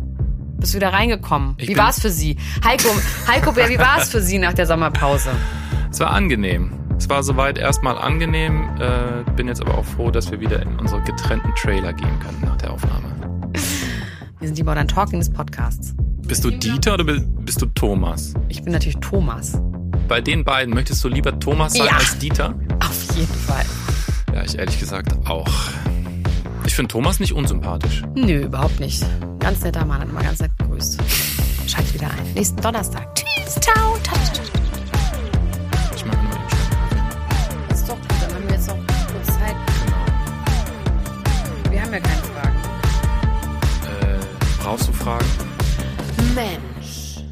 Bist 0.57 0.73
du 0.73 0.77
wieder 0.79 0.91
reingekommen? 0.95 1.53
Ich 1.59 1.69
wie 1.69 1.77
war's 1.77 2.01
für 2.01 2.09
Sie? 2.09 2.39
Heiko, 2.65 2.89
Heiko, 3.29 3.55
wer- 3.55 3.69
wie 3.69 3.79
war's 3.79 4.09
für 4.09 4.23
Sie 4.23 4.39
nach 4.39 4.55
der 4.55 4.65
Sommerpause? 4.67 5.33
Es 5.91 6.01
war 6.01 6.13
angenehm. 6.13 6.73
Es 6.97 7.11
war 7.11 7.23
soweit 7.23 7.59
erstmal 7.59 7.99
angenehm. 7.99 8.71
Äh, 8.81 9.31
bin 9.37 9.49
jetzt 9.49 9.61
aber 9.61 9.77
auch 9.77 9.85
froh, 9.85 10.11
dass 10.11 10.31
wir 10.31 10.41
wieder 10.41 10.63
in 10.63 10.79
unsere 10.79 11.03
getrennten 11.03 11.55
Trailer 11.57 11.93
gehen 11.93 12.19
können 12.21 12.41
nach 12.47 12.57
der 12.57 12.71
Aufnahme. 12.73 13.14
Wir 14.45 14.49
sind 14.49 14.59
die 14.59 14.63
Modern 14.63 14.87
Talking 14.87 15.21
des 15.21 15.31
Podcasts. 15.31 15.95
Bist 16.29 16.45
du 16.45 16.51
Dieter 16.51 16.93
oder 16.93 17.05
bi- 17.05 17.25
bist 17.41 17.63
du 17.63 17.65
Thomas? 17.65 18.35
Ich 18.51 18.63
bin 18.63 18.75
natürlich 18.75 18.99
Thomas. 18.99 19.59
Bei 20.07 20.21
den 20.21 20.45
beiden 20.45 20.75
möchtest 20.75 21.03
du 21.03 21.09
lieber 21.09 21.41
Thomas 21.41 21.73
sein 21.73 21.87
Ja. 21.87 21.97
als 21.97 22.19
Dieter? 22.19 22.55
Auf 22.81 23.17
jeden 23.17 23.33
Fall. 23.33 23.65
Ja, 24.35 24.43
ich 24.45 24.59
ehrlich 24.59 24.79
gesagt 24.79 25.15
auch. 25.27 25.49
Ich 26.67 26.75
finde 26.75 26.89
Thomas 26.93 27.21
nicht 27.21 27.33
unsympathisch. 27.33 28.03
Nö, 28.15 28.43
überhaupt 28.45 28.81
nicht. 28.81 29.03
Ganz 29.39 29.63
netter 29.63 29.87
Mann, 29.87 30.03
hat 30.03 30.11
immer 30.11 30.23
ganz 30.23 30.41
nett 30.41 30.55
begrüßt. 30.59 30.99
Schalt 31.67 31.95
wieder 31.95 32.09
ein. 32.11 32.35
Nächsten 32.35 32.61
Donnerstag. 32.61 33.15
Tschüss, 33.15 33.55
ciao, 33.63 33.97
ciao, 34.03 34.19
ciao. 34.35 34.44
Fragen? 45.05 45.27
Mensch. 46.35 47.23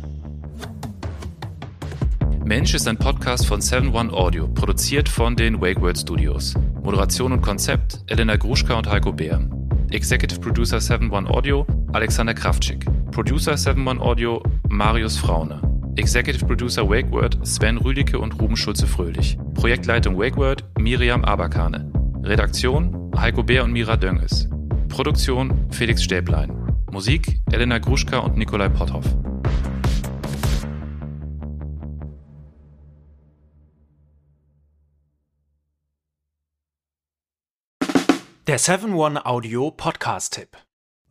Mensch 2.45 2.75
ist 2.75 2.87
ein 2.87 2.99
Podcast 2.99 3.47
von 3.47 3.61
7-One 3.63 4.13
Audio, 4.13 4.47
produziert 4.47 5.09
von 5.09 5.37
den 5.37 5.59
Wake 5.59 5.81
Word 5.81 5.97
Studios. 5.97 6.53
Moderation 6.83 7.33
und 7.33 7.41
Konzept 7.41 8.01
Elena 8.09 8.37
Gruschka 8.37 8.75
und 8.75 8.91
Heiko 8.91 9.11
Beer. 9.11 9.49
Executive 9.91 10.39
Producer 10.39 10.77
7-One 10.77 11.27
Audio 11.31 11.67
Alexander 11.95 12.35
Kraftschick. 12.35 12.85
Producer 13.11 13.55
7-One 13.55 14.03
Audio 14.03 14.43
Marius 14.69 15.17
Fraune. 15.17 15.59
Executive 15.97 16.45
Producer 16.45 16.87
WakeWord 16.87 17.39
Sven 17.47 17.79
Rüdicke 17.79 18.19
und 18.19 18.39
Ruben 18.39 18.57
Schulze-Fröhlich. 18.57 19.39
Projektleitung 19.55 20.19
WakeWord 20.19 20.63
Miriam 20.79 21.25
Aberkane. 21.25 21.91
Redaktion 22.23 23.11
Heiko 23.17 23.43
Beer 23.43 23.65
und 23.65 23.73
Mira 23.73 23.97
Dönges. 23.97 24.51
Produktion 24.89 25.69
Felix 25.71 26.03
Stäblein. 26.03 26.62
Musik 26.93 27.41
Elena 27.51 27.79
Gruschka 27.79 28.19
und 28.19 28.37
Nikolai 28.37 28.69
Potthoff. 28.69 29.07
Der 38.47 38.61
7-One 38.61 39.25
Audio 39.25 39.71
Podcast-Tipp. 39.71 40.59